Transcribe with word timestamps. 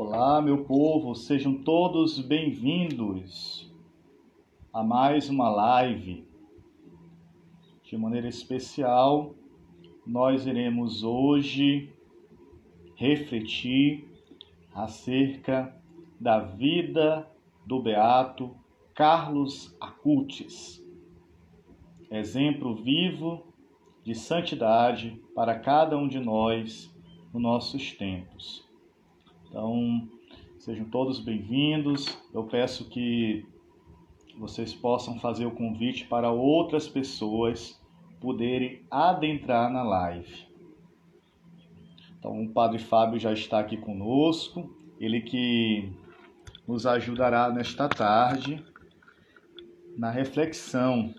Olá, 0.00 0.40
meu 0.40 0.64
povo, 0.64 1.12
sejam 1.16 1.52
todos 1.52 2.20
bem-vindos 2.20 3.68
a 4.72 4.80
mais 4.80 5.28
uma 5.28 5.48
live. 5.48 6.24
De 7.82 7.98
maneira 7.98 8.28
especial, 8.28 9.34
nós 10.06 10.46
iremos 10.46 11.02
hoje 11.02 11.92
refletir 12.94 14.08
acerca 14.72 15.76
da 16.20 16.38
vida 16.38 17.28
do 17.66 17.82
beato 17.82 18.54
Carlos 18.94 19.76
Acutis, 19.80 20.80
exemplo 22.08 22.76
vivo 22.76 23.52
de 24.04 24.14
santidade 24.14 25.20
para 25.34 25.58
cada 25.58 25.98
um 25.98 26.06
de 26.06 26.20
nós 26.20 26.88
nos 27.34 27.42
nossos 27.42 27.90
tempos. 27.90 28.67
Então, 29.48 30.06
sejam 30.58 30.84
todos 30.90 31.18
bem-vindos. 31.18 32.18
Eu 32.34 32.44
peço 32.44 32.84
que 32.84 33.46
vocês 34.38 34.74
possam 34.74 35.18
fazer 35.18 35.46
o 35.46 35.50
convite 35.50 36.06
para 36.06 36.30
outras 36.30 36.86
pessoas 36.86 37.80
poderem 38.20 38.82
adentrar 38.90 39.72
na 39.72 39.82
live. 39.82 40.46
Então, 42.18 42.42
o 42.42 42.50
Padre 42.50 42.78
Fábio 42.78 43.18
já 43.18 43.32
está 43.32 43.58
aqui 43.60 43.78
conosco, 43.78 44.70
ele 45.00 45.22
que 45.22 45.90
nos 46.66 46.84
ajudará 46.84 47.48
nesta 47.48 47.88
tarde 47.88 48.62
na 49.96 50.10
reflexão 50.10 51.14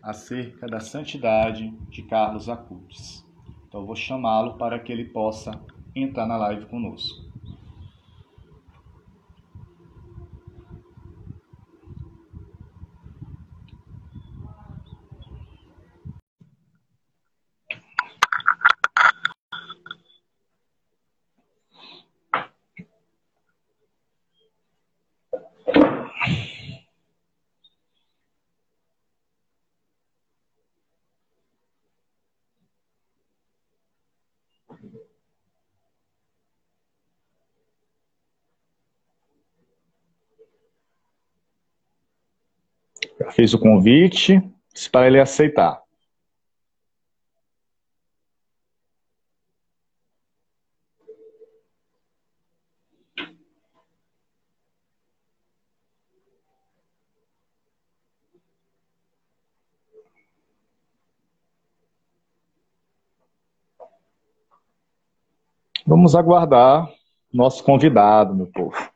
acerca 0.00 0.68
da 0.68 0.78
santidade 0.78 1.68
de 1.90 2.02
Carlos 2.04 2.48
Acutis. 2.48 3.26
Então, 3.66 3.80
eu 3.80 3.86
vou 3.86 3.96
chamá-lo 3.96 4.54
para 4.54 4.78
que 4.78 4.92
ele 4.92 5.06
possa 5.06 5.50
entrar 5.96 6.26
na 6.26 6.36
live 6.36 6.66
conosco. 6.66 7.21
Fez 43.30 43.54
o 43.54 43.58
convite, 43.58 44.42
para 44.90 45.06
ele 45.06 45.20
aceitar. 45.20 45.82
Vamos 65.86 66.14
aguardar 66.14 66.88
nosso 67.32 67.62
convidado, 67.64 68.34
meu 68.34 68.46
povo. 68.46 68.91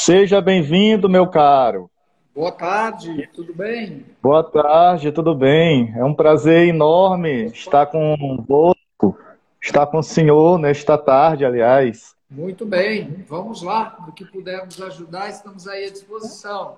Seja 0.00 0.40
bem-vindo, 0.40 1.08
meu 1.08 1.26
caro. 1.26 1.90
Boa 2.32 2.52
tarde, 2.52 3.28
tudo 3.34 3.52
bem? 3.52 4.06
Boa 4.22 4.44
tarde, 4.44 5.10
tudo 5.10 5.34
bem? 5.34 5.92
É 5.96 6.04
um 6.04 6.14
prazer 6.14 6.68
enorme 6.68 7.46
estar 7.46 7.84
convosco, 7.86 9.18
estar 9.60 9.86
com 9.88 9.98
o 9.98 10.02
senhor 10.02 10.56
nesta 10.56 10.96
tarde, 10.96 11.44
aliás. 11.44 12.14
Muito 12.30 12.64
bem, 12.64 13.24
vamos 13.28 13.60
lá. 13.60 13.96
Do 14.06 14.12
que 14.12 14.24
pudermos 14.24 14.80
ajudar, 14.80 15.30
estamos 15.30 15.66
aí 15.66 15.86
à 15.86 15.90
disposição. 15.90 16.76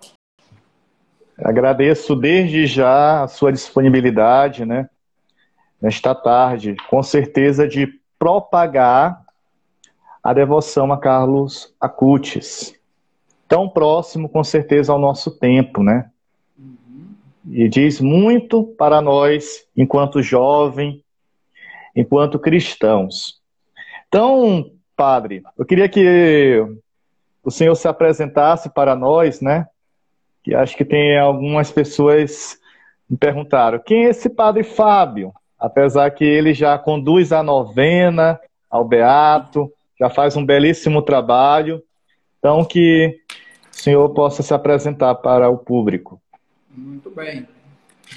Agradeço 1.44 2.16
desde 2.16 2.66
já 2.66 3.22
a 3.22 3.28
sua 3.28 3.52
disponibilidade, 3.52 4.64
né? 4.64 4.88
Nesta 5.80 6.14
tarde, 6.14 6.74
com 6.88 7.02
certeza 7.02 7.68
de 7.68 7.86
propagar 8.18 9.22
a 10.22 10.32
devoção 10.32 10.90
a 10.90 10.98
Carlos 10.98 11.72
Acutis. 11.78 12.79
Tão 13.50 13.68
próximo, 13.68 14.28
com 14.28 14.44
certeza, 14.44 14.92
ao 14.92 14.98
nosso 15.00 15.36
tempo, 15.36 15.82
né? 15.82 16.08
E 17.50 17.68
diz 17.68 18.00
muito 18.00 18.62
para 18.78 19.00
nós, 19.00 19.66
enquanto 19.76 20.22
jovem, 20.22 21.02
enquanto 21.96 22.38
cristãos. 22.38 23.40
Então, 24.06 24.70
padre, 24.94 25.42
eu 25.58 25.66
queria 25.66 25.88
que 25.88 26.64
o 27.42 27.50
senhor 27.50 27.74
se 27.74 27.88
apresentasse 27.88 28.70
para 28.70 28.94
nós, 28.94 29.40
né? 29.40 29.66
Que 30.44 30.54
acho 30.54 30.76
que 30.76 30.84
tem 30.84 31.18
algumas 31.18 31.72
pessoas 31.72 32.56
me 33.08 33.16
perguntaram: 33.16 33.80
quem 33.84 34.06
é 34.06 34.10
esse 34.10 34.30
padre 34.30 34.62
Fábio? 34.62 35.32
Apesar 35.58 36.08
que 36.12 36.24
ele 36.24 36.54
já 36.54 36.78
conduz 36.78 37.32
a 37.32 37.42
novena 37.42 38.38
ao 38.70 38.84
Beato, 38.84 39.72
já 39.98 40.08
faz 40.08 40.36
um 40.36 40.46
belíssimo 40.46 41.02
trabalho. 41.02 41.82
Então, 42.38 42.64
que 42.64 43.19
senhor 43.80 44.10
possa 44.10 44.42
se 44.42 44.52
apresentar 44.52 45.14
para 45.16 45.48
o 45.48 45.56
público. 45.56 46.20
Muito 46.70 47.10
bem. 47.10 47.48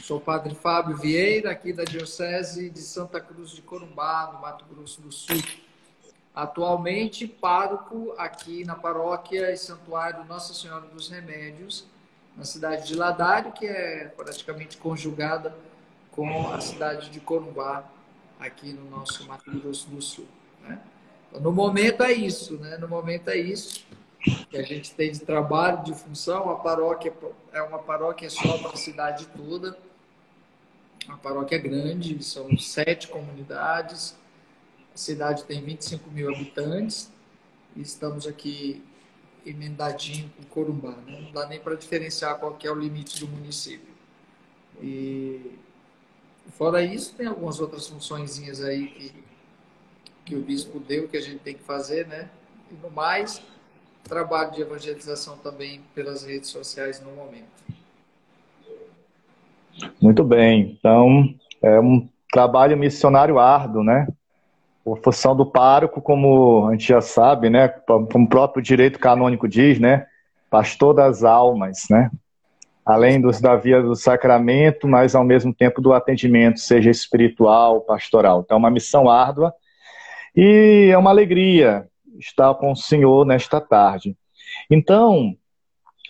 Sou 0.04 0.18
o 0.18 0.22
padre 0.22 0.54
Fábio 0.56 0.98
Vieira, 0.98 1.52
aqui 1.52 1.72
da 1.72 1.84
Diocese 1.84 2.70
de 2.70 2.80
Santa 2.80 3.22
Cruz 3.22 3.52
de 3.52 3.62
Corumbá, 3.62 4.32
no 4.34 4.42
Mato 4.42 4.66
Grosso 4.66 5.02
do 5.02 5.12
Sul. 5.12 5.42
Atualmente, 6.36 7.28
pároco 7.28 8.14
aqui 8.18 8.66
na 8.66 8.76
paróquia 8.76 9.52
e 9.52 9.58
santuário 9.58 10.26
Nossa 10.26 10.54
Senhora 10.54 10.86
dos 10.88 11.10
Remédios, 11.10 11.86
na 12.36 12.44
cidade 12.44 12.88
de 12.88 12.96
Ladário, 12.96 13.52
que 13.52 13.66
é 13.66 14.12
praticamente 14.18 14.78
conjugada 14.78 15.56
com 16.12 16.52
a 16.52 16.60
cidade 16.60 17.10
de 17.10 17.20
Corumbá, 17.20 17.84
aqui 18.40 18.74
no 18.74 18.90
nosso 18.90 19.26
Mato 19.28 19.50
Grosso 19.52 19.90
do 19.90 20.02
Sul. 20.02 20.28
Né? 20.64 20.80
No 21.40 21.52
momento 21.52 22.04
é 22.04 22.12
isso, 22.12 22.58
né? 22.58 22.78
No 22.78 22.88
momento 22.88 23.30
é 23.30 23.38
isso 23.38 23.86
que 24.24 24.58
a 24.58 24.64
gente 24.64 24.94
tem 24.94 25.12
de 25.12 25.20
trabalho, 25.20 25.84
de 25.84 25.94
função. 25.94 26.50
A 26.50 26.56
paróquia 26.56 27.14
é 27.52 27.62
uma 27.62 27.80
paróquia 27.80 28.30
só 28.30 28.58
para 28.58 28.72
a 28.72 28.78
cidade 28.78 29.28
toda. 29.28 29.78
A 31.08 31.18
paróquia 31.18 31.58
é 31.58 31.60
grande, 31.60 32.24
são 32.24 32.58
sete 32.58 33.08
comunidades. 33.08 34.16
A 34.94 34.98
cidade 34.98 35.44
tem 35.44 35.62
25 35.62 36.10
mil 36.10 36.34
habitantes. 36.34 37.12
E 37.76 37.82
estamos 37.82 38.26
aqui 38.26 38.84
emendadinho 39.46 40.32
com 40.38 40.44
Corumbá. 40.44 40.96
Né? 41.06 41.20
Não 41.22 41.32
dá 41.32 41.48
nem 41.48 41.60
para 41.60 41.76
diferenciar 41.76 42.40
qual 42.40 42.58
é 42.64 42.72
o 42.72 42.76
limite 42.76 43.20
do 43.20 43.28
município. 43.28 43.94
E 44.82 45.58
fora 46.52 46.82
isso, 46.82 47.14
tem 47.16 47.28
algumas 47.28 47.60
outras 47.60 47.88
funções 47.88 48.40
aí 48.62 48.88
que 48.88 49.24
que 50.26 50.36
o 50.36 50.42
bispo 50.42 50.80
deu, 50.80 51.08
que 51.08 51.18
a 51.18 51.22
gente 51.22 51.40
tem 51.40 51.56
que 51.56 51.64
fazer, 51.64 52.08
né? 52.08 52.30
E 52.72 52.76
no 52.76 52.90
mais, 52.90 53.42
trabalho 54.04 54.52
de 54.52 54.62
evangelização 54.62 55.38
também 55.38 55.82
pelas 55.96 56.24
redes 56.24 56.50
sociais 56.50 57.02
no 57.02 57.12
momento. 57.12 57.54
Muito 60.02 60.24
bem. 60.24 60.78
Então, 60.78 61.34
é 61.62 61.80
um 61.80 62.08
trabalho 62.32 62.78
missionário 62.78 63.40
árduo, 63.40 63.84
né? 63.84 64.08
A 64.86 64.96
função 64.98 65.36
do 65.36 65.46
pároco, 65.46 66.02
como 66.02 66.68
a 66.68 66.72
gente 66.74 66.88
já 66.88 67.02
sabe, 67.02 67.50
né? 67.50 67.68
Como 67.68 68.26
o 68.26 68.30
próprio 68.30 68.62
direito 68.62 69.00
canônico 69.00 69.48
diz, 69.48 69.80
né? 69.80 70.06
Pastor 70.50 70.94
das 70.94 71.24
almas, 71.24 71.86
né? 71.90 72.12
Além 72.86 73.22
dos, 73.22 73.40
da 73.40 73.56
via 73.56 73.82
do 73.82 73.96
sacramento, 73.96 74.88
mas 74.88 75.16
ao 75.16 75.24
mesmo 75.24 75.54
tempo 75.54 75.82
do 75.82 75.94
atendimento, 75.94 76.60
seja 76.60 76.92
espiritual, 76.92 77.82
pastoral. 77.82 78.42
Então, 78.42 78.58
é 78.58 78.60
uma 78.60 78.70
missão 78.70 79.10
árdua 79.10 79.54
e 80.36 80.90
é 80.92 80.98
uma 80.98 81.10
alegria 81.10 81.88
estar 82.20 82.54
com 82.56 82.72
o 82.72 82.76
senhor 82.76 83.26
nesta 83.26 83.60
tarde. 83.60 84.16
Então, 84.70 85.36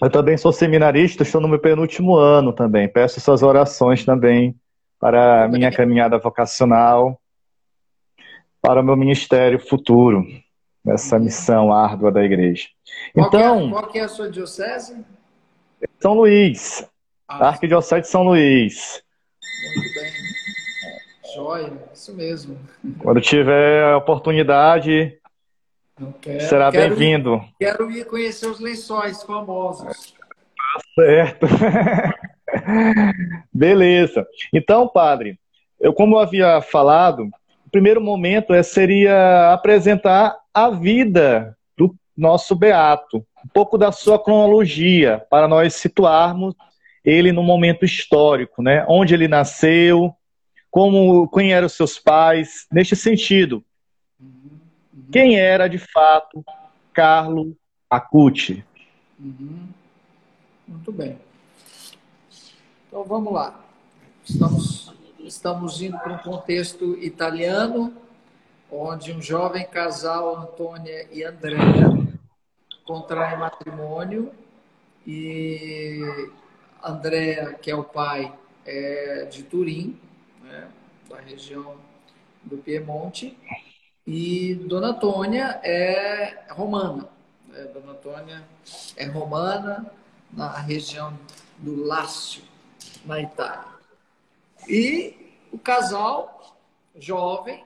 eu 0.01 0.09
também 0.09 0.38
sou 0.38 0.51
seminarista, 0.51 1.23
estou 1.23 1.39
no 1.39 1.47
meu 1.47 1.59
penúltimo 1.59 2.15
ano 2.15 2.51
também. 2.53 2.88
Peço 2.88 3.19
suas 3.19 3.44
orações 3.44 4.03
também 4.03 4.55
para 5.00 5.45
a 5.45 5.47
minha 5.47 5.71
caminhada 5.71 6.17
vocacional. 6.17 7.19
para 8.61 8.79
o 8.79 8.83
meu 8.83 8.95
ministério 8.95 9.59
futuro, 9.59 10.25
nessa 10.85 11.19
missão 11.19 11.73
árdua 11.73 12.09
da 12.09 12.23
igreja. 12.23 12.69
Qual 13.13 13.27
então, 13.27 13.59
que 13.59 13.65
é, 13.65 13.69
qual 13.69 13.91
é 13.95 14.00
a 14.00 14.07
sua 14.07 14.31
diocese? 14.31 15.05
São 16.00 16.13
Luís, 16.13 16.89
ah, 17.27 17.50
Arquidiocese 17.50 18.03
de 18.03 18.07
São 18.07 18.23
Luís. 18.23 19.03
Muito 19.75 19.94
bem. 20.00 20.13
Joia, 21.35 21.73
isso 21.94 22.15
mesmo. 22.15 22.57
Quando 23.00 23.19
tiver 23.19 23.83
a 23.83 23.97
oportunidade, 23.97 25.19
quero, 26.21 26.41
será 26.41 26.71
bem-vindo. 26.71 27.43
Quero 27.59 27.91
ir 27.91 28.05
conhecer 28.05 28.47
os 28.47 28.59
lençóis 28.59 29.21
famosos. 29.23 30.13
Tá 30.13 30.81
certo. 30.95 31.47
Beleza. 33.53 34.25
Então, 34.53 34.87
padre, 34.87 35.39
eu 35.79 35.93
como 35.93 36.15
eu 36.15 36.19
havia 36.19 36.61
falado, 36.61 37.29
o 37.65 37.69
primeiro 37.71 38.01
momento 38.01 38.53
é, 38.53 38.63
seria 38.63 39.53
apresentar 39.53 40.37
a 40.53 40.69
vida 40.69 41.57
do 41.77 41.95
nosso 42.15 42.55
beato, 42.55 43.17
um 43.43 43.49
pouco 43.53 43.77
da 43.77 43.91
sua 43.91 44.17
cronologia, 44.17 45.23
para 45.29 45.47
nós 45.47 45.75
situarmos 45.75 46.55
ele 47.03 47.31
no 47.31 47.43
momento 47.43 47.83
histórico, 47.83 48.61
né? 48.61 48.85
Onde 48.87 49.13
ele 49.13 49.27
nasceu, 49.27 50.13
como 50.71 51.29
quem 51.29 51.53
eram 51.53 51.67
seus 51.67 51.99
pais, 51.99 52.65
neste 52.71 52.95
sentido. 52.95 53.63
Quem 55.13 55.39
era 55.39 55.68
de 55.68 55.77
fato 55.77 56.44
Carlo 56.92 57.56
Acuti? 57.88 58.65
Uhum. 59.19 59.68
Muito 60.68 60.92
bem. 60.92 61.19
Então 62.88 63.04
vamos 63.04 63.31
lá. 63.31 63.63
Estamos, 64.25 64.92
estamos 65.19 65.83
indo 65.83 66.00
para 66.00 66.13
um 66.13 66.18
contexto 66.18 66.98
italiano, 66.98 67.95
onde 68.71 69.13
um 69.13 69.21
jovem 69.21 69.68
casal, 69.68 70.36
Antônia 70.36 71.07
e 71.12 71.24
Andréa, 71.24 71.92
contraem 72.83 73.38
matrimônio 73.38 74.31
e 75.06 76.01
Andréa, 76.83 77.54
que 77.54 77.69
é 77.69 77.75
o 77.75 77.83
pai, 77.83 78.33
é 78.65 79.25
de 79.25 79.44
Turim, 79.44 80.00
né, 80.42 80.68
da 81.07 81.19
região 81.19 81.77
do 82.44 82.57
Piemonte, 82.57 83.38
e 84.05 84.55
Dona 84.55 84.89
Antônia 84.89 85.59
é 85.63 86.45
romana. 86.50 87.07
Né? 87.47 87.63
Dona 87.65 87.91
Antônia 87.91 88.44
é 88.97 89.05
romana 89.05 89.91
na 90.31 90.50
região 90.57 91.17
do 91.57 91.85
Lácio, 91.85 92.44
na 93.05 93.21
Itália. 93.21 93.73
E 94.67 95.15
o 95.51 95.57
casal 95.57 96.57
jovem 96.95 97.63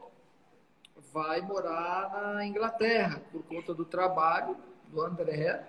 vai 1.11 1.41
morar 1.41 2.33
na 2.35 2.45
Inglaterra 2.45 3.21
por 3.31 3.43
conta 3.43 3.73
do 3.73 3.83
trabalho 3.83 4.55
do 4.89 5.01
André, 5.01 5.63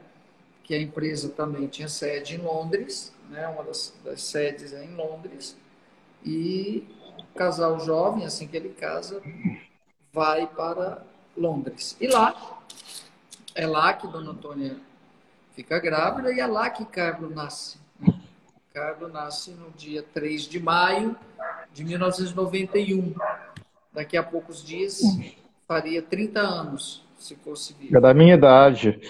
que 0.62 0.74
a 0.74 0.80
empresa 0.80 1.30
também 1.30 1.66
tinha 1.66 1.88
sede 1.88 2.34
em 2.34 2.38
Londres, 2.38 3.14
né? 3.30 3.48
uma 3.48 3.64
das, 3.64 3.94
das 4.04 4.22
sedes 4.22 4.74
é 4.74 4.84
em 4.84 4.94
Londres, 4.94 5.56
e 6.22 6.86
o 7.18 7.38
casal 7.38 7.80
jovem, 7.80 8.26
assim 8.26 8.46
que 8.46 8.56
ele 8.56 8.70
casa, 8.70 9.22
vai 10.12 10.46
para 10.46 11.02
Londres. 11.36 11.96
E 12.00 12.06
lá, 12.06 12.60
é 13.54 13.66
lá 13.66 13.92
que 13.92 14.06
Dona 14.06 14.30
Antônia 14.30 14.76
fica 15.52 15.78
grávida 15.78 16.32
e 16.32 16.40
é 16.40 16.46
lá 16.46 16.70
que 16.70 16.84
Carlos 16.84 17.34
nasce. 17.34 17.78
Carlos 18.72 19.12
nasce 19.12 19.50
no 19.52 19.70
dia 19.70 20.04
3 20.14 20.42
de 20.42 20.60
maio 20.60 21.16
de 21.72 21.84
1991. 21.84 23.14
Daqui 23.92 24.16
a 24.16 24.22
poucos 24.22 24.64
dias 24.64 25.00
faria 25.66 26.00
30 26.00 26.40
anos, 26.40 27.04
se 27.18 27.34
fosse 27.36 27.74
vivo. 27.74 27.96
É 27.96 28.00
da 28.00 28.14
minha 28.14 28.34
idade. 28.34 29.00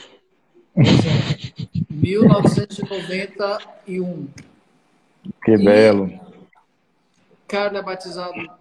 1991. 1.91 4.29
Que 5.45 5.53
e 5.53 5.65
belo. 5.65 6.11
Carlos 7.47 7.81
é 7.81 7.83
batizado 7.83 8.58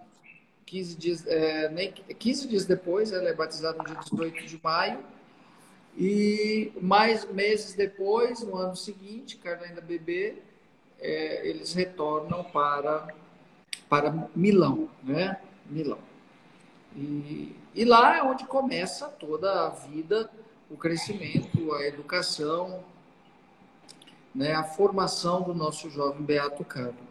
15 0.67 0.95
dias, 0.97 1.25
é, 1.25 1.69
nem, 1.69 1.91
15 1.91 2.47
dias 2.47 2.65
depois, 2.65 3.11
ela 3.11 3.27
é 3.27 3.33
batizada 3.33 3.77
no 3.77 3.85
dia 3.85 3.95
18 3.95 4.45
de 4.45 4.59
maio. 4.61 4.99
E 5.97 6.71
mais 6.79 7.25
meses 7.31 7.73
depois, 7.73 8.41
no 8.41 8.55
ano 8.57 8.75
seguinte, 8.75 9.37
Carlos 9.37 9.65
ainda 9.67 9.81
bebê, 9.81 10.35
é, 10.99 11.47
eles 11.47 11.73
retornam 11.73 12.43
para, 12.43 13.07
para 13.89 14.29
Milão, 14.35 14.89
né? 15.03 15.39
Milão. 15.65 15.99
E, 16.95 17.55
e 17.73 17.85
lá 17.85 18.17
é 18.17 18.23
onde 18.23 18.45
começa 18.45 19.07
toda 19.07 19.67
a 19.67 19.69
vida, 19.69 20.29
o 20.69 20.75
crescimento, 20.75 21.73
a 21.73 21.87
educação, 21.87 22.83
né? 24.35 24.53
a 24.53 24.63
formação 24.63 25.41
do 25.41 25.53
nosso 25.53 25.89
jovem 25.89 26.21
Beato 26.23 26.63
Carlos. 26.65 27.06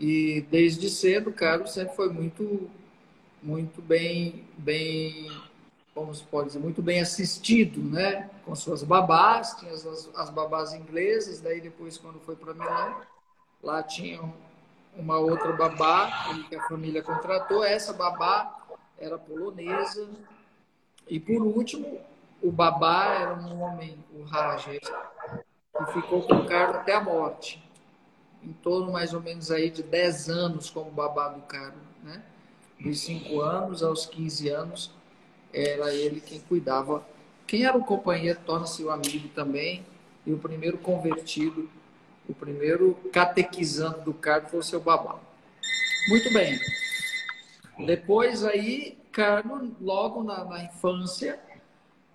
E 0.00 0.40
desde 0.50 0.88
cedo, 0.88 1.30
Carlos 1.30 1.74
sempre 1.74 1.94
foi 1.94 2.08
muito, 2.08 2.70
muito 3.42 3.82
bem, 3.82 4.48
bem, 4.56 5.30
como 5.94 6.14
se 6.14 6.24
pode 6.24 6.46
dizer, 6.46 6.58
muito 6.58 6.80
bem 6.80 7.02
assistido, 7.02 7.82
né? 7.82 8.30
Com 8.46 8.54
suas 8.54 8.82
babás, 8.82 9.54
tinha 9.60 9.70
as, 9.70 10.08
as 10.16 10.30
babás 10.30 10.72
inglesas, 10.72 11.42
daí 11.42 11.60
depois 11.60 11.98
quando 11.98 12.18
foi 12.20 12.34
para 12.34 12.54
Milão, 12.54 13.02
lá 13.62 13.82
tinha 13.82 14.22
uma 14.96 15.18
outra 15.18 15.52
babá 15.52 16.10
que 16.48 16.56
a 16.56 16.66
família 16.66 17.02
contratou. 17.02 17.62
Essa 17.62 17.92
babá 17.92 18.58
era 18.98 19.18
polonesa. 19.18 20.08
E 21.06 21.20
por 21.20 21.42
último, 21.42 22.00
o 22.42 22.50
babá 22.50 23.16
era 23.20 23.34
um 23.34 23.60
homem, 23.60 24.02
o 24.14 24.22
Raja, 24.22 24.70
que 24.80 25.92
ficou 25.92 26.22
com 26.22 26.36
o 26.36 26.46
Carlos 26.46 26.76
até 26.76 26.94
a 26.94 27.04
morte 27.04 27.69
em 28.42 28.52
torno 28.52 28.92
mais 28.92 29.12
ou 29.12 29.20
menos 29.20 29.50
aí 29.50 29.70
de 29.70 29.82
10 29.82 30.28
anos 30.28 30.70
como 30.70 30.90
babá 30.90 31.28
do 31.28 31.42
Carlos, 31.42 31.82
né? 32.02 32.22
Dos 32.78 33.00
5 33.00 33.40
anos 33.40 33.82
aos 33.82 34.06
15 34.06 34.48
anos, 34.48 34.90
era 35.52 35.92
ele 35.92 36.20
quem 36.20 36.40
cuidava. 36.40 37.04
Quem 37.46 37.64
era 37.64 37.76
o 37.76 37.84
companheiro 37.84 38.38
torna-se 38.46 38.82
o 38.82 38.90
amigo 38.90 39.28
também, 39.30 39.84
e 40.24 40.32
o 40.32 40.38
primeiro 40.38 40.78
convertido, 40.78 41.68
o 42.28 42.34
primeiro 42.34 42.94
catequizando 43.12 44.02
do 44.02 44.14
Carlos 44.14 44.50
foi 44.50 44.60
o 44.60 44.62
seu 44.62 44.80
babá. 44.80 45.18
Muito 46.08 46.32
bem. 46.32 46.58
Depois 47.84 48.44
aí, 48.44 48.98
Carlos, 49.12 49.70
logo 49.80 50.22
na, 50.22 50.44
na 50.44 50.64
infância, 50.64 51.40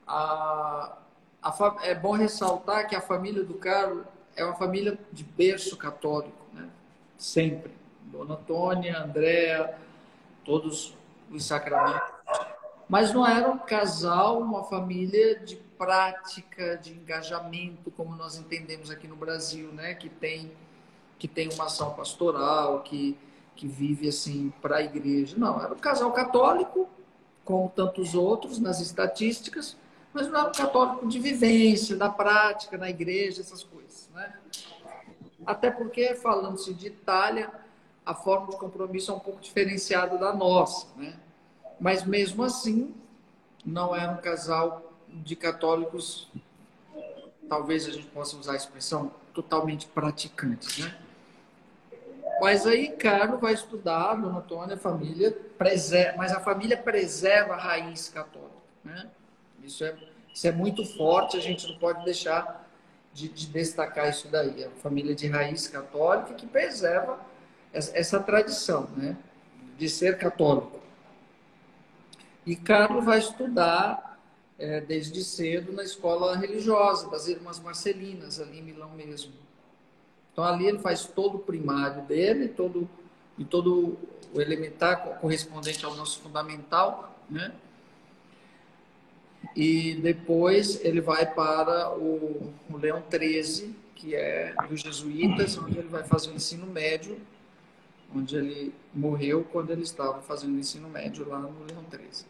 a, 0.07 0.97
a, 1.41 1.75
é 1.83 1.93
bom 1.93 2.11
ressaltar 2.13 2.87
que 2.87 2.95
a 2.95 3.01
família 3.01 3.43
do 3.43 3.55
Carlos 3.55 4.05
é 4.35 4.43
uma 4.43 4.55
família 4.55 4.97
de 5.11 5.23
berço 5.23 5.77
católico, 5.77 6.45
né? 6.53 6.69
Sempre. 7.17 7.71
Dona 8.05 8.35
Antônia, 8.35 8.99
Andréa, 8.99 9.75
todos 10.43 10.93
os 11.31 11.45
sacramentos. 11.45 12.13
Mas 12.87 13.13
não 13.13 13.25
era 13.25 13.49
um 13.49 13.57
casal, 13.57 14.39
uma 14.39 14.63
família 14.63 15.39
de 15.39 15.55
prática, 15.55 16.77
de 16.77 16.93
engajamento, 16.93 17.89
como 17.91 18.15
nós 18.15 18.37
entendemos 18.37 18.91
aqui 18.91 19.07
no 19.07 19.15
Brasil, 19.15 19.71
né? 19.71 19.95
Que 19.95 20.09
tem, 20.09 20.51
que 21.17 21.27
tem 21.27 21.49
uma 21.49 21.65
ação 21.65 21.93
pastoral, 21.93 22.81
que, 22.83 23.17
que 23.55 23.67
vive 23.67 24.07
assim 24.07 24.53
para 24.61 24.77
a 24.77 24.83
igreja. 24.83 25.35
Não, 25.37 25.61
era 25.61 25.73
um 25.73 25.77
casal 25.77 26.11
católico, 26.11 26.87
como 27.43 27.69
tantos 27.69 28.13
outros 28.13 28.59
nas 28.59 28.79
estatísticas, 28.79 29.75
mas 30.15 30.29
não 30.29 30.39
era 30.39 30.49
um 30.49 30.53
católico 30.53 31.07
de 31.09 31.19
vivência, 31.19 31.97
da 31.97 32.09
prática, 32.09 32.77
na 32.77 32.89
igreja, 32.89 33.41
essas 33.41 33.65
coisas. 33.65 34.09
Né? 34.13 34.33
Até 35.45 35.69
porque, 35.69 36.15
falando-se 36.15 36.73
de 36.73 36.87
Itália, 36.87 37.51
a 38.05 38.15
forma 38.15 38.47
de 38.47 38.57
compromisso 38.57 39.11
é 39.11 39.13
um 39.13 39.19
pouco 39.19 39.41
diferenciada 39.41 40.17
da 40.17 40.33
nossa. 40.33 40.87
Né? 40.95 41.19
Mas, 41.77 42.05
mesmo 42.05 42.43
assim, 42.43 42.95
não 43.65 43.93
era 43.93 44.13
um 44.13 44.17
casal 44.17 44.93
de 45.09 45.35
católicos, 45.35 46.31
talvez 47.49 47.85
a 47.85 47.91
gente 47.91 48.07
possa 48.07 48.37
usar 48.37 48.53
a 48.53 48.55
expressão, 48.55 49.11
totalmente 49.33 49.85
praticantes. 49.87 50.77
Né? 50.77 50.97
Mas 52.39 52.65
aí, 52.65 52.87
Carlos 52.93 53.41
vai 53.41 53.53
estudar, 53.53 54.15
Dona 54.15 54.37
Antônia, 54.37 54.75
a 54.75 54.79
família, 54.79 55.37
preserva, 55.57 56.17
mas 56.17 56.31
a 56.31 56.39
família 56.39 56.77
preserva 56.77 57.55
a 57.55 57.57
raiz 57.57 58.07
católica. 58.07 58.55
Né? 58.81 59.09
Isso 59.65 59.83
é, 59.83 59.95
isso 60.33 60.47
é 60.47 60.51
muito 60.51 60.85
forte, 60.85 61.37
a 61.37 61.41
gente 61.41 61.67
não 61.67 61.77
pode 61.77 62.03
deixar 62.05 62.65
de, 63.13 63.29
de 63.29 63.47
destacar 63.47 64.09
isso 64.09 64.27
daí. 64.27 64.63
É 64.63 64.67
uma 64.67 64.75
família 64.77 65.15
de 65.15 65.27
raiz 65.27 65.67
católica 65.67 66.33
que 66.33 66.45
preserva 66.45 67.19
essa, 67.71 67.97
essa 67.97 68.19
tradição, 68.19 68.89
né? 68.95 69.17
De 69.77 69.89
ser 69.89 70.17
católico. 70.17 70.79
E 72.45 72.55
Carlos 72.55 73.03
vai 73.03 73.19
estudar 73.19 74.19
é, 74.59 74.79
desde 74.81 75.23
cedo 75.23 75.73
na 75.73 75.83
escola 75.83 76.35
religiosa 76.37 77.09
das 77.09 77.27
Irmãs 77.27 77.59
Marcelinas, 77.59 78.39
ali 78.39 78.59
em 78.59 78.61
Milão 78.61 78.91
mesmo. 78.91 79.33
Então 80.31 80.43
ali 80.43 80.67
ele 80.67 80.79
faz 80.79 81.05
todo 81.05 81.35
o 81.35 81.39
primário 81.39 82.03
dele, 82.03 82.49
todo 82.49 82.89
e 83.37 83.43
todo 83.43 83.97
o 84.33 84.41
elementar 84.41 85.19
correspondente 85.19 85.83
ao 85.85 85.95
nosso 85.95 86.19
fundamental, 86.19 87.17
né? 87.29 87.53
E 89.55 89.95
depois 89.95 90.83
ele 90.83 91.01
vai 91.01 91.25
para 91.25 91.91
o, 91.95 92.53
o 92.69 92.77
Leão 92.77 93.01
13, 93.09 93.75
que 93.95 94.15
é 94.15 94.53
dos 94.69 94.81
jesuítas, 94.81 95.57
onde 95.57 95.77
ele 95.77 95.87
vai 95.87 96.03
fazer 96.03 96.29
o 96.29 96.33
ensino 96.33 96.65
médio, 96.67 97.19
onde 98.15 98.35
ele 98.35 98.73
morreu 98.93 99.45
quando 99.51 99.71
ele 99.71 99.83
estava 99.83 100.21
fazendo 100.21 100.55
o 100.55 100.59
ensino 100.59 100.87
médio 100.87 101.27
lá 101.27 101.39
no 101.39 101.49
Leão 101.65 101.83
13. 101.89 102.25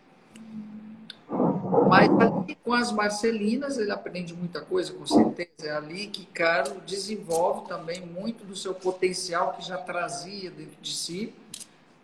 Mas 1.87 2.09
ali, 2.09 2.55
com 2.63 2.73
as 2.73 2.91
Marcelinas 2.91 3.77
ele 3.77 3.91
aprende 3.91 4.33
muita 4.33 4.61
coisa, 4.61 4.93
com 4.93 5.05
certeza. 5.05 5.49
É 5.63 5.71
ali 5.71 6.07
que 6.07 6.25
Carlos 6.27 6.77
desenvolve 6.85 7.67
também 7.67 8.01
muito 8.01 8.45
do 8.45 8.55
seu 8.55 8.73
potencial 8.73 9.53
que 9.53 9.65
já 9.65 9.77
trazia 9.77 10.51
dentro 10.51 10.77
de 10.81 10.93
si, 10.93 11.33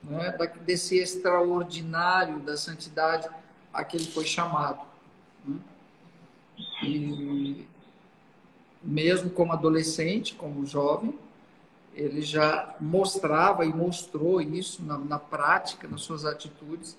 né, 0.03 0.35
desse 0.65 0.97
extraordinário 0.97 2.39
da 2.39 2.57
santidade 2.57 3.29
a 3.71 3.83
que 3.83 3.97
ele 3.97 4.07
foi 4.07 4.25
chamado. 4.25 4.90
E 6.83 7.67
mesmo 8.83 9.29
como 9.29 9.53
adolescente, 9.53 10.33
como 10.35 10.65
jovem, 10.65 11.17
ele 11.93 12.21
já 12.21 12.75
mostrava 12.79 13.65
e 13.65 13.73
mostrou 13.73 14.41
isso 14.41 14.81
na, 14.83 14.97
na 14.97 15.19
prática, 15.19 15.87
nas 15.87 16.01
suas 16.01 16.25
atitudes, 16.25 16.97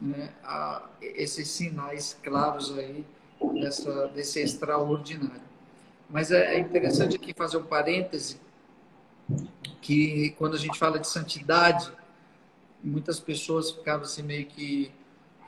né, 0.00 0.32
a, 0.42 0.88
esses 1.00 1.48
sinais 1.48 2.18
claros 2.22 2.76
aí 2.76 3.04
dessa, 3.54 4.08
desse 4.08 4.40
extraordinário. 4.40 5.42
Mas 6.08 6.30
é, 6.30 6.56
é 6.56 6.58
interessante 6.58 7.16
aqui 7.16 7.32
fazer 7.32 7.56
um 7.56 7.64
parêntese, 7.64 8.40
que 9.80 10.30
quando 10.38 10.54
a 10.54 10.58
gente 10.58 10.78
fala 10.78 10.98
de 10.98 11.08
santidade, 11.08 11.90
muitas 12.82 13.20
pessoas 13.20 13.70
ficavam 13.70 14.02
assim 14.02 14.22
meio 14.22 14.46
que 14.46 14.90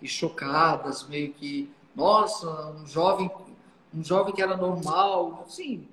chocadas, 0.05 1.07
meio 1.09 1.33
que, 1.33 1.71
nossa, 1.95 2.49
um 2.73 2.87
jovem, 2.87 3.31
um 3.95 4.03
jovem 4.03 4.35
que 4.35 4.43
era 4.43 4.57
normal, 4.57 5.45
sim, 5.49 5.89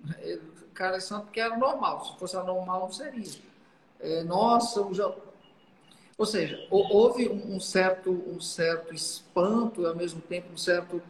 o 0.61 0.73
cara 0.73 0.97
é 0.97 0.99
santo 0.99 1.25
porque 1.25 1.39
era 1.39 1.57
normal, 1.57 2.05
se 2.05 2.19
fosse 2.19 2.35
anormal 2.35 2.81
não 2.81 2.91
seria. 2.91 3.31
É, 3.99 4.23
nossa, 4.23 4.81
um 4.81 4.93
jovem 4.93 5.21
ou 6.21 6.25
seja, 6.27 6.67
houve 6.69 7.27
um 7.29 7.59
certo, 7.59 8.11
um 8.11 8.39
certo 8.39 8.93
espanto, 8.93 9.87
ao 9.87 9.95
mesmo 9.95 10.21
tempo 10.21 10.53
um 10.53 10.57
certo. 10.57 11.01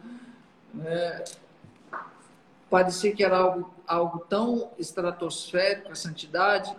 Né, 0.72 1.22
parecia 2.70 3.14
que 3.14 3.22
era 3.22 3.36
algo, 3.36 3.74
algo 3.86 4.20
tão 4.20 4.70
estratosférico 4.78 5.92
a 5.92 5.94
santidade, 5.94 6.74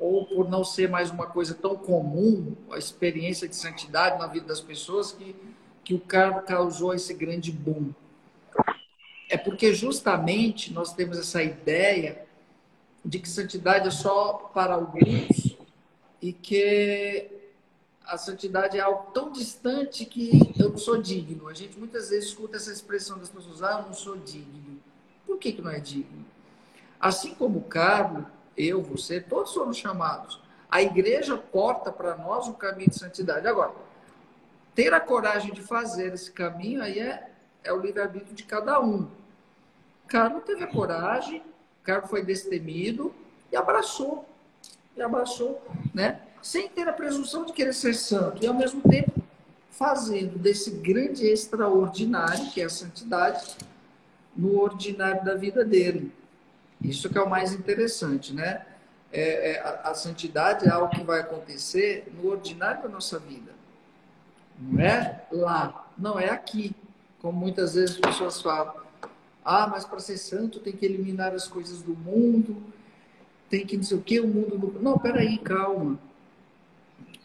ou 0.00 0.24
por 0.24 0.48
não 0.48 0.64
ser 0.64 0.88
mais 0.88 1.10
uma 1.10 1.26
coisa 1.26 1.52
tão 1.52 1.76
comum, 1.76 2.56
a 2.70 2.78
experiência 2.78 3.46
de 3.46 3.56
santidade 3.56 4.18
na 4.18 4.26
vida 4.26 4.46
das 4.46 4.62
pessoas, 4.62 5.12
que, 5.12 5.36
que 5.86 5.94
o 5.94 6.00
cargo 6.00 6.42
causou 6.42 6.92
esse 6.92 7.14
grande 7.14 7.52
boom. 7.52 7.92
É 9.30 9.38
porque 9.38 9.72
justamente 9.72 10.72
nós 10.72 10.92
temos 10.92 11.16
essa 11.16 11.40
ideia 11.40 12.26
de 13.04 13.20
que 13.20 13.28
santidade 13.28 13.86
é 13.86 13.90
só 13.92 14.32
para 14.52 14.74
alguns 14.74 15.56
e 16.20 16.32
que 16.32 17.28
a 18.04 18.18
santidade 18.18 18.76
é 18.76 18.80
algo 18.80 19.12
tão 19.12 19.30
distante 19.30 20.04
que 20.04 20.52
eu 20.58 20.70
não 20.70 20.76
sou 20.78 21.00
digno. 21.00 21.46
A 21.46 21.54
gente 21.54 21.78
muitas 21.78 22.10
vezes 22.10 22.30
escuta 22.30 22.56
essa 22.56 22.72
expressão 22.72 23.16
das 23.16 23.28
pessoas, 23.28 23.62
ah, 23.62 23.78
eu 23.78 23.86
não 23.86 23.94
sou 23.94 24.16
digno. 24.16 24.80
Por 25.24 25.38
que, 25.38 25.52
que 25.52 25.62
não 25.62 25.70
é 25.70 25.78
digno? 25.78 26.24
Assim 26.98 27.32
como 27.32 27.60
o 27.60 27.64
Carlos, 27.64 28.24
eu, 28.56 28.82
você, 28.82 29.20
todos 29.20 29.52
somos 29.52 29.76
chamados. 29.76 30.40
A 30.68 30.82
igreja 30.82 31.36
porta 31.36 31.92
para 31.92 32.16
nós 32.16 32.48
o 32.48 32.54
caminho 32.54 32.90
de 32.90 32.98
santidade. 32.98 33.46
Agora, 33.46 33.86
ter 34.76 34.92
a 34.92 35.00
coragem 35.00 35.52
de 35.52 35.62
fazer 35.62 36.12
esse 36.12 36.30
caminho 36.30 36.82
aí 36.82 37.00
é, 37.00 37.30
é 37.64 37.72
o 37.72 37.80
livre-arbítrio 37.80 38.34
de 38.34 38.44
cada 38.44 38.78
um. 38.78 39.08
Carlos 40.06 40.44
teve 40.44 40.62
a 40.62 40.66
coragem, 40.66 41.42
Carlos 41.82 42.10
foi 42.10 42.22
destemido 42.22 43.12
e 43.50 43.56
abraçou 43.56 44.28
e 44.94 45.00
abaixou, 45.00 45.66
né? 45.94 46.20
Sem 46.42 46.68
ter 46.68 46.86
a 46.86 46.92
presunção 46.92 47.44
de 47.46 47.54
querer 47.54 47.72
ser 47.72 47.94
santo 47.94 48.44
e 48.44 48.46
ao 48.46 48.54
mesmo 48.54 48.82
tempo 48.82 49.20
fazendo 49.70 50.38
desse 50.38 50.70
grande 50.70 51.26
extraordinário 51.26 52.50
que 52.50 52.60
é 52.60 52.64
a 52.64 52.70
santidade 52.70 53.56
no 54.36 54.60
ordinário 54.60 55.24
da 55.24 55.34
vida 55.34 55.64
dele. 55.64 56.12
Isso 56.82 57.08
que 57.08 57.16
é 57.16 57.22
o 57.22 57.28
mais 57.28 57.52
interessante, 57.54 58.34
né? 58.34 58.66
É, 59.10 59.52
é, 59.52 59.60
a, 59.60 59.90
a, 59.90 59.94
santidade 59.94 60.66
é 60.66 60.70
algo 60.70 60.94
que 60.94 61.02
vai 61.02 61.20
acontecer 61.20 62.12
no 62.14 62.28
ordinário 62.28 62.82
da 62.82 62.88
nossa 62.88 63.18
vida. 63.18 63.55
Não 64.58 64.80
é 64.80 65.24
lá, 65.30 65.90
não 65.96 66.18
é 66.18 66.30
aqui. 66.30 66.74
Como 67.20 67.38
muitas 67.38 67.74
vezes 67.74 67.96
as 67.96 68.00
pessoas 68.00 68.40
falam. 68.40 68.74
Ah, 69.44 69.66
mas 69.66 69.84
para 69.84 70.00
ser 70.00 70.18
santo 70.18 70.60
tem 70.60 70.72
que 70.72 70.84
eliminar 70.84 71.32
as 71.32 71.46
coisas 71.46 71.80
do 71.82 71.94
mundo, 71.94 72.56
tem 73.48 73.64
que 73.64 73.76
dizer 73.76 73.94
o 73.94 74.02
que 74.02 74.20
o 74.20 74.26
mundo. 74.26 74.78
Não, 74.80 74.98
peraí, 74.98 75.38
calma. 75.38 75.98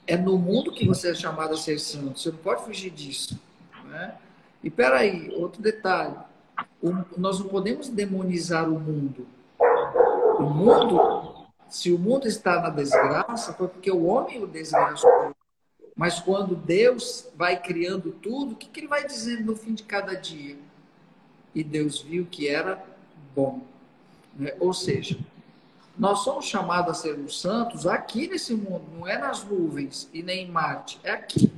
É 0.06 0.18
no 0.18 0.38
mundo 0.38 0.72
que 0.72 0.86
você 0.86 1.12
é 1.12 1.16
chamado 1.16 1.54
a 1.54 1.58
ser 1.58 1.80
santo. 1.80 2.20
Você 2.20 2.32
não 2.32 2.38
pode 2.38 2.64
fugir 2.64 2.92
disso. 2.92 3.40
Né? 3.86 4.16
E 4.64 4.70
peraí, 4.70 5.32
outro 5.36 5.62
detalhe. 5.62 6.16
O, 6.82 6.92
nós 7.18 7.40
não 7.40 7.48
podemos 7.48 7.90
demonizar 7.90 8.70
o 8.70 8.80
mundo. 8.80 9.26
O 10.38 10.44
mundo, 10.44 11.46
se 11.70 11.92
o 11.92 11.98
mundo 12.00 12.28
está 12.28 12.62
na 12.62 12.70
desgraça, 12.70 13.54
foi 13.54 13.68
porque 13.68 13.92
o 13.92 14.06
homem 14.06 14.44
o 14.44 14.48
desgraçou. 14.48 15.34
Mas 15.96 16.20
quando 16.20 16.56
Deus 16.56 17.28
vai 17.36 17.62
criando 17.62 18.12
tudo, 18.12 18.54
o 18.54 18.56
que, 18.56 18.68
que 18.68 18.80
ele 18.80 18.88
vai 18.88 19.06
dizendo 19.06 19.44
no 19.46 19.56
fim 19.56 19.74
de 19.74 19.84
cada 19.84 20.14
dia? 20.16 20.58
E 21.54 21.64
Deus 21.64 22.02
viu 22.02 22.26
que 22.26 22.48
era 22.48 22.84
bom. 23.36 23.62
Né? 24.34 24.54
Ou 24.60 24.74
seja, 24.74 25.18
nós 25.98 26.20
somos 26.20 26.46
chamados 26.46 26.92
a 26.92 26.94
sermos 27.02 27.40
santos 27.40 27.86
aqui 27.86 28.28
nesse 28.28 28.54
mundo, 28.56 28.86
não 28.98 29.08
é 29.08 29.18
nas 29.18 29.44
nuvens 29.44 30.10
e 30.14 30.24
nem 30.24 30.48
em 30.48 30.52
Marte, 30.52 31.00
é 31.04 31.12
aqui. 31.12 31.52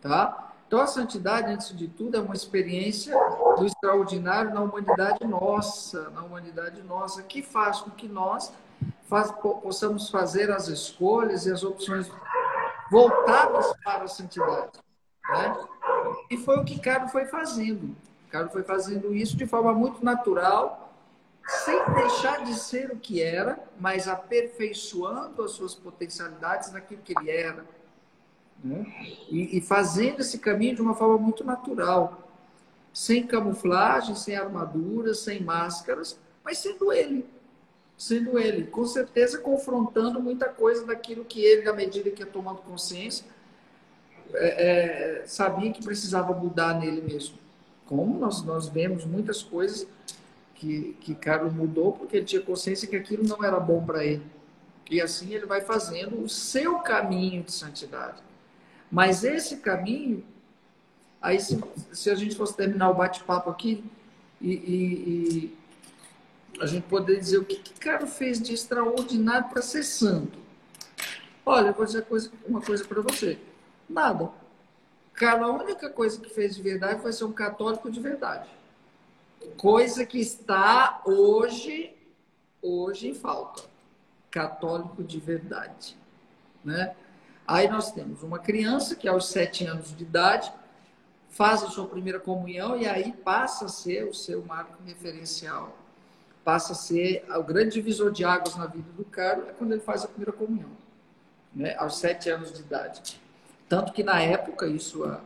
Tá? 0.00 0.52
Então 0.66 0.80
a 0.80 0.86
santidade, 0.86 1.52
antes 1.52 1.76
de 1.76 1.86
tudo, 1.86 2.16
é 2.16 2.20
uma 2.20 2.34
experiência 2.34 3.16
do 3.56 3.64
extraordinário 3.64 4.52
na 4.52 4.60
humanidade 4.60 5.24
nossa, 5.24 6.10
na 6.10 6.22
humanidade 6.22 6.82
nossa, 6.82 7.22
que 7.22 7.40
faz 7.40 7.80
com 7.80 7.90
que 7.90 8.08
nós 8.08 8.52
faz, 9.08 9.30
possamos 9.30 10.10
fazer 10.10 10.50
as 10.50 10.66
escolhas 10.66 11.46
e 11.46 11.52
as 11.52 11.62
opções 11.62 12.10
voltadas 12.90 13.72
para 13.84 14.04
a 14.04 14.08
santidade. 14.08 14.78
Né? 15.28 15.56
E 16.30 16.36
foi 16.36 16.58
o 16.58 16.64
que 16.64 16.78
Carlos 16.78 17.12
foi 17.12 17.26
fazendo. 17.26 17.96
Carlos 18.30 18.52
foi 18.52 18.62
fazendo 18.62 19.14
isso 19.14 19.36
de 19.36 19.46
forma 19.46 19.72
muito 19.72 20.04
natural, 20.04 20.92
sem 21.46 21.84
deixar 21.94 22.44
de 22.44 22.54
ser 22.54 22.90
o 22.90 22.96
que 22.96 23.22
era, 23.22 23.58
mas 23.78 24.08
aperfeiçoando 24.08 25.42
as 25.42 25.52
suas 25.52 25.74
potencialidades 25.74 26.72
naquilo 26.72 27.02
que 27.02 27.14
ele 27.16 27.30
era. 27.30 27.64
Né? 28.62 28.84
E, 29.30 29.58
e, 29.58 29.60
fazendo 29.60 30.20
esse 30.20 30.38
caminho 30.38 30.74
de 30.74 30.82
uma 30.82 30.94
forma 30.94 31.18
muito 31.18 31.44
natural, 31.44 32.26
sem 32.92 33.26
camuflagem, 33.26 34.14
sem 34.14 34.34
armadura, 34.34 35.14
sem 35.14 35.42
máscaras, 35.42 36.18
mas 36.42 36.58
sendo 36.58 36.92
ele. 36.92 37.28
Sendo 37.96 38.38
ele, 38.38 38.64
com 38.66 38.84
certeza 38.84 39.38
confrontando 39.38 40.20
muita 40.20 40.48
coisa 40.48 40.84
daquilo 40.84 41.24
que 41.24 41.40
ele, 41.40 41.62
na 41.62 41.72
medida 41.72 42.10
que 42.10 42.22
ia 42.22 42.26
tomando 42.26 42.58
consciência, 42.58 43.24
é, 44.34 45.20
é, 45.20 45.26
sabia 45.26 45.72
que 45.72 45.82
precisava 45.82 46.34
mudar 46.34 46.78
nele 46.78 47.00
mesmo. 47.00 47.38
Como 47.86 48.18
nós, 48.18 48.42
nós 48.42 48.68
vemos 48.68 49.04
muitas 49.04 49.42
coisas 49.42 49.86
que, 50.54 50.96
que 51.00 51.14
Carlos 51.14 51.52
mudou 51.52 51.92
porque 51.92 52.16
ele 52.16 52.26
tinha 52.26 52.42
consciência 52.42 52.88
que 52.88 52.96
aquilo 52.96 53.24
não 53.24 53.42
era 53.42 53.58
bom 53.58 53.84
para 53.84 54.04
ele. 54.04 54.24
E 54.90 55.00
assim 55.00 55.32
ele 55.32 55.46
vai 55.46 55.60
fazendo 55.60 56.22
o 56.22 56.28
seu 56.28 56.78
caminho 56.80 57.42
de 57.42 57.52
santidade. 57.52 58.22
Mas 58.90 59.24
esse 59.24 59.58
caminho, 59.58 60.24
aí 61.20 61.40
se, 61.40 61.58
se 61.92 62.10
a 62.10 62.14
gente 62.14 62.36
fosse 62.36 62.56
terminar 62.56 62.90
o 62.90 62.94
bate-papo 62.94 63.50
aqui 63.50 63.84
e, 64.40 64.52
e, 64.52 65.55
a 66.60 66.66
gente 66.66 66.84
poderia 66.84 67.20
dizer 67.20 67.38
o 67.38 67.44
que, 67.44 67.56
que 67.56 67.74
Carlos 67.78 68.16
fez 68.16 68.40
de 68.40 68.54
extraordinário 68.54 69.48
para 69.48 69.62
ser 69.62 69.82
santo. 69.82 70.38
Olha, 71.44 71.68
eu 71.68 71.74
vou 71.74 71.84
dizer 71.84 72.04
coisa, 72.04 72.30
uma 72.46 72.60
coisa 72.60 72.84
para 72.84 73.00
você. 73.02 73.38
Nada. 73.88 74.30
Carlos, 75.14 75.48
a 75.48 75.52
única 75.52 75.90
coisa 75.90 76.20
que 76.20 76.28
fez 76.28 76.56
de 76.56 76.62
verdade 76.62 77.00
foi 77.00 77.12
ser 77.12 77.24
um 77.24 77.32
católico 77.32 77.90
de 77.90 78.00
verdade 78.00 78.48
coisa 79.56 80.04
que 80.04 80.18
está 80.18 81.02
hoje, 81.04 81.94
hoje 82.60 83.08
em 83.08 83.14
falta. 83.14 83.62
Católico 84.30 85.02
de 85.04 85.18
verdade. 85.18 85.96
Né? 86.64 86.94
Aí 87.46 87.68
nós 87.68 87.92
temos 87.92 88.22
uma 88.22 88.38
criança 88.38 88.96
que 88.96 89.08
aos 89.08 89.28
sete 89.28 89.64
anos 89.64 89.96
de 89.96 90.02
idade 90.02 90.52
faz 91.28 91.62
a 91.62 91.68
sua 91.68 91.86
primeira 91.86 92.18
comunhão 92.18 92.76
e 92.76 92.88
aí 92.88 93.12
passa 93.12 93.66
a 93.66 93.68
ser 93.68 94.08
o 94.08 94.14
seu 94.14 94.44
marco 94.44 94.82
referencial. 94.84 95.76
Passa 96.46 96.74
a 96.74 96.76
ser 96.76 97.24
o 97.28 97.42
grande 97.42 97.70
divisor 97.70 98.12
de 98.12 98.24
águas 98.24 98.54
na 98.54 98.66
vida 98.66 98.88
do 98.96 99.04
cara 99.04 99.46
é 99.48 99.52
quando 99.52 99.72
ele 99.72 99.80
faz 99.80 100.04
a 100.04 100.06
primeira 100.06 100.30
comunhão, 100.30 100.70
né? 101.52 101.74
aos 101.76 101.98
sete 101.98 102.30
anos 102.30 102.52
de 102.52 102.60
idade. 102.60 103.20
Tanto 103.68 103.92
que 103.92 104.04
na 104.04 104.22
época, 104.22 104.68
isso 104.68 105.02
há, 105.02 105.20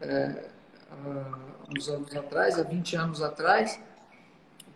é, 0.00 0.44
há 0.88 1.36
uns 1.76 1.88
anos 1.88 2.14
atrás, 2.14 2.60
há 2.60 2.62
20 2.62 2.94
anos 2.94 3.20
atrás, 3.20 3.80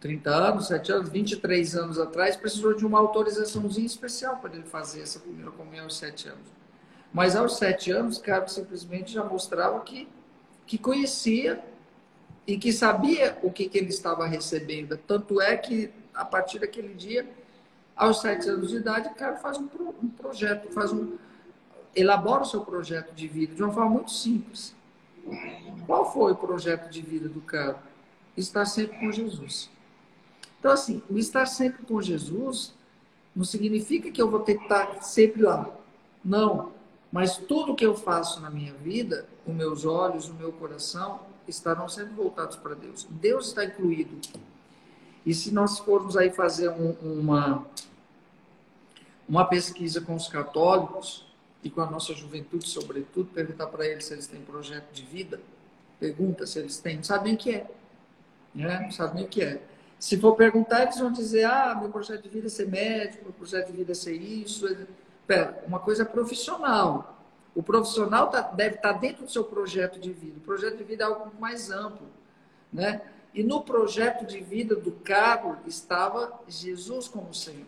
30 0.01 0.29
anos, 0.29 0.67
7 0.67 0.91
anos, 0.91 1.09
23 1.09 1.77
anos 1.77 2.01
atrás, 2.01 2.37
precisou 2.37 2.75
de 2.75 2.85
uma 2.85 2.99
autorizaçãozinha 2.99 3.87
especial 3.87 4.39
para 4.39 4.55
ele 4.55 4.65
fazer 4.65 5.03
essa 5.03 5.21
primeira 5.21 5.53
comunhão 5.53 5.85
aos 5.85 5.97
7 5.99 6.31
anos. 6.31 6.49
Mas 7.13 7.37
aos 7.37 7.59
7 7.59 7.93
anos, 7.93 8.19
Carlos 8.19 8.53
simplesmente 8.53 9.13
já 9.13 9.23
mostrava 9.23 9.79
que, 9.83 10.09
que 10.67 10.79
conhecia 10.79 11.63
e 12.47 12.57
que 12.57 12.73
sabia 12.73 13.39
o 13.43 13.51
que, 13.51 13.69
que 13.69 13.77
ele 13.77 13.89
estava 13.89 14.27
recebendo. 14.27 14.97
Tanto 14.97 15.41
é 15.41 15.57
que, 15.57 15.91
a 16.15 16.25
partir 16.25 16.61
daquele 16.61 16.95
dia, 16.95 17.29
aos 17.95 18.21
7 18.21 18.49
anos 18.49 18.71
de 18.71 18.77
idade, 18.77 19.09
o 19.09 19.15
cara 19.15 19.37
faz 19.37 19.59
um, 19.59 19.69
um 20.03 20.09
projeto, 20.09 20.71
faz 20.73 20.93
um, 20.93 21.17
elabora 21.95 22.43
o 22.43 22.47
seu 22.47 22.61
projeto 22.61 23.13
de 23.15 23.27
vida 23.27 23.55
de 23.55 23.63
uma 23.63 23.73
forma 23.73 23.91
muito 23.91 24.13
simples. 24.13 24.75
Qual 25.87 26.13
foi 26.13 26.33
o 26.33 26.37
projeto 26.37 26.89
de 26.89 27.03
vida 27.03 27.29
do 27.29 27.41
cara? 27.41 27.83
Estar 28.37 28.65
sempre 28.65 28.99
com 28.99 29.11
Jesus. 29.11 29.71
Então, 30.61 30.71
assim, 30.71 31.03
o 31.11 31.19
estar 31.19 31.47
sempre 31.47 31.85
com 31.85 32.01
Jesus 32.01 32.75
não 33.35 33.45
significa 33.45 34.11
que 34.11 34.21
eu 34.21 34.31
vou 34.31 34.41
ter 34.41 34.57
que 34.57 34.63
estar 34.63 35.03
sempre 35.03 35.43
lá. 35.43 35.69
Não. 36.25 36.73
Mas 37.11 37.37
tudo 37.37 37.75
que 37.75 37.85
eu 37.85 37.95
faço 37.95 38.41
na 38.41 38.51
minha 38.51 38.75
vida, 38.75 39.27
os 39.47 39.55
meus 39.55 39.85
olhos, 39.85 40.29
o 40.29 40.35
meu 40.35 40.53
coração, 40.53 41.21
estarão 41.51 41.89
sempre 41.89 42.15
voltados 42.15 42.57
para 42.57 42.75
Deus. 42.75 43.07
Deus 43.11 43.49
está 43.49 43.65
incluído. 43.65 44.19
E 45.25 45.35
se 45.35 45.53
nós 45.53 45.79
formos 45.79 46.17
aí 46.17 46.31
fazer 46.31 46.69
um, 46.71 46.93
uma, 47.03 47.67
uma 49.29 49.45
pesquisa 49.45 50.01
com 50.01 50.15
os 50.15 50.29
católicos 50.29 51.27
e 51.65 51.71
com 51.71 51.81
a 51.81 51.91
nossa 51.91 52.15
juventude, 52.15 52.69
sobretudo, 52.69 53.29
perguntar 53.33 53.67
para 53.67 53.87
eles 53.87 54.05
se 54.05 54.13
eles 54.13 54.27
têm 54.27 54.41
projeto 54.41 54.93
de 54.93 55.03
vida, 55.03 55.41
pergunta 55.99 56.47
se 56.47 56.59
eles 56.59 56.79
têm, 56.79 57.03
sabem 57.03 57.35
o 57.35 57.37
que 57.37 57.51
é. 57.51 57.71
Né? 58.55 58.91
Sabem 58.93 59.25
o 59.25 59.29
que 59.29 59.43
é. 59.43 59.61
Se 59.99 60.17
for 60.17 60.37
perguntar, 60.37 60.83
eles 60.83 60.99
vão 60.99 61.11
dizer: 61.11 61.45
ah, 61.45 61.77
meu 61.79 61.91
projeto 61.91 62.23
de 62.23 62.29
vida 62.29 62.47
é 62.47 62.51
ser 62.51 62.69
médico, 62.69 63.25
meu 63.25 63.33
projeto 63.33 63.67
de 63.67 63.77
vida 63.77 63.93
é 63.93 63.95
ser 63.95 64.15
isso. 64.15 64.67
Pera, 65.27 65.65
uma 65.67 65.81
coisa 65.81 66.05
profissional. 66.05 67.16
O 67.57 67.63
profissional 67.63 68.29
tá, 68.29 68.43
deve 68.43 68.77
estar 68.77 68.93
tá 68.93 68.99
dentro 68.99 69.25
do 69.25 69.31
seu 69.31 69.43
projeto 69.43 69.99
de 69.99 70.13
vida. 70.13 70.37
O 70.37 70.43
projeto 70.43 70.77
de 70.77 70.85
vida 70.85 71.05
é 71.05 71.07
algo 71.07 71.33
mais 71.41 71.71
amplo. 71.71 72.07
Né? 72.71 73.01
E 73.33 73.43
no 73.43 73.63
projeto 73.63 74.27
de 74.27 74.41
vida 74.41 74.77
do 74.77 74.93
Cabo 74.93 75.57
estava 75.67 76.39
Jesus 76.47 77.09
como 77.09 77.33
centro. 77.33 77.65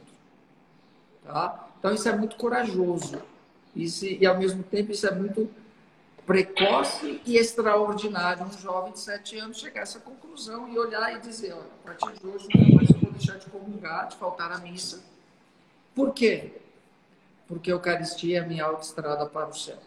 Tá? 1.24 1.70
Então 1.78 1.94
isso 1.94 2.06
é 2.06 2.14
muito 2.14 2.36
corajoso. 2.36 3.18
Isso, 3.74 4.04
e 4.04 4.26
ao 4.26 4.38
mesmo 4.38 4.62
tempo 4.62 4.92
isso 4.92 5.06
é 5.06 5.10
muito 5.10 5.50
precoce 6.26 7.22
e 7.24 7.38
extraordinário 7.38 8.44
um 8.44 8.52
jovem 8.52 8.92
de 8.92 9.00
sete 9.00 9.38
anos 9.38 9.58
chegar 9.58 9.80
a 9.80 9.82
essa 9.84 10.00
conclusão 10.00 10.68
e 10.68 10.78
olhar 10.78 11.16
e 11.16 11.20
dizer, 11.20 11.54
olha, 11.54 11.64
a 11.82 11.86
partir 11.86 12.20
de 12.20 12.26
hoje 12.26 12.46
não 12.54 13.00
vou 13.00 13.12
deixar 13.12 13.38
de 13.38 13.46
comungar, 13.46 14.08
de 14.08 14.16
faltar 14.16 14.52
à 14.52 14.58
missa. 14.58 15.02
Por 15.94 16.12
quê? 16.12 16.52
Porque 17.48 17.70
a 17.70 17.74
Eucaristia 17.74 18.38
é 18.38 18.40
a 18.42 18.46
minha 18.46 18.64
autoestrada 18.64 19.26
para 19.26 19.48
o 19.48 19.54
céu. 19.54 19.78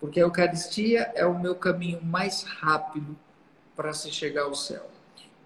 Porque 0.00 0.18
a 0.18 0.24
Eucaristia 0.24 1.12
é 1.14 1.26
o 1.26 1.38
meu 1.38 1.54
caminho 1.54 2.02
mais 2.02 2.42
rápido 2.42 3.16
para 3.76 3.92
se 3.92 4.10
chegar 4.10 4.44
ao 4.44 4.54
céu. 4.54 4.88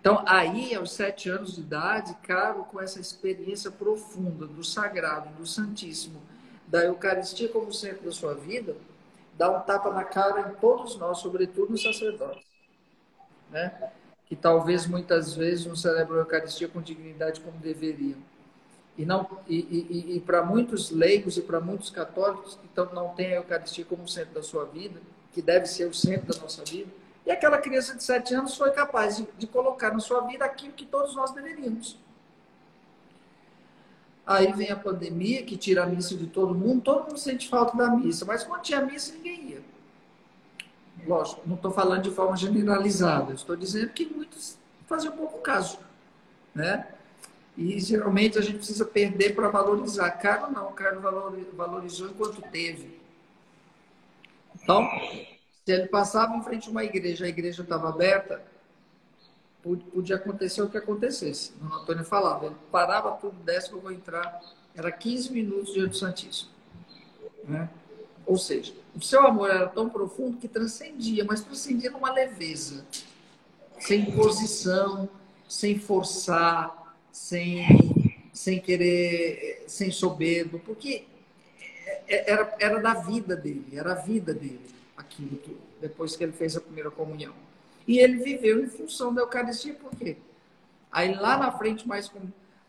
Então, 0.00 0.24
aí, 0.26 0.74
aos 0.74 0.92
sete 0.92 1.28
anos 1.28 1.54
de 1.54 1.60
idade, 1.60 2.16
Caro, 2.22 2.64
com 2.64 2.80
essa 2.80 2.98
experiência 2.98 3.70
profunda 3.70 4.46
do 4.46 4.64
sagrado, 4.64 5.28
do 5.36 5.46
Santíssimo, 5.46 6.20
da 6.66 6.84
Eucaristia 6.84 7.48
como 7.48 7.72
centro 7.72 8.04
da 8.04 8.10
sua 8.10 8.34
vida, 8.34 8.74
dá 9.36 9.50
um 9.50 9.60
tapa 9.60 9.90
na 9.90 10.04
cara 10.04 10.50
em 10.50 10.54
todos 10.54 10.96
nós, 10.96 11.18
sobretudo 11.18 11.70
nos 11.70 11.82
sacerdotes. 11.82 12.44
Né? 13.50 13.92
Que 14.26 14.34
talvez 14.34 14.86
muitas 14.86 15.34
vezes 15.34 15.66
não 15.66 15.76
celebram 15.76 16.16
a 16.16 16.20
Eucaristia 16.20 16.66
com 16.66 16.80
dignidade 16.80 17.40
como 17.40 17.58
deveriam. 17.58 18.18
E, 18.96 19.06
não, 19.06 19.26
e, 19.48 19.56
e, 19.56 20.16
e 20.16 20.20
para 20.20 20.44
muitos 20.44 20.90
leigos 20.90 21.36
e 21.38 21.42
para 21.42 21.60
muitos 21.60 21.88
católicos 21.88 22.56
que 22.56 22.66
então, 22.70 22.92
não 22.92 23.10
têm 23.10 23.32
a 23.32 23.36
Eucaristia 23.36 23.84
como 23.84 24.06
centro 24.06 24.34
da 24.34 24.42
sua 24.42 24.66
vida, 24.66 25.00
que 25.32 25.40
deve 25.40 25.66
ser 25.66 25.86
o 25.86 25.94
centro 25.94 26.34
da 26.34 26.40
nossa 26.40 26.62
vida, 26.64 26.90
e 27.24 27.30
aquela 27.30 27.58
criança 27.58 27.94
de 27.94 28.02
sete 28.02 28.34
anos 28.34 28.56
foi 28.56 28.70
capaz 28.72 29.16
de, 29.16 29.26
de 29.38 29.46
colocar 29.46 29.92
na 29.92 30.00
sua 30.00 30.20
vida 30.22 30.44
aquilo 30.44 30.72
que 30.72 30.84
todos 30.84 31.14
nós 31.14 31.30
deveríamos. 31.30 31.96
Aí 34.26 34.52
vem 34.52 34.70
a 34.70 34.76
pandemia, 34.76 35.42
que 35.42 35.56
tira 35.56 35.82
a 35.82 35.86
missa 35.86 36.14
de 36.16 36.26
todo 36.26 36.54
mundo, 36.54 36.82
todo 36.82 37.06
mundo 37.06 37.18
sente 37.18 37.48
falta 37.48 37.76
da 37.76 37.90
missa, 37.90 38.24
mas 38.24 38.44
quando 38.44 38.62
tinha 38.62 38.80
missa, 38.80 39.14
ninguém 39.14 39.50
ia. 39.50 39.62
Lógico, 41.06 41.42
não 41.46 41.56
estou 41.56 41.72
falando 41.72 42.02
de 42.02 42.10
forma 42.10 42.36
generalizada, 42.36 43.32
estou 43.32 43.56
dizendo 43.56 43.88
que 43.88 44.06
muitos 44.06 44.56
faziam 44.86 45.16
pouco 45.16 45.38
caso. 45.38 45.78
Né? 46.54 46.86
E 47.56 47.78
geralmente 47.80 48.38
a 48.38 48.40
gente 48.40 48.58
precisa 48.58 48.84
perder 48.84 49.34
para 49.34 49.48
valorizar. 49.48 50.10
Caro 50.12 50.50
não, 50.50 50.72
Caro 50.72 51.00
valorizou 51.54 52.08
enquanto 52.08 52.40
teve. 52.50 52.98
Então, 54.54 54.88
se 55.64 55.72
ele 55.72 55.86
passava 55.86 56.34
em 56.36 56.42
frente 56.42 56.68
a 56.68 56.70
uma 56.70 56.84
igreja, 56.84 57.24
a 57.24 57.28
igreja 57.28 57.62
estava 57.62 57.88
aberta, 57.88 58.42
podia 59.62 60.16
acontecer 60.16 60.62
o 60.62 60.68
que 60.68 60.78
acontecesse. 60.78 61.52
O 61.60 61.74
Antônio 61.74 62.04
falava, 62.04 62.46
ele 62.46 62.56
parava 62.70 63.12
tudo, 63.12 63.34
desce 63.44 63.68
que 63.68 63.74
eu 63.74 63.80
vou 63.80 63.92
entrar. 63.92 64.40
Era 64.74 64.90
15 64.90 65.32
minutos 65.32 65.74
diante 65.74 65.90
do 65.90 65.96
Santíssimo. 65.96 66.50
Né? 67.44 67.68
Ou 68.24 68.38
seja, 68.38 68.72
o 68.94 69.00
seu 69.00 69.26
amor 69.26 69.50
era 69.50 69.68
tão 69.68 69.88
profundo 69.88 70.38
que 70.38 70.48
transcendia, 70.48 71.24
mas 71.24 71.42
transcendia 71.42 71.90
numa 71.90 72.12
leveza, 72.12 72.84
sem 73.78 74.08
imposição, 74.08 75.08
sem 75.48 75.78
forçar, 75.78 76.81
sem, 77.12 77.66
sem 78.32 78.58
querer, 78.58 79.64
sem 79.68 79.90
soberbo, 79.90 80.58
porque 80.60 81.04
era, 82.08 82.56
era 82.58 82.80
da 82.80 82.94
vida 82.94 83.36
dele, 83.36 83.66
era 83.72 83.92
a 83.92 83.96
vida 83.96 84.32
dele, 84.32 84.60
aquilo 84.96 85.38
depois 85.80 86.16
que 86.16 86.24
ele 86.24 86.32
fez 86.32 86.56
a 86.56 86.60
primeira 86.60 86.90
comunhão. 86.90 87.34
E 87.86 87.98
ele 87.98 88.18
viveu 88.18 88.64
em 88.64 88.68
função 88.68 89.12
da 89.12 89.22
Eucaristia, 89.22 89.74
por 89.74 89.90
quê? 89.96 90.16
Aí 90.90 91.14
lá 91.14 91.36
na 91.36 91.52
frente, 91.52 91.86
mais, 91.86 92.10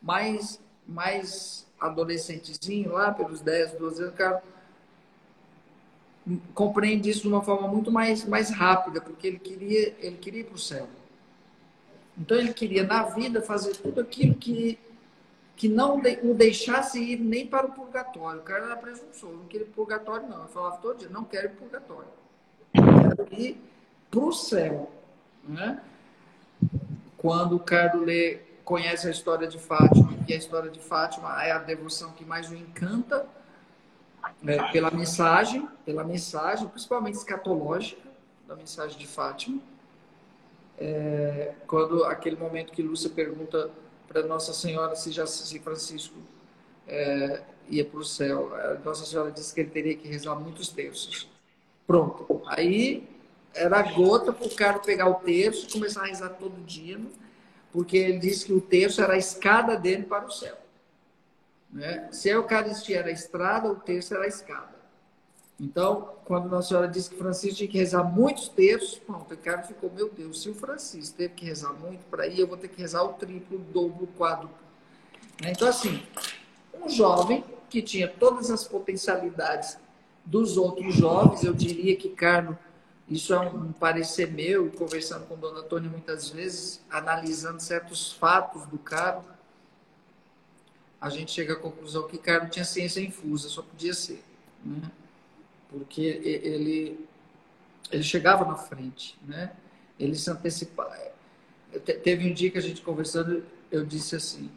mais, 0.01 0.59
mais 0.87 1.65
adolescentezinho, 1.79 2.91
lá 2.91 3.11
pelos 3.11 3.41
10, 3.41 3.73
12 3.73 4.03
anos, 4.03 4.15
cara 4.15 4.43
compreende 6.53 7.09
isso 7.09 7.21
de 7.21 7.27
uma 7.27 7.41
forma 7.41 7.67
muito 7.67 7.91
mais, 7.91 8.25
mais 8.25 8.49
rápida, 8.49 9.01
porque 9.01 9.27
ele 9.27 9.39
queria, 9.39 9.95
ele 9.99 10.17
queria 10.17 10.41
ir 10.41 10.45
para 10.45 10.55
o 10.55 10.59
céu. 10.59 10.87
Então 12.17 12.37
ele 12.37 12.53
queria, 12.53 12.83
na 12.83 13.03
vida, 13.03 13.41
fazer 13.41 13.75
tudo 13.75 14.01
aquilo 14.01 14.35
que, 14.35 14.77
que 15.55 15.67
não 15.67 15.97
o 15.97 16.33
deixasse 16.33 16.99
ir 16.99 17.19
nem 17.19 17.45
para 17.47 17.65
o 17.65 17.71
purgatório. 17.71 18.39
O 18.39 18.43
cara 18.43 18.65
era 18.65 18.75
presunçoso, 18.75 19.33
não 19.33 19.45
queria 19.45 19.67
purgatório, 19.67 20.27
não. 20.27 20.43
Eu 20.43 20.47
falava 20.47 20.77
todo 20.77 20.99
dia, 20.99 21.09
não 21.09 21.23
quero 21.23 21.49
purgatório. 21.51 22.09
quero 22.71 23.27
ir 23.33 23.59
para 24.09 24.19
o 24.19 24.31
céu. 24.31 24.91
Né? 25.43 25.81
Quando 27.17 27.55
o 27.55 27.59
Carlos 27.59 28.07
conhece 28.63 29.07
a 29.07 29.11
história 29.11 29.47
de 29.47 29.59
Fátima, 29.59 30.13
e 30.27 30.33
a 30.33 30.37
história 30.37 30.69
de 30.69 30.79
Fátima 30.79 31.43
é 31.43 31.51
a 31.51 31.57
devoção 31.57 32.11
que 32.11 32.23
mais 32.23 32.49
o 32.49 32.55
encanta 32.55 33.25
né, 34.41 34.71
pela 34.71 34.89
mensagem, 34.89 35.67
pela 35.85 36.03
mensagem, 36.03 36.67
principalmente 36.67 37.15
escatológica 37.15 38.01
da 38.47 38.55
mensagem 38.55 38.97
de 38.97 39.07
Fátima. 39.07 39.59
É, 40.77 41.53
quando 41.67 42.03
aquele 42.05 42.35
momento 42.35 42.73
que 42.73 42.81
Lúcia 42.81 43.09
pergunta 43.09 43.69
para 44.07 44.23
Nossa 44.23 44.53
Senhora 44.53 44.95
se 44.95 45.11
já 45.11 45.25
se 45.25 45.59
Francisco 45.59 46.15
é, 46.87 47.41
ia 47.69 47.85
para 47.85 47.99
o 47.99 48.03
céu, 48.03 48.51
Nossa 48.83 49.05
Senhora 49.05 49.31
disse 49.31 49.53
que 49.53 49.61
ele 49.61 49.69
teria 49.69 49.95
que 49.95 50.07
rezar 50.07 50.35
muitos 50.35 50.69
terços. 50.69 51.29
Pronto. 51.85 52.41
Aí 52.47 53.07
era 53.53 53.81
gota 53.81 54.33
para 54.33 54.47
o 54.47 54.55
cara 54.55 54.79
pegar 54.79 55.07
o 55.07 55.15
terço 55.15 55.67
e 55.67 55.71
começar 55.71 56.01
a 56.01 56.05
rezar 56.07 56.29
todo 56.29 56.63
dia, 56.65 56.99
porque 57.71 57.97
ele 57.97 58.19
disse 58.19 58.45
que 58.45 58.53
o 58.53 58.61
terço 58.61 59.01
era 59.01 59.13
a 59.13 59.17
escada 59.17 59.75
dele 59.75 60.03
para 60.03 60.25
o 60.25 60.31
céu. 60.31 60.57
Né? 61.71 62.07
Se 62.11 62.29
a 62.29 62.33
Eucaristia 62.33 62.99
era 62.99 63.09
a 63.09 63.11
estrada, 63.11 63.71
o 63.71 63.75
terço 63.75 64.13
era 64.13 64.25
a 64.25 64.27
escada. 64.27 64.72
Então, 65.59 66.15
quando 66.25 66.49
Nossa 66.49 66.69
Senhora 66.69 66.87
disse 66.87 67.09
que 67.09 67.15
Francisco 67.15 67.57
tinha 67.57 67.69
que 67.69 67.77
rezar 67.77 68.03
muitos 68.03 68.49
terços, 68.49 68.97
pronto, 68.99 69.33
o 69.33 69.37
cara 69.37 69.61
ficou, 69.63 69.91
meu 69.91 70.09
Deus, 70.09 70.41
se 70.41 70.49
o 70.49 70.55
Francisco 70.55 71.15
teve 71.15 71.33
que 71.35 71.45
rezar 71.45 71.73
muito 71.73 72.03
para 72.05 72.27
ir, 72.27 72.39
eu 72.39 72.47
vou 72.47 72.57
ter 72.57 72.67
que 72.67 72.81
rezar 72.81 73.03
o 73.03 73.13
triplo, 73.13 73.57
o 73.57 73.61
dobro, 73.61 74.05
o 74.05 74.07
quádruplo. 74.07 74.57
Né? 75.41 75.51
Então, 75.51 75.67
assim, 75.67 76.01
um 76.73 76.89
jovem 76.89 77.43
que 77.69 77.81
tinha 77.81 78.07
todas 78.07 78.49
as 78.49 78.67
potencialidades 78.67 79.77
dos 80.25 80.57
outros 80.57 80.95
jovens, 80.95 81.43
eu 81.43 81.53
diria 81.53 81.95
que 81.95 82.09
Carlos 82.09 82.57
isso 83.07 83.33
é 83.33 83.39
um 83.39 83.71
parecer 83.73 84.31
meu, 84.31 84.71
conversando 84.71 85.27
com 85.27 85.37
Dona 85.37 85.61
Tônia 85.61 85.89
muitas 85.89 86.29
vezes, 86.29 86.81
analisando 86.89 87.61
certos 87.61 88.13
fatos 88.13 88.65
do 88.67 88.79
Caro, 88.79 89.23
a 90.99 91.09
gente 91.09 91.31
chega 91.31 91.53
à 91.53 91.55
conclusão 91.57 92.07
que 92.07 92.17
Caro 92.17 92.49
tinha 92.49 92.63
ciência 92.63 93.01
infusa, 93.01 93.49
só 93.49 93.61
podia 93.61 93.93
ser. 93.93 94.23
Né? 94.63 94.81
Porque 95.73 96.01
ele, 96.01 97.07
ele 97.91 98.03
chegava 98.03 98.45
na 98.45 98.55
frente, 98.55 99.17
né? 99.25 99.51
Ele 99.99 100.15
se 100.15 100.29
antecipava. 100.29 100.95
Teve 102.03 102.29
um 102.29 102.33
dia 102.33 102.51
que 102.51 102.57
a 102.59 102.61
gente 102.61 102.81
conversando, 102.81 103.43
eu 103.71 103.83
disse 103.83 104.15
assim, 104.15 104.51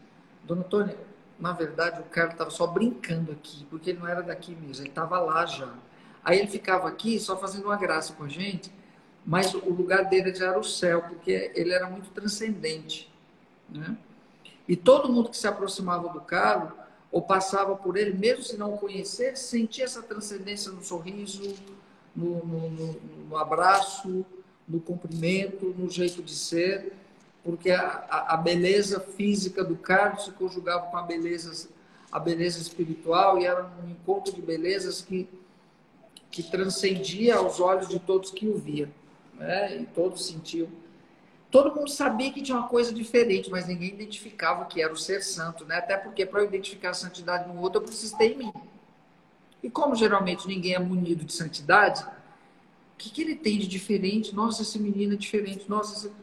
Dona 0.44 0.62
Tônia, 0.62 0.96
na 1.38 1.52
verdade 1.52 2.00
o 2.00 2.04
cara 2.04 2.32
estava 2.32 2.50
só 2.50 2.66
brincando 2.66 3.32
aqui, 3.32 3.66
porque 3.70 3.90
ele 3.90 3.98
não 4.00 4.08
era 4.08 4.22
daqui 4.22 4.54
mesmo, 4.54 4.82
ele 4.82 4.90
estava 4.90 5.18
lá 5.18 5.46
já. 5.46 5.72
Aí 6.22 6.38
ele 6.38 6.48
ficava 6.48 6.86
aqui 6.88 7.18
só 7.18 7.36
fazendo 7.38 7.64
uma 7.64 7.76
graça 7.76 8.12
com 8.12 8.24
a 8.24 8.28
gente, 8.28 8.70
mas 9.24 9.54
o 9.54 9.70
lugar 9.70 10.04
dele 10.04 10.34
já 10.34 10.48
era 10.48 10.58
o 10.58 10.64
céu, 10.64 11.02
porque 11.02 11.50
ele 11.54 11.72
era 11.72 11.88
muito 11.88 12.10
transcendente. 12.10 13.10
Né? 13.68 13.96
E 14.68 14.76
todo 14.76 15.10
mundo 15.10 15.30
que 15.30 15.36
se 15.36 15.46
aproximava 15.46 16.08
do 16.10 16.20
Carlos, 16.20 16.72
ou 17.16 17.22
passava 17.22 17.74
por 17.74 17.96
ele, 17.96 18.12
mesmo 18.12 18.44
se 18.44 18.58
não 18.58 18.74
o 18.74 18.76
conhecer, 18.76 19.38
sentia 19.38 19.86
essa 19.86 20.02
transcendência 20.02 20.70
no 20.70 20.84
sorriso, 20.84 21.54
no, 22.14 22.44
no, 22.44 22.68
no, 22.68 23.00
no 23.30 23.36
abraço, 23.38 24.22
no 24.68 24.78
cumprimento, 24.80 25.74
no 25.78 25.88
jeito 25.88 26.22
de 26.22 26.34
ser, 26.34 26.92
porque 27.42 27.70
a, 27.70 28.26
a, 28.28 28.36
beleza 28.36 29.00
física 29.00 29.64
do 29.64 29.76
Carlos 29.76 30.26
se 30.26 30.32
conjugava 30.32 30.90
com 30.90 30.96
a 30.98 31.02
beleza, 31.04 31.70
a 32.12 32.20
beleza 32.20 32.60
espiritual 32.60 33.38
e 33.38 33.46
era 33.46 33.64
um 33.82 33.88
encontro 33.88 34.30
de 34.34 34.42
belezas 34.42 35.00
que, 35.00 35.26
que 36.30 36.42
transcendia 36.42 37.36
aos 37.36 37.60
olhos 37.60 37.88
de 37.88 37.98
todos 37.98 38.30
que 38.30 38.46
o 38.46 38.58
viam 38.58 38.90
né? 39.38 39.74
E 39.78 39.86
todos 39.86 40.26
sentiam. 40.26 40.68
Todo 41.56 41.74
mundo 41.74 41.88
sabia 41.88 42.30
que 42.30 42.42
tinha 42.42 42.58
uma 42.58 42.68
coisa 42.68 42.92
diferente, 42.92 43.50
mas 43.50 43.66
ninguém 43.66 43.88
identificava 43.88 44.66
que 44.66 44.82
era 44.82 44.92
o 44.92 44.96
ser 44.96 45.22
santo, 45.22 45.64
né? 45.64 45.76
Até 45.76 45.96
porque 45.96 46.26
para 46.26 46.42
eu 46.42 46.44
identificar 46.44 46.90
a 46.90 46.92
santidade 46.92 47.48
no 47.48 47.58
outro, 47.58 47.80
eu 47.80 47.84
preciso 47.86 48.14
ter 48.18 48.32
em 48.32 48.36
mim. 48.36 48.52
E 49.62 49.70
como 49.70 49.94
geralmente 49.94 50.46
ninguém 50.46 50.74
é 50.74 50.78
munido 50.78 51.24
de 51.24 51.32
santidade, 51.32 52.02
o 52.02 52.98
que, 52.98 53.08
que 53.08 53.22
ele 53.22 53.34
tem 53.34 53.58
de 53.58 53.66
diferente? 53.66 54.34
Nossa, 54.34 54.60
esse 54.60 54.78
menino 54.78 55.14
é 55.14 55.16
diferente. 55.16 55.64
Nossa, 55.66 55.96
esse... 55.96 56.14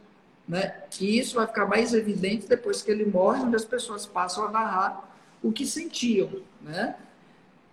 né? 0.48 0.84
E 1.02 1.17
isso 1.17 1.34
vai 1.38 1.48
ficar 1.48 1.65
mais 1.65 1.96
evidente 1.96 2.46
depois 2.46 2.84
que 2.84 2.91
ele 2.91 3.04
morre, 3.04 3.41
onde 3.41 3.56
as 3.56 3.65
pessoas 3.65 4.06
passam 4.06 4.46
a 4.46 4.52
narrar 4.52 5.17
o 5.41 5.52
que 5.52 5.65
sentiam, 5.65 6.30
né? 6.62 6.96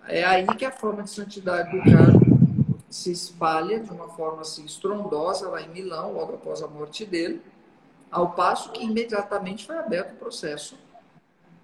É 0.09 0.25
aí 0.25 0.47
que 0.47 0.65
a 0.65 0.73
forma 0.73 1.03
de 1.03 1.11
santidade 1.11 1.77
do 1.77 1.83
cara 1.85 2.30
se 2.91 3.13
espalha 3.13 3.79
de 3.79 3.91
uma 3.91 4.09
forma 4.09 4.43
assim 4.43 4.65
estrondosa 4.65 5.49
lá 5.49 5.63
em 5.63 5.69
Milão, 5.69 6.13
logo 6.13 6.35
após 6.35 6.61
a 6.61 6.67
morte 6.67 7.07
dele, 7.07 7.41
ao 8.11 8.33
passo 8.33 8.73
que 8.73 8.85
imediatamente 8.85 9.65
foi 9.65 9.79
aberto 9.79 10.13
o 10.13 10.17
processo 10.17 10.77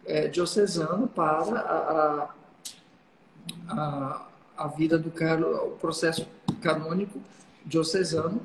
é, 0.06 0.28
diocesano 0.28 1.08
para 1.08 1.58
a, 1.58 2.30
a, 3.68 4.26
a 4.56 4.66
vida 4.68 4.96
do 4.96 5.10
Carlos, 5.10 5.58
o 5.58 5.70
processo 5.72 6.26
canônico 6.62 7.20
diocesano 7.64 8.40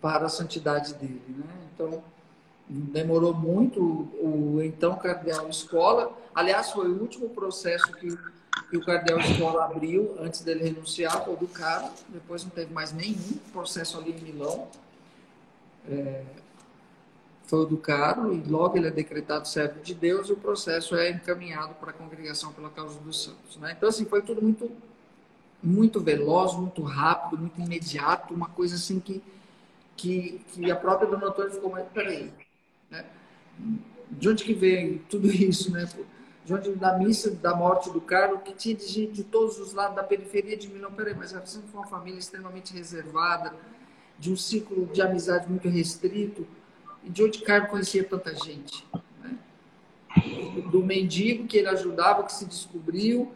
para 0.00 0.26
a 0.26 0.28
santidade 0.28 0.94
dele. 0.94 1.22
Né? 1.28 1.44
Então, 1.74 2.02
demorou 2.68 3.34
muito 3.34 3.80
o, 3.80 4.56
o 4.56 4.62
então 4.62 4.96
cardeal 4.96 5.48
Escola, 5.48 6.16
aliás, 6.32 6.70
foi 6.70 6.88
o 6.88 7.00
último 7.00 7.28
processo 7.30 7.90
que 7.92 8.16
que 8.72 8.78
o 8.78 8.80
Cardeal 8.80 9.20
Escola 9.20 9.66
abriu 9.66 10.16
antes 10.18 10.40
dele 10.40 10.64
renunciar, 10.64 11.26
foi 11.26 11.36
do 11.36 11.46
caro, 11.46 11.92
depois 12.08 12.42
não 12.42 12.50
teve 12.50 12.72
mais 12.72 12.90
nenhum 12.90 13.36
processo 13.52 13.98
ali 13.98 14.12
em 14.12 14.20
Milão. 14.22 14.66
É, 15.86 16.24
foi 17.44 17.58
o 17.58 17.66
do 17.66 17.76
caro, 17.76 18.32
e 18.32 18.40
logo 18.48 18.78
ele 18.78 18.88
é 18.88 18.90
decretado 18.90 19.46
servo 19.46 19.78
de 19.82 19.92
Deus 19.92 20.30
e 20.30 20.32
o 20.32 20.36
processo 20.36 20.96
é 20.96 21.10
encaminhado 21.10 21.74
para 21.74 21.90
a 21.90 21.92
congregação 21.92 22.50
pela 22.54 22.70
causa 22.70 22.98
dos 23.00 23.24
santos. 23.24 23.58
Né? 23.58 23.74
Então, 23.76 23.90
assim, 23.90 24.06
foi 24.06 24.22
tudo 24.22 24.40
muito, 24.40 24.70
muito 25.62 26.00
veloz, 26.00 26.54
muito 26.54 26.80
rápido, 26.82 27.42
muito 27.42 27.60
imediato, 27.60 28.32
uma 28.32 28.48
coisa 28.48 28.76
assim 28.76 28.98
que, 28.98 29.22
que, 29.98 30.40
que 30.50 30.70
a 30.70 30.76
própria 30.76 31.10
Dona 31.10 31.26
Antônia 31.26 31.50
ficou, 31.50 31.70
mas 31.70 31.86
peraí, 31.88 32.32
né? 32.90 33.04
de 34.10 34.30
onde 34.30 34.44
que 34.44 34.54
vem 34.54 34.96
tudo 35.10 35.30
isso, 35.30 35.70
né? 35.70 35.86
Onde 36.50 36.74
da 36.74 36.98
missa 36.98 37.30
da 37.30 37.54
morte 37.54 37.90
do 37.90 38.00
Carlos, 38.00 38.40
que 38.42 38.52
tinha 38.52 38.74
de 38.74 38.86
gente 38.86 39.12
de 39.12 39.24
todos 39.24 39.58
os 39.58 39.72
lados 39.72 39.94
da 39.94 40.02
periferia 40.02 40.56
de 40.56 40.68
Milão. 40.68 40.92
Peraí, 40.92 41.14
mas 41.14 41.32
ela 41.32 41.44
sempre 41.46 41.68
foi 41.68 41.80
uma 41.80 41.86
família 41.86 42.18
extremamente 42.18 42.72
reservada, 42.72 43.54
de 44.18 44.32
um 44.32 44.36
ciclo 44.36 44.86
de 44.86 45.02
amizade 45.02 45.48
muito 45.48 45.68
restrito, 45.68 46.46
e 47.04 47.10
de 47.10 47.22
onde 47.24 47.42
Carlos 47.42 47.70
conhecia 47.70 48.04
tanta 48.04 48.34
gente. 48.34 48.86
Né? 49.20 49.38
Do 50.70 50.82
mendigo 50.82 51.46
que 51.46 51.58
ele 51.58 51.68
ajudava, 51.68 52.24
que 52.24 52.32
se 52.32 52.44
descobriu, 52.44 53.32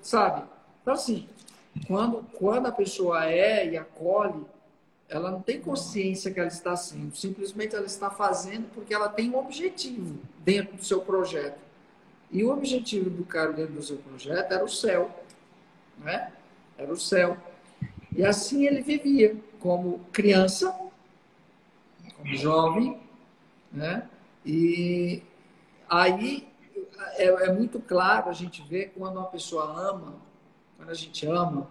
sabe? 0.00 0.44
Então, 0.82 0.94
assim, 0.94 1.28
quando, 1.86 2.22
quando 2.34 2.66
a 2.66 2.72
pessoa 2.72 3.26
é 3.26 3.68
e 3.68 3.76
acolhe, 3.76 4.44
ela 5.08 5.30
não 5.30 5.40
tem 5.40 5.60
consciência 5.60 6.30
que 6.30 6.40
ela 6.40 6.48
está 6.48 6.76
sendo, 6.76 7.14
simplesmente 7.14 7.76
ela 7.76 7.86
está 7.86 8.10
fazendo 8.10 8.68
porque 8.74 8.92
ela 8.92 9.08
tem 9.08 9.30
um 9.30 9.38
objetivo 9.38 10.18
dentro 10.44 10.76
do 10.76 10.84
seu 10.84 11.00
projeto. 11.00 11.65
E 12.30 12.44
o 12.44 12.52
objetivo 12.52 13.08
do 13.08 13.24
cara 13.24 13.52
dentro 13.52 13.74
do 13.74 13.82
seu 13.82 13.98
projeto 13.98 14.52
era 14.52 14.64
o 14.64 14.68
céu. 14.68 15.10
Né? 15.98 16.32
Era 16.76 16.92
o 16.92 16.96
céu. 16.96 17.36
E 18.14 18.24
assim 18.24 18.66
ele 18.66 18.80
vivia, 18.80 19.36
como 19.60 20.00
criança, 20.12 20.74
como 22.16 22.36
jovem, 22.36 23.00
né? 23.72 24.08
E 24.44 25.22
aí 25.88 26.48
é, 27.16 27.24
é, 27.24 27.52
muito 27.52 27.80
claro 27.80 28.30
a 28.30 28.32
gente 28.32 28.62
ver 28.62 28.92
quando 28.96 29.18
uma 29.18 29.26
pessoa 29.26 29.64
ama, 29.90 30.14
quando 30.76 30.90
a 30.90 30.94
gente 30.94 31.26
ama, 31.26 31.68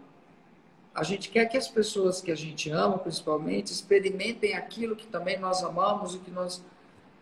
a 0.94 1.04
gente 1.04 1.30
quer 1.30 1.46
que 1.46 1.58
as 1.58 1.68
pessoas 1.68 2.22
que 2.22 2.32
a 2.32 2.36
gente 2.36 2.70
ama, 2.70 2.98
principalmente, 2.98 3.72
experimentem 3.72 4.54
aquilo 4.56 4.96
que 4.96 5.08
também 5.08 5.38
nós 5.38 5.64
amamos 5.64 6.16
e 6.16 6.20
que 6.20 6.32
nós 6.32 6.64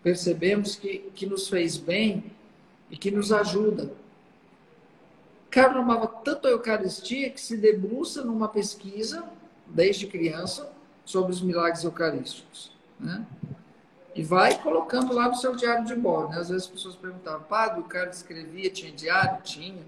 percebemos 0.04 0.76
que, 0.76 1.00
que 1.15 1.26
nos 1.26 1.48
fez 1.48 1.78
bem 1.78 2.32
e 2.93 2.95
que 2.95 3.10
nos 3.10 3.34
ajuda. 3.34 3.91
Carlos 5.49 5.82
amava 5.82 6.06
tanto 6.06 6.47
a 6.47 6.51
Eucaristia 6.51 7.32
que 7.32 7.41
se 7.41 7.58
debruça 7.58 8.23
numa 8.23 8.47
pesquisa, 8.47 9.23
desde 9.65 10.06
criança, 10.06 10.71
sobre 11.03 11.32
os 11.32 11.41
milagres 11.41 11.84
eucarísticos. 11.84 12.71
Né? 12.99 13.25
E 14.13 14.21
vai 14.21 14.62
colocando 14.62 15.12
lá 15.12 15.27
no 15.27 15.36
seu 15.36 15.56
diário 15.56 15.86
de 15.86 15.95
bordo. 15.95 16.34
Né? 16.34 16.39
Às 16.39 16.49
vezes 16.49 16.65
as 16.65 16.69
pessoas 16.69 16.95
perguntavam, 16.95 17.41
padre, 17.47 17.79
o 17.79 17.86
Carlos 17.86 18.17
escrevia, 18.17 18.69
tinha 18.69 18.91
diário? 18.91 19.41
Tinha. 19.41 19.84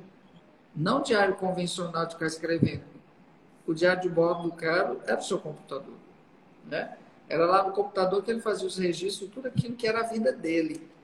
Não 0.76 1.04
diário 1.04 1.36
convencional 1.36 2.08
de 2.08 2.16
ficar 2.16 2.26
escrevendo. 2.26 2.86
O 3.68 3.74
diário 3.76 4.02
de 4.02 4.10
bordo 4.10 4.50
do 4.50 4.52
Carlos 4.52 4.98
era 5.06 5.20
o 5.20 5.24
seu 5.24 5.38
computador. 5.38 5.94
Né? 6.66 6.98
Era 7.30 7.46
lá 7.46 7.62
no 7.62 7.72
computador 7.72 8.24
que 8.24 8.32
ele 8.32 8.42
fazia 8.42 8.66
os 8.66 8.80
registros, 8.80 9.30
tudo 9.30 9.48
aquilo 9.48 9.76
que 9.76 9.88
era 9.88 10.00
a 10.00 10.08
vida 10.08 10.32
dele. 10.32 10.95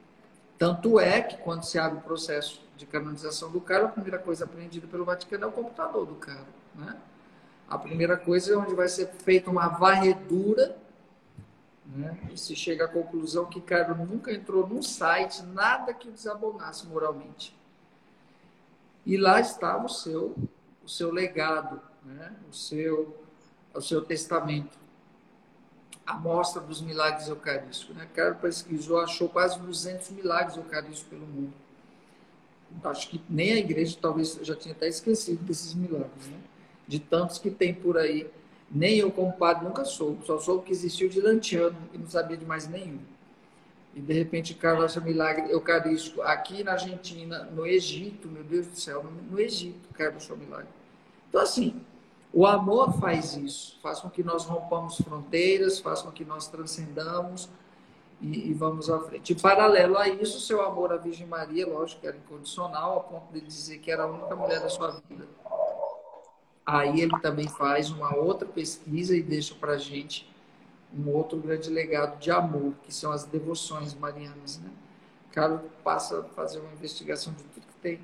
Tanto 0.62 1.00
é 1.00 1.24
que 1.24 1.38
quando 1.38 1.64
se 1.64 1.80
abre 1.80 1.98
o 1.98 2.02
processo 2.02 2.62
de 2.78 2.86
canonização 2.86 3.50
do 3.50 3.60
cara, 3.60 3.86
a 3.86 3.90
primeira 3.90 4.20
coisa 4.20 4.46
apreendida 4.46 4.86
pelo 4.86 5.04
Vaticano 5.04 5.46
é 5.46 5.48
o 5.48 5.52
computador 5.52 6.06
do 6.06 6.14
cara. 6.14 6.46
Né? 6.76 6.98
A 7.68 7.80
primeira 7.80 8.16
coisa 8.16 8.54
é 8.54 8.56
onde 8.56 8.76
vai 8.76 8.88
ser 8.88 9.08
feita 9.08 9.50
uma 9.50 9.70
varredura 9.70 10.78
né? 11.88 12.16
e 12.32 12.38
se 12.38 12.56
chega 12.56 12.86
à 12.86 12.88
conclusão 12.88 13.48
que 13.48 13.60
cara 13.60 13.96
nunca 13.96 14.32
entrou 14.32 14.68
num 14.68 14.84
site, 14.84 15.42
nada 15.42 15.96
que 15.96 16.08
o 16.08 16.12
desabonasse 16.12 16.86
moralmente. 16.86 17.58
E 19.04 19.18
lá 19.18 19.40
estava 19.40 19.88
o 19.88 19.90
seu, 19.90 20.36
o 20.84 20.88
seu 20.88 21.12
legado, 21.12 21.82
né? 22.06 22.36
o, 22.48 22.54
seu, 22.54 23.20
o 23.74 23.82
seu 23.82 24.06
testamento 24.06 24.78
amostra 26.06 26.62
dos 26.62 26.82
milagres 26.82 27.28
eucarísticos. 27.28 27.96
Né? 27.96 28.08
Cara 28.14 28.36
pesquisou, 28.36 29.00
achou 29.00 29.30
quase 29.30 29.60
200 29.60 30.12
milagres 30.12 30.58
eucarísticos 30.58 31.04
pelo 31.10 31.26
mundo. 31.26 31.54
Acho 32.84 33.10
que 33.10 33.22
nem 33.30 33.52
a 33.52 33.58
igreja 33.58 33.98
talvez 34.02 34.40
já 34.42 34.56
tinha 34.56 34.74
até 34.74 34.88
esquecido 34.88 35.44
desses 35.44 35.74
milagres, 35.74 36.28
né? 36.28 36.38
de 36.88 37.00
tantos 37.00 37.38
que 37.38 37.52
tem 37.52 37.74
por 37.74 37.98
aí. 37.98 38.30
Nem 38.70 38.98
eu, 38.98 39.12
como 39.12 39.34
padre, 39.34 39.66
nunca 39.66 39.84
soube. 39.84 40.26
Só 40.26 40.40
soube 40.40 40.66
que 40.66 40.72
existiu 40.72 41.10
de 41.10 41.20
Lantiano 41.20 41.78
e 41.94 41.98
não 41.98 42.10
sabia 42.10 42.38
de 42.38 42.46
mais 42.46 42.68
nenhum. 42.68 43.00
E 43.94 44.00
de 44.00 44.14
repente, 44.14 44.54
Carlos 44.54 44.86
acha 44.86 45.02
milagre 45.02 45.52
eucarístico 45.52 46.22
aqui 46.22 46.64
na 46.64 46.74
Argentina, 46.74 47.44
no 47.44 47.66
Egito, 47.66 48.30
meu 48.30 48.44
Deus 48.44 48.68
do 48.68 48.80
céu, 48.80 49.04
no 49.30 49.40
Egito, 49.40 49.90
Carlos 49.94 50.24
achou 50.24 50.38
milagre. 50.38 50.70
Então, 51.28 51.42
assim, 51.42 51.82
o 52.34 52.46
amor 52.46 52.94
faz 52.94 53.36
isso, 53.36 53.78
faz 53.82 54.00
com 54.00 54.10
que 54.10 54.24
nós 54.24 54.46
rompamos 54.46 54.98
fronteiras, 54.98 55.80
faz 55.80 56.02
com 56.02 56.12
que 56.12 56.24
nós 56.24 56.48
transcendamos 56.48 57.50
e, 58.22 58.50
e 58.50 58.54
vamos 58.54 58.90
à 58.90 59.00
frente. 59.00 59.34
E 59.34 59.36
paralelo 59.36 59.98
a 59.98 60.08
isso, 60.08 60.40
seu 60.40 60.62
amor 60.62 60.94
à 60.94 60.98
Virgem 60.98 61.28
Maria, 61.28 61.68
lógico 61.68 62.02
que 62.02 62.08
era 62.08 62.16
incondicional, 62.16 63.00
a 63.00 63.00
ponto 63.02 63.34
de 63.34 63.42
dizer 63.42 63.80
que 63.80 63.92
era 63.92 64.04
a 64.04 64.08
única 64.08 64.34
mulher 64.36 64.62
da 64.62 64.70
sua 64.70 65.02
vida. 65.10 65.28
Aí 66.66 67.02
ele 67.02 67.20
também 67.20 67.50
faz 67.50 67.90
uma 67.90 68.16
outra 68.16 68.48
pesquisa 68.48 69.16
e 69.16 69.22
deixa 69.22 69.54
para 69.56 69.74
a 69.74 69.78
gente 69.78 70.30
um 70.96 71.10
outro 71.10 71.38
grande 71.38 71.70
legado 71.70 72.18
de 72.18 72.32
amor, 72.32 72.74
que 72.84 72.94
são 72.94 73.12
as 73.12 73.26
devoções 73.26 73.94
marianas. 73.94 74.58
Né? 74.60 74.70
O 75.30 75.34
cara 75.34 75.64
passa 75.84 76.20
a 76.20 76.24
fazer 76.24 76.60
uma 76.60 76.72
investigação 76.72 77.34
de 77.34 77.44
tudo 77.44 77.66
que 77.66 77.82
tem. 77.82 78.00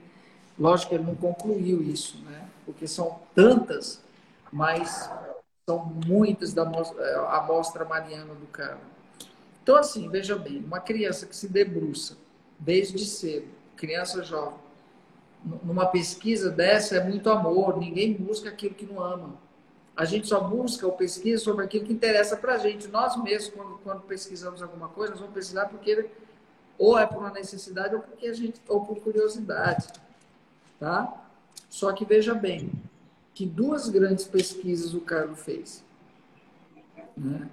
Lógico 0.59 0.89
que 0.89 0.95
ele 0.95 1.03
não 1.05 1.15
concluiu 1.15 1.81
isso, 1.81 2.17
né? 2.25 2.49
porque 2.65 2.87
são 2.87 3.19
tantas 3.33 4.05
mas 4.57 5.07
são 5.69 5.85
muitas 6.07 6.51
da 6.51 6.63
amostra 6.63 7.85
mariana 7.85 8.33
do 8.33 8.47
Carmo. 8.47 8.81
Então, 9.61 9.75
assim, 9.75 10.09
veja 10.09 10.35
bem, 10.35 10.63
uma 10.65 10.79
criança 10.79 11.27
que 11.27 11.35
se 11.35 11.47
debruça 11.47 12.17
desde 12.57 13.05
cedo, 13.05 13.47
criança 13.75 14.23
jovem, 14.23 14.57
numa 15.63 15.85
pesquisa 15.85 16.49
dessa 16.49 16.95
é 16.95 17.03
muito 17.03 17.29
amor, 17.29 17.77
ninguém 17.77 18.13
busca 18.13 18.49
aquilo 18.49 18.73
que 18.73 18.87
não 18.87 18.99
ama. 18.99 19.35
A 19.95 20.05
gente 20.05 20.27
só 20.27 20.39
busca 20.39 20.87
ou 20.87 20.93
pesquisa 20.93 21.43
sobre 21.43 21.63
aquilo 21.63 21.85
que 21.85 21.93
interessa 21.93 22.35
para 22.35 22.53
a 22.53 22.57
gente. 22.57 22.87
Nós 22.87 23.15
mesmos, 23.21 23.53
quando, 23.53 23.77
quando, 23.83 24.01
pesquisamos 24.01 24.63
alguma 24.63 24.87
coisa, 24.89 25.11
nós 25.11 25.19
vamos 25.19 25.35
pesquisar 25.35 25.67
porque 25.67 26.09
ou 26.79 26.97
é 26.97 27.05
por 27.05 27.19
uma 27.19 27.31
necessidade 27.31 27.93
ou 27.93 28.01
porque 28.01 28.25
a 28.25 28.33
gente 28.33 28.59
ou 28.67 28.83
por 28.83 28.99
curiosidade, 29.01 29.87
tá? 30.79 31.25
Só 31.69 31.91
que 31.93 32.05
veja 32.05 32.33
bem 32.33 32.71
que 33.38 33.45
duas 33.45 33.88
grandes 33.88 34.26
pesquisas 34.26 34.95
o 34.95 35.00
Carlos 35.00 35.39
fez, 35.39 35.86
né? 37.15 37.47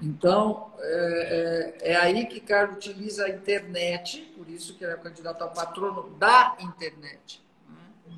Então, 0.00 0.72
é, 0.78 1.74
é, 1.82 1.92
é, 1.92 1.96
aí 1.96 2.24
que 2.24 2.40
Carlos 2.40 2.78
utiliza 2.78 3.26
a 3.26 3.28
internet, 3.28 4.32
por 4.34 4.48
isso 4.48 4.74
que 4.78 4.82
ele 4.82 4.94
é 4.94 4.96
candidato 4.96 5.44
a 5.44 5.48
patrono 5.48 6.08
da 6.16 6.56
internet. 6.60 7.42
Né? 7.68 8.16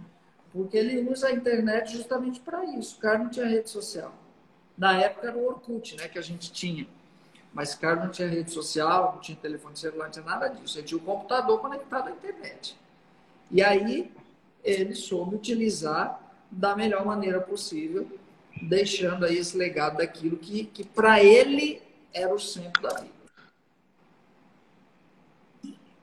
Porque 0.53 0.77
ele 0.77 1.11
usa 1.11 1.27
a 1.27 1.33
internet 1.33 1.93
justamente 1.93 2.39
para 2.39 2.65
isso. 2.67 2.97
Carlos 3.01 3.25
não 3.25 3.31
tinha 3.31 3.47
rede 3.47 3.69
social. 3.69 4.15
Na 4.79 4.97
época 4.97 5.27
era 5.27 5.37
o 5.37 5.45
Orkut, 5.45 5.97
né, 5.97 6.07
que 6.07 6.21
a 6.21 6.23
gente 6.23 6.53
tinha. 6.53 6.87
Mas 7.53 7.75
Carlos 7.75 8.05
não 8.05 8.13
tinha 8.13 8.29
rede 8.29 8.53
social, 8.53 9.15
não 9.15 9.21
tinha 9.21 9.37
telefone 9.37 9.77
celular, 9.77 10.05
não 10.05 10.13
tinha 10.13 10.25
nada 10.25 10.47
disso. 10.47 10.79
Ele 10.79 10.87
tinha 10.87 10.99
o 10.99 11.03
computador 11.03 11.61
conectado 11.61 12.11
à 12.11 12.13
internet. 12.13 12.79
E 13.51 13.61
aí 13.61 14.09
ele 14.63 14.95
soube 14.95 15.35
utilizar 15.35 16.22
da 16.53 16.77
melhor 16.77 17.05
maneira 17.05 17.41
possível 17.41 18.07
deixando 18.61 19.25
aí 19.25 19.39
esse 19.39 19.57
legado 19.57 19.97
daquilo 19.97 20.37
que, 20.37 20.65
que 20.65 20.85
para 20.85 21.23
ele 21.23 21.81
era 22.13 22.33
o 22.33 22.39
centro 22.39 22.83
da 22.83 22.95
vida. 23.01 23.11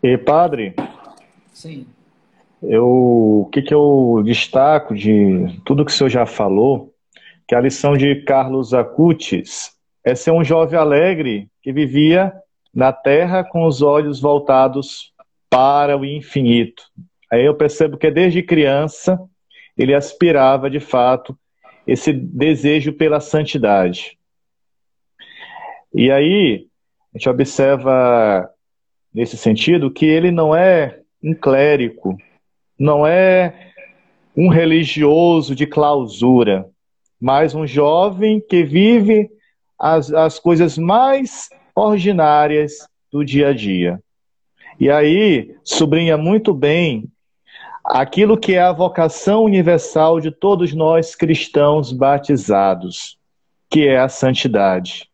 E 0.01 0.17
padre? 0.17 0.75
Sim. 1.53 1.85
Eu, 2.61 2.87
o 2.87 3.49
que, 3.51 3.61
que 3.61 3.73
eu 3.73 4.21
destaco 4.25 4.95
de 4.95 5.61
tudo 5.65 5.85
que 5.85 5.91
o 5.91 5.93
senhor 5.93 6.09
já 6.09 6.25
falou, 6.25 6.93
que 7.47 7.55
a 7.55 7.61
lição 7.61 7.95
de 7.95 8.23
Carlos 8.23 8.73
Acutis 8.73 9.71
é 10.03 10.15
ser 10.15 10.31
um 10.31 10.43
jovem 10.43 10.77
alegre 10.77 11.49
que 11.61 11.71
vivia 11.71 12.33
na 12.73 12.91
terra 12.91 13.43
com 13.43 13.65
os 13.65 13.81
olhos 13.81 14.19
voltados 14.19 15.13
para 15.49 15.97
o 15.97 16.05
infinito. 16.05 16.83
Aí 17.31 17.45
eu 17.45 17.55
percebo 17.55 17.97
que 17.97 18.11
desde 18.11 18.43
criança 18.43 19.19
ele 19.79 19.95
aspirava 19.95 20.69
de 20.69 20.81
fato 20.81 21.39
esse 21.87 22.11
desejo 22.11 22.91
pela 22.91 23.21
santidade. 23.21 24.17
E 25.93 26.11
aí, 26.11 26.67
a 27.15 27.17
gente 27.17 27.29
observa 27.29 28.47
nesse 29.13 29.37
sentido 29.37 29.89
que 29.89 30.05
ele 30.05 30.31
não 30.31 30.53
é 30.53 30.99
um 31.23 31.33
clérigo, 31.33 32.17
não 32.77 33.07
é 33.07 33.71
um 34.35 34.49
religioso 34.49 35.55
de 35.55 35.65
clausura, 35.65 36.69
mas 37.19 37.55
um 37.55 37.65
jovem 37.65 38.41
que 38.41 38.63
vive 38.63 39.29
as, 39.79 40.11
as 40.11 40.37
coisas 40.39 40.77
mais 40.77 41.49
ordinárias 41.73 42.85
do 43.09 43.23
dia 43.23 43.47
a 43.47 43.53
dia. 43.53 43.99
E 44.77 44.91
aí, 44.91 45.55
sobrinha 45.63 46.17
muito 46.17 46.53
bem 46.53 47.09
aquilo 47.89 48.37
que 48.37 48.53
é 48.53 48.61
a 48.61 48.71
vocação 48.71 49.43
universal 49.43 50.19
de 50.19 50.29
todos 50.29 50.73
nós 50.73 51.15
cristãos 51.15 51.91
batizados, 51.91 53.17
que 53.67 53.87
é 53.87 53.97
a 53.97 54.07
santidade. 54.07 55.09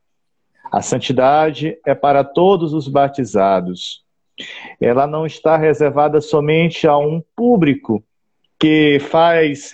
A 0.70 0.82
santidade 0.82 1.78
é 1.86 1.96
para 1.96 2.22
todos 2.22 2.74
os 2.74 2.90
batizados. 2.90 4.04
Ela 4.82 5.08
não 5.08 5.26
está 5.26 5.56
reservada 5.56 6.20
somente 6.20 6.86
a 6.86 6.98
um 6.98 7.24
público 7.34 8.04
que 8.60 9.00
faz 9.00 9.74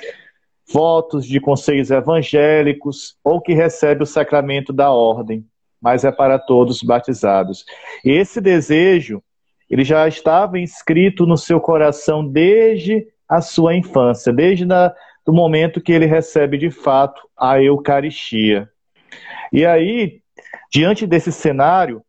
votos 0.72 1.26
de 1.26 1.40
conselhos 1.40 1.90
evangélicos 1.90 3.18
ou 3.24 3.42
que 3.42 3.54
recebe 3.54 4.04
o 4.04 4.08
sacramento 4.08 4.72
da 4.72 4.92
ordem, 4.92 5.44
mas 5.82 6.06
é 6.06 6.12
para 6.12 6.38
todos 6.38 6.78
os 6.78 6.84
batizados. 6.84 7.66
Esse 8.06 8.40
desejo 8.40 9.24
ele 9.72 9.86
já 9.86 10.06
estava 10.06 10.60
inscrito 10.60 11.26
no 11.26 11.38
seu 11.38 11.62
coração 11.62 12.28
desde 12.28 13.08
a 13.28 13.40
sua 13.40 13.74
infância, 13.74 14.34
desde 14.34 14.66
o 15.26 15.32
momento 15.32 15.80
que 15.80 15.94
ele 15.94 16.06
recebe 16.06 16.58
de 16.58 16.70
fato 16.70 17.22
a 17.38 17.62
Eucaristia. 17.64 18.70
E 19.50 19.66
aí, 19.66 20.20
diante 20.70 21.08
desse 21.08 21.32
cenário, 21.32 22.04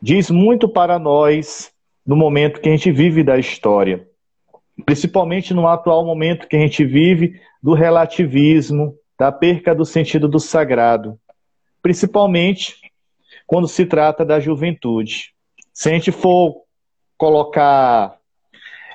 diz 0.00 0.30
muito 0.30 0.68
para 0.68 0.96
nós 0.96 1.72
no 2.06 2.14
momento 2.14 2.60
que 2.60 2.68
a 2.68 2.72
gente 2.72 2.92
vive 2.92 3.24
da 3.24 3.36
história, 3.36 4.06
principalmente 4.86 5.52
no 5.52 5.66
atual 5.66 6.06
momento 6.06 6.46
que 6.46 6.54
a 6.54 6.60
gente 6.60 6.84
vive 6.84 7.40
do 7.60 7.74
relativismo, 7.74 8.94
da 9.18 9.32
perca 9.32 9.74
do 9.74 9.84
sentido 9.84 10.28
do 10.28 10.38
sagrado, 10.38 11.18
principalmente 11.82 12.76
quando 13.44 13.66
se 13.66 13.84
trata 13.84 14.24
da 14.24 14.38
juventude. 14.38 15.34
Se 15.72 15.88
a 15.88 15.92
gente 15.92 16.12
for 16.12 16.62
colocar 17.16 18.18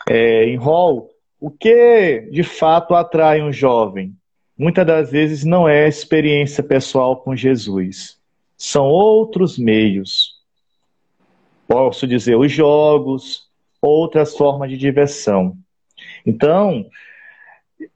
é, 0.10 0.46
em 0.46 0.56
rol, 0.56 1.10
o 1.40 1.50
que 1.50 2.28
de 2.32 2.44
fato 2.44 2.94
atrai 2.94 3.42
um 3.42 3.52
jovem? 3.52 4.16
Muitas 4.58 4.86
das 4.86 5.12
vezes 5.12 5.44
não 5.44 5.68
é 5.68 5.86
a 5.86 5.88
experiência 5.88 6.64
pessoal 6.64 7.18
com 7.18 7.36
Jesus. 7.36 8.18
São 8.58 8.86
outros 8.86 9.58
meios. 9.58 10.36
Posso 11.68 12.08
dizer, 12.08 12.36
os 12.36 12.52
jogos, 12.52 13.50
outras 13.82 14.36
formas 14.36 14.70
de 14.70 14.78
diversão. 14.78 15.58
Então, 16.26 16.90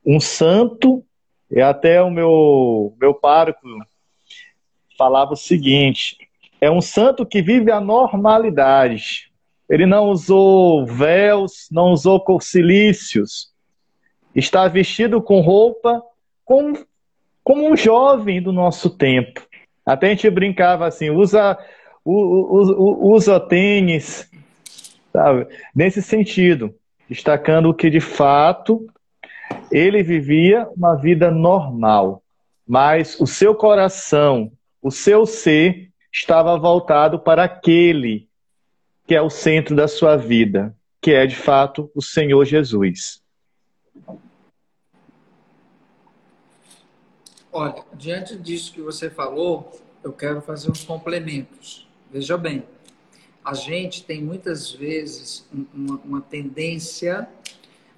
um 0.06 0.20
santo, 0.20 1.04
e 1.50 1.62
até 1.62 2.02
o 2.02 2.12
meu, 2.12 2.96
meu 3.00 3.14
pároco 3.14 3.60
falava 4.98 5.34
o 5.34 5.38
seguinte: 5.38 6.18
é 6.62 6.70
um 6.70 6.82
santo 6.82 7.26
que 7.26 7.42
vive 7.42 7.72
a 7.72 7.80
normalidade. 7.80 9.32
Ele 9.70 9.86
não 9.86 10.10
usou 10.10 10.86
véus, 10.86 11.68
não 11.72 11.92
usou 11.92 12.20
corcilícios. 12.20 13.52
Está 14.36 14.68
vestido 14.68 15.22
com 15.22 15.42
roupa 15.42 16.02
como, 16.44 16.86
como 17.44 17.72
um 17.72 17.78
jovem 17.78 18.42
do 18.42 18.52
nosso 18.52 18.90
tempo. 18.90 19.42
Até 19.86 20.08
a 20.08 20.10
gente 20.10 20.30
brincava 20.30 20.88
assim, 20.88 21.10
usa, 21.10 21.58
usa, 22.04 23.40
tênis, 23.40 24.30
sabe? 25.14 25.48
Nesse 25.74 26.02
sentido, 26.02 26.74
destacando 27.08 27.74
que 27.74 27.90
de 27.90 28.00
fato 28.00 28.88
ele 29.72 30.04
vivia 30.04 30.68
uma 30.76 30.96
vida 30.96 31.32
normal, 31.32 32.22
mas 32.68 33.20
o 33.20 33.26
seu 33.26 33.56
coração, 33.56 34.52
o 34.82 34.92
seu 34.92 35.26
ser 35.26 35.89
estava 36.12 36.58
voltado 36.58 37.20
para 37.20 37.44
aquele 37.44 38.30
que 39.06 39.16
é 39.16 39.22
o 39.22 39.30
centro 39.30 39.76
da 39.76 39.88
sua 39.88 40.16
vida, 40.16 40.76
que 41.02 41.12
é 41.12 41.26
de 41.26 41.36
fato 41.36 41.90
o 41.96 42.02
Senhor 42.02 42.46
Jesus. 42.46 43.24
Olha, 47.52 47.84
diante 47.94 48.38
disso 48.38 48.72
que 48.72 48.82
você 48.82 49.10
falou, 49.10 49.72
eu 50.04 50.14
quero 50.14 50.42
fazer 50.42 50.70
uns 50.70 50.84
complementos. 50.84 51.88
Veja 52.12 52.38
bem, 52.38 52.64
a 53.44 53.54
gente 53.56 54.04
tem 54.04 54.22
muitas 54.22 54.72
vezes 54.72 55.48
uma, 55.74 56.00
uma 56.06 56.22
tendência 56.22 57.28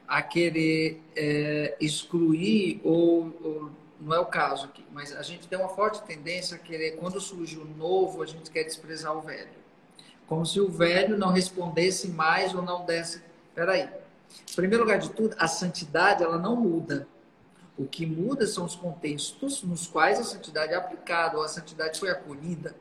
a 0.07 0.21
querer 0.21 1.01
é, 1.15 1.75
excluir 1.79 2.79
ou, 2.83 3.33
ou 3.43 3.71
não 4.01 4.15
é 4.15 4.19
o 4.19 4.25
caso 4.25 4.65
aqui, 4.65 4.83
mas 4.91 5.15
a 5.15 5.21
gente 5.21 5.47
tem 5.47 5.59
uma 5.59 5.69
forte 5.69 6.01
tendência 6.01 6.55
a 6.55 6.59
querer, 6.59 6.97
quando 6.97 7.21
surge 7.21 7.57
o 7.57 7.65
novo, 7.65 8.23
a 8.23 8.25
gente 8.25 8.49
quer 8.49 8.63
desprezar 8.63 9.15
o 9.15 9.21
velho. 9.21 9.61
Como 10.25 10.45
se 10.45 10.59
o 10.59 10.67
velho 10.67 11.17
não 11.17 11.29
respondesse 11.29 12.07
mais 12.07 12.55
ou 12.55 12.63
não 12.63 12.83
desse. 12.83 13.21
Peraí. 13.53 13.87
Em 14.51 14.55
primeiro 14.55 14.83
lugar 14.83 14.97
de 14.97 15.09
tudo, 15.11 15.35
a 15.37 15.47
santidade 15.47 16.23
ela 16.23 16.39
não 16.39 16.55
muda. 16.55 17.07
O 17.77 17.85
que 17.85 18.05
muda 18.05 18.47
são 18.47 18.65
os 18.65 18.75
contextos 18.75 19.61
nos 19.61 19.87
quais 19.87 20.19
a 20.19 20.23
santidade 20.23 20.73
é 20.73 20.75
aplicada 20.75 21.37
ou 21.37 21.43
a 21.43 21.47
santidade 21.47 21.99
foi 21.99 22.09
acolhida. 22.09 22.75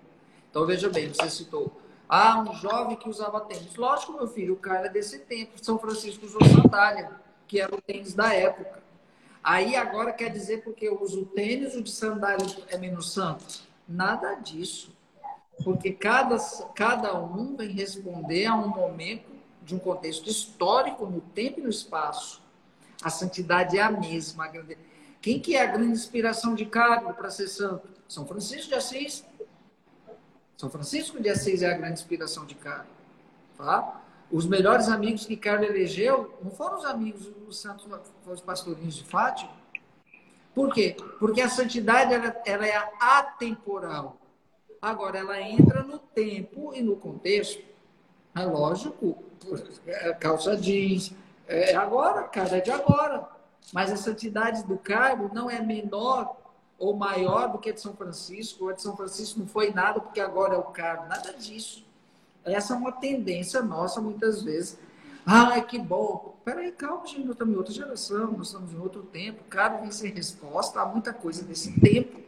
Então 0.51 0.65
veja 0.65 0.89
bem, 0.89 1.13
você 1.13 1.29
citou. 1.29 1.81
Ah, 2.09 2.41
um 2.41 2.55
jovem 2.55 2.97
que 2.97 3.09
usava 3.09 3.41
tênis. 3.43 3.75
Lógico, 3.77 4.13
meu 4.13 4.27
filho, 4.27 4.55
o 4.55 4.59
cara 4.59 4.87
é 4.87 4.91
desse 4.91 5.19
tempo. 5.19 5.53
São 5.63 5.79
Francisco 5.79 6.25
usou 6.25 6.45
sandália, 6.45 7.11
que 7.47 7.61
era 7.61 7.75
o 7.75 7.81
tênis 7.81 8.15
da 8.15 8.33
época. 8.33 8.81
Aí 9.43 9.75
agora 9.75 10.13
quer 10.13 10.31
dizer 10.31 10.63
porque 10.63 10.87
eu 10.87 11.01
uso 11.03 11.25
tênis, 11.27 11.75
o 11.75 11.83
de 11.83 11.91
sandália 11.91 12.47
é 12.69 12.77
menos 12.77 13.13
santo? 13.13 13.45
Nada 13.89 14.35
disso. 14.35 14.95
Porque 15.65 15.93
cada, 15.93 16.39
cada 16.75 17.19
um 17.19 17.57
vem 17.57 17.71
responder 17.71 18.47
a 18.47 18.55
um 18.55 18.69
momento 18.69 19.31
de 19.63 19.75
um 19.75 19.79
contexto 19.79 20.29
histórico, 20.29 21.07
no 21.07 21.21
tempo 21.21 21.61
e 21.61 21.63
no 21.63 21.69
espaço. 21.69 22.43
A 23.03 23.11
santidade 23.11 23.79
é 23.79 23.83
a 23.83 23.91
mesma. 23.91 24.51
Quem 25.21 25.41
que 25.41 25.57
é 25.57 25.63
a 25.63 25.67
grande 25.67 25.93
inspiração 25.93 26.55
de 26.55 26.67
Carlos 26.67 27.15
para 27.17 27.31
ser 27.31 27.49
santo? 27.49 27.89
São 28.09 28.27
Francisco 28.27 28.69
de 28.69 28.75
Assis. 28.75 29.25
São 30.57 30.71
Francisco 30.71 31.21
de 31.21 31.29
Assis 31.29 31.63
é 31.63 31.73
a 31.73 31.77
grande 31.77 31.95
inspiração 31.95 32.45
de 32.45 32.55
Carlos. 32.55 32.93
Tá? 33.57 34.03
Os 34.31 34.47
melhores 34.47 34.89
amigos 34.89 35.27
que 35.27 35.37
Carlos 35.37 35.69
elegeu 35.69 36.39
não 36.43 36.51
foram 36.51 36.79
os 36.79 36.85
amigos 36.85 37.27
dos 37.27 37.59
santos, 37.59 37.87
os 38.27 38.41
pastorinhos 38.41 38.95
de 38.95 39.05
Fátima. 39.05 39.51
Por 40.55 40.73
quê? 40.73 40.97
Porque 41.19 41.41
a 41.41 41.49
santidade 41.49 42.13
ela, 42.15 42.37
ela 42.45 42.67
é 42.67 42.93
atemporal. 43.01 44.17
Agora, 44.81 45.19
ela 45.19 45.41
entra 45.41 45.83
no 45.83 45.99
tempo 45.99 46.73
e 46.75 46.83
no 46.83 46.97
contexto. 46.97 47.63
É 48.35 48.45
lógico, 48.45 49.23
é, 49.87 50.13
calça 50.15 50.57
jeans, 50.57 51.13
é 51.47 51.75
agora, 51.75 52.23
cara, 52.25 52.59
é 52.59 52.61
de 52.61 52.71
agora. 52.71 53.29
Mas 53.73 53.93
a 53.93 53.97
santidade 53.97 54.63
do 54.65 54.79
cargo 54.79 55.31
não 55.35 55.51
é 55.51 55.61
menor 55.61 56.37
ou 56.79 56.95
maior 56.95 57.51
do 57.51 57.59
que 57.59 57.71
a 57.71 57.73
de 57.73 57.81
São 57.81 57.95
Francisco, 57.95 58.69
a 58.69 58.73
de 58.73 58.81
São 58.81 58.97
Francisco 58.97 59.41
não 59.41 59.47
foi 59.47 59.73
nada 59.73 60.01
porque 60.01 60.21
agora 60.21 60.55
é 60.55 60.59
o 60.59 60.63
cargo, 60.63 61.09
nada 61.09 61.33
disso. 61.35 61.85
Essa 62.45 62.75
é 62.75 62.77
uma 62.77 62.93
tendência 62.93 63.63
nossa, 63.63 64.01
muitas 64.01 64.43
vezes. 64.43 64.79
Ai, 65.27 65.65
que 65.65 65.79
bom. 65.79 66.35
Peraí, 66.45 66.73
calma, 66.73 67.07
gente, 67.07 67.25
nós 67.25 67.33
estamos 67.33 67.55
em 67.55 67.59
outra 67.59 67.73
geração, 67.73 68.33
nós 68.33 68.47
estamos 68.47 68.73
em 68.73 68.79
outro 68.79 69.03
tempo. 69.03 69.45
Cada 69.49 69.79
vem 69.79 69.91
sem 69.91 70.11
resposta, 70.11 70.81
há 70.81 70.87
muita 70.87 71.13
coisa 71.13 71.45
nesse 71.47 71.79
tempo. 71.81 72.21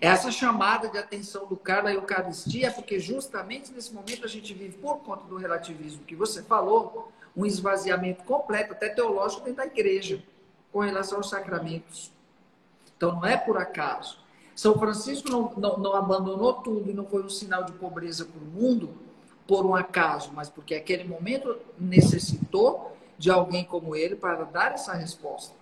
Essa 0.00 0.30
chamada 0.30 0.88
de 0.88 0.98
atenção 0.98 1.46
do 1.46 1.56
cara 1.56 1.88
à 1.88 1.94
Eucaristia, 1.94 2.70
porque 2.72 2.98
justamente 2.98 3.72
nesse 3.72 3.94
momento 3.94 4.24
a 4.24 4.28
gente 4.28 4.52
vive, 4.52 4.76
por 4.76 4.98
conta 4.98 5.24
do 5.24 5.36
relativismo 5.36 6.04
que 6.04 6.16
você 6.16 6.42
falou, 6.42 7.10
um 7.36 7.46
esvaziamento 7.46 8.24
completo, 8.24 8.72
até 8.72 8.88
teológico, 8.88 9.44
dentro 9.44 9.58
da 9.58 9.66
igreja, 9.66 10.22
com 10.72 10.80
relação 10.80 11.18
aos 11.18 11.30
sacramentos. 11.30 12.12
Então 12.96 13.12
não 13.12 13.24
é 13.24 13.36
por 13.36 13.56
acaso. 13.56 14.23
São 14.54 14.78
Francisco 14.78 15.28
não, 15.30 15.52
não, 15.56 15.78
não 15.78 15.94
abandonou 15.94 16.54
tudo 16.54 16.90
e 16.90 16.94
não 16.94 17.04
foi 17.04 17.22
um 17.22 17.28
sinal 17.28 17.64
de 17.64 17.72
pobreza 17.72 18.24
para 18.24 18.40
o 18.40 18.44
mundo 18.44 18.90
por 19.46 19.66
um 19.66 19.74
acaso, 19.74 20.30
mas 20.34 20.48
porque 20.48 20.74
aquele 20.74 21.04
momento 21.04 21.56
necessitou 21.78 22.96
de 23.18 23.30
alguém 23.30 23.64
como 23.64 23.94
ele 23.94 24.16
para 24.16 24.44
dar 24.44 24.72
essa 24.72 24.94
resposta, 24.94 25.54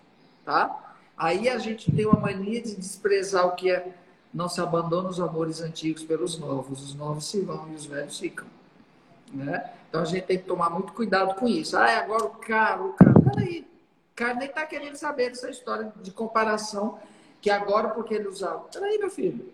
tá? 0.44 0.94
Aí 1.16 1.48
a 1.48 1.58
gente 1.58 1.90
tem 1.92 2.06
uma 2.06 2.18
mania 2.18 2.62
de 2.62 2.74
desprezar 2.74 3.46
o 3.46 3.54
que 3.54 3.70
é 3.70 3.94
não 4.32 4.48
se 4.48 4.60
abandona 4.60 5.08
os 5.08 5.20
amores 5.20 5.60
antigos 5.60 6.02
pelos 6.02 6.38
novos, 6.38 6.82
os 6.82 6.94
novos 6.94 7.26
se 7.26 7.40
vão 7.40 7.68
e 7.70 7.74
os 7.74 7.84
velhos 7.84 8.18
ficam, 8.18 8.46
né? 9.32 9.70
Então 9.88 10.00
a 10.00 10.04
gente 10.04 10.24
tem 10.24 10.38
que 10.38 10.44
tomar 10.44 10.70
muito 10.70 10.92
cuidado 10.92 11.34
com 11.34 11.46
isso. 11.46 11.76
Ah, 11.76 11.98
agora 11.98 12.24
o 12.24 12.30
carro, 12.30 12.90
o 12.90 12.92
carro, 12.94 13.22
peraí, 13.22 13.60
o 13.60 14.14
cara 14.14 14.34
nem 14.34 14.48
está 14.48 14.64
querendo 14.64 14.96
saber 14.96 15.28
dessa 15.28 15.50
história 15.50 15.92
de 16.02 16.10
comparação 16.10 16.98
que 17.42 17.50
agora 17.50 17.88
porque 17.88 18.14
ele 18.14 18.28
usava. 18.28 18.60
Peraí, 18.72 18.96
meu 18.98 19.10
filho, 19.10 19.52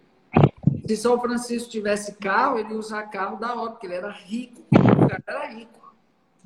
se 0.87 0.97
São 0.97 1.19
Francisco 1.19 1.71
tivesse 1.71 2.13
carro, 2.17 2.59
ele 2.59 2.75
ia 2.75 2.79
usar 2.79 3.03
carro 3.05 3.39
da 3.39 3.55
hora, 3.55 3.71
porque 3.71 3.87
ele 3.87 3.95
era 3.95 4.11
rico. 4.11 4.61
O 4.71 5.09
cara 5.09 5.23
era 5.27 5.47
rico. 5.47 5.95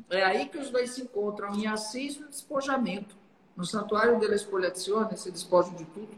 É 0.08 0.22
aí 0.22 0.46
que 0.46 0.56
os 0.56 0.70
dois 0.70 0.90
se 0.90 1.02
encontram, 1.02 1.52
em 1.54 1.66
Assis 1.66 2.18
no 2.18 2.28
despojamento. 2.28 3.16
No 3.56 3.64
Santuário 3.64 4.18
de 4.20 4.26
la 4.28 4.36
Espoliazione, 4.36 5.16
se 5.16 5.30
despoja 5.32 5.70
de 5.70 5.84
tudo. 5.84 6.08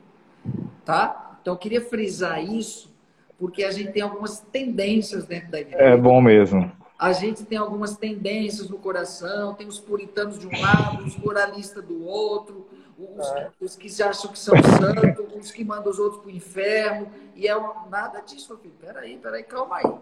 Tá? 0.85 1.39
Então, 1.41 1.55
eu 1.55 1.59
queria 1.59 1.81
frisar 1.81 2.45
isso, 2.45 2.93
porque 3.39 3.65
a 3.65 3.71
gente 3.71 3.93
tem 3.93 4.03
algumas 4.03 4.41
tendências 4.41 5.25
dentro 5.25 5.51
da 5.51 5.61
igreja. 5.61 5.83
É 5.83 5.97
bom 5.97 6.21
mesmo. 6.21 6.71
A 6.99 7.13
gente 7.13 7.45
tem 7.45 7.57
algumas 7.57 7.97
tendências 7.97 8.69
no 8.69 8.79
coração, 8.79 9.55
tem 9.55 9.67
os 9.67 9.81
puritanos 9.81 10.39
de 10.39 10.47
um 10.47 10.61
lado, 10.61 11.05
os 11.05 11.17
moralistas 11.17 11.83
do 11.83 12.05
outro, 12.05 12.67
os, 12.99 13.27
é. 13.33 13.51
os 13.61 13.77
que 13.77 13.89
se 13.89 14.03
acham 14.03 14.31
que 14.31 14.39
são 14.39 14.55
santos, 14.63 15.25
os 15.37 15.51
que 15.51 15.65
mandam 15.65 15.91
os 15.91 15.99
outros 15.99 16.23
para 16.23 16.31
o 16.31 16.35
inferno. 16.35 17.11
E 17.35 17.47
é 17.47 17.57
um, 17.57 17.89
nada 17.89 18.21
disso, 18.21 18.49
meu 18.51 18.59
filho. 18.59 18.75
Peraí, 18.81 19.17
peraí, 19.17 19.43
calma 19.43 19.77
aí. 19.77 19.93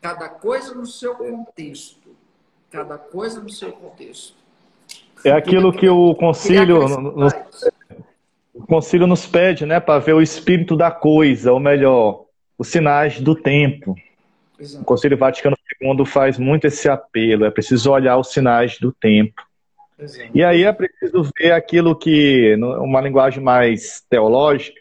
Cada 0.00 0.28
coisa 0.28 0.74
no 0.74 0.86
seu 0.86 1.14
contexto. 1.14 2.10
Cada 2.70 2.98
coisa 2.98 3.40
no 3.40 3.50
seu 3.50 3.72
contexto. 3.72 4.36
É 5.24 5.30
aquilo 5.30 5.72
que 5.72 5.88
o 5.88 6.14
concílio, 6.14 6.88
nos, 6.88 7.32
o 8.52 8.66
concílio 8.66 9.06
nos 9.06 9.24
pede, 9.26 9.64
né, 9.64 9.78
para 9.78 10.00
ver 10.00 10.14
o 10.14 10.20
espírito 10.20 10.76
da 10.76 10.90
coisa, 10.90 11.52
ou 11.52 11.60
melhor, 11.60 12.24
os 12.58 12.68
sinais 12.68 13.20
do 13.20 13.34
tempo. 13.34 13.94
Exato. 14.58 14.82
O 14.82 14.84
Concílio 14.84 15.18
Vaticano 15.18 15.56
II 15.80 16.06
faz 16.06 16.38
muito 16.38 16.66
esse 16.66 16.88
apelo, 16.88 17.44
é 17.44 17.50
preciso 17.50 17.90
olhar 17.90 18.16
os 18.16 18.32
sinais 18.32 18.78
do 18.78 18.92
tempo. 18.92 19.42
E 20.34 20.42
aí 20.42 20.64
é 20.64 20.72
preciso 20.72 21.30
ver 21.38 21.52
aquilo 21.52 21.96
que, 21.96 22.54
uma 22.56 23.00
linguagem 23.00 23.42
mais 23.42 24.02
teológica, 24.08 24.80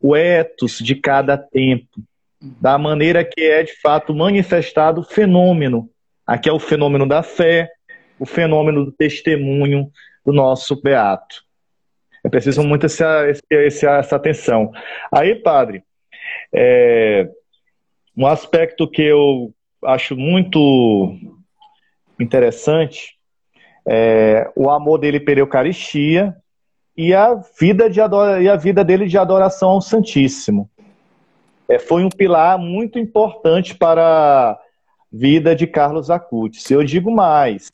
o 0.00 0.16
etos 0.16 0.78
de 0.78 0.94
cada 0.94 1.38
tempo, 1.38 2.00
da 2.40 2.76
maneira 2.76 3.24
que 3.24 3.40
é 3.40 3.62
de 3.62 3.80
fato 3.80 4.14
manifestado 4.14 5.00
o 5.00 5.04
fenômeno. 5.04 5.88
Aqui 6.26 6.48
é 6.48 6.52
o 6.52 6.58
fenômeno 6.58 7.06
da 7.06 7.22
fé, 7.22 7.70
o 8.18 8.26
fenômeno 8.26 8.84
do 8.84 8.92
testemunho 8.92 9.90
do 10.24 10.32
nosso 10.32 10.80
beato. 10.80 11.44
É 12.24 12.28
preciso 12.28 12.62
muito 12.62 12.86
essa, 12.86 13.26
essa, 13.50 13.90
essa 13.90 14.16
atenção. 14.16 14.70
Aí, 15.12 15.34
padre, 15.36 15.82
é, 16.52 17.28
um 18.16 18.26
aspecto 18.26 18.88
que 18.88 19.02
eu 19.02 19.52
acho 19.84 20.16
muito 20.16 21.16
interessante 22.18 23.16
é, 23.86 24.50
o 24.54 24.70
amor 24.70 24.98
dele 24.98 25.20
pela 25.20 25.40
Eucaristia 25.40 26.36
e 26.96 27.14
a 27.14 27.34
vida, 27.58 27.88
de 27.88 28.00
adora, 28.00 28.42
e 28.42 28.48
a 28.48 28.56
vida 28.56 28.84
dele 28.84 29.06
de 29.06 29.18
adoração 29.18 29.70
ao 29.70 29.80
Santíssimo. 29.80 30.70
É, 31.68 31.78
foi 31.78 32.04
um 32.04 32.10
pilar 32.10 32.58
muito 32.58 32.98
importante 32.98 33.74
para 33.74 34.02
a 34.02 34.58
vida 35.10 35.54
de 35.54 35.66
Carlos 35.66 36.10
Acutis. 36.10 36.70
Eu 36.70 36.84
digo 36.84 37.10
mais, 37.10 37.70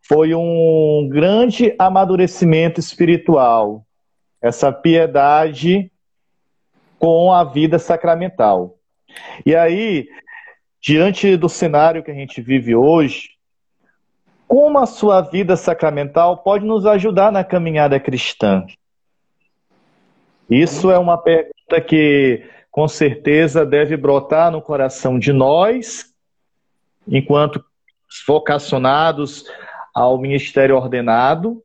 foi 0.00 0.34
um 0.34 1.08
grande 1.10 1.74
amadurecimento 1.78 2.78
espiritual, 2.78 3.84
essa 4.40 4.70
piedade 4.70 5.90
com 6.98 7.32
a 7.32 7.44
vida 7.44 7.78
sacramental. 7.78 8.78
E 9.44 9.54
aí, 9.54 10.06
diante 10.80 11.36
do 11.36 11.48
cenário 11.48 12.02
que 12.02 12.10
a 12.10 12.14
gente 12.14 12.40
vive 12.40 12.74
hoje, 12.74 13.33
como 14.46 14.78
a 14.78 14.86
sua 14.86 15.20
vida 15.20 15.56
sacramental 15.56 16.38
pode 16.38 16.64
nos 16.64 16.86
ajudar 16.86 17.32
na 17.32 17.42
caminhada 17.42 17.98
cristã? 17.98 18.64
Isso 20.48 20.90
é 20.90 20.98
uma 20.98 21.16
pergunta 21.16 21.80
que 21.86 22.44
com 22.70 22.86
certeza 22.86 23.64
deve 23.64 23.96
brotar 23.96 24.50
no 24.50 24.60
coração 24.60 25.18
de 25.18 25.32
nós, 25.32 26.06
enquanto 27.06 27.64
vocacionados 28.26 29.44
ao 29.94 30.18
ministério 30.18 30.76
ordenado, 30.76 31.62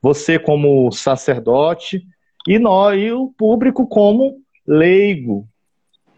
você 0.00 0.38
como 0.38 0.90
sacerdote 0.92 2.02
e 2.46 2.58
nós 2.58 3.00
e 3.00 3.12
o 3.12 3.32
público 3.36 3.86
como 3.86 4.40
leigo. 4.66 5.46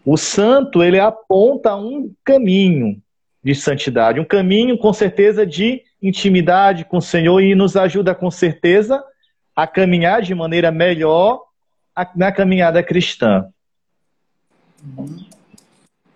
O 0.05 0.17
santo, 0.17 0.83
ele 0.83 0.99
aponta 0.99 1.75
um 1.75 2.13
caminho 2.23 3.01
de 3.43 3.55
santidade, 3.55 4.19
um 4.19 4.25
caminho 4.25 4.77
com 4.77 4.91
certeza 4.91 5.45
de 5.45 5.81
intimidade 6.07 6.85
com 6.85 6.97
o 6.97 7.01
Senhor 7.01 7.41
e 7.41 7.55
nos 7.55 7.75
ajuda 7.75 8.13
com 8.13 8.29
certeza 8.29 9.03
a 9.55 9.65
caminhar 9.65 10.21
de 10.21 10.35
maneira 10.35 10.71
melhor 10.71 11.43
na 12.15 12.31
caminhada 12.31 12.83
cristã. 12.83 13.49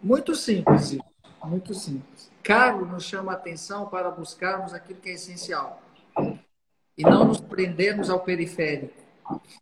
Muito 0.01 0.35
simples, 0.35 0.97
muito 1.43 1.73
simples. 1.73 2.29
Carlos 2.43 2.89
nos 2.89 3.03
chama 3.03 3.31
a 3.31 3.35
atenção 3.35 3.87
para 3.87 4.11
buscarmos 4.11 4.73
aquilo 4.73 4.99
que 4.99 5.09
é 5.09 5.13
essencial 5.13 5.81
e 6.97 7.03
não 7.03 7.25
nos 7.25 7.39
prendermos 7.39 8.09
ao 8.09 8.19
periférico. 8.19 8.93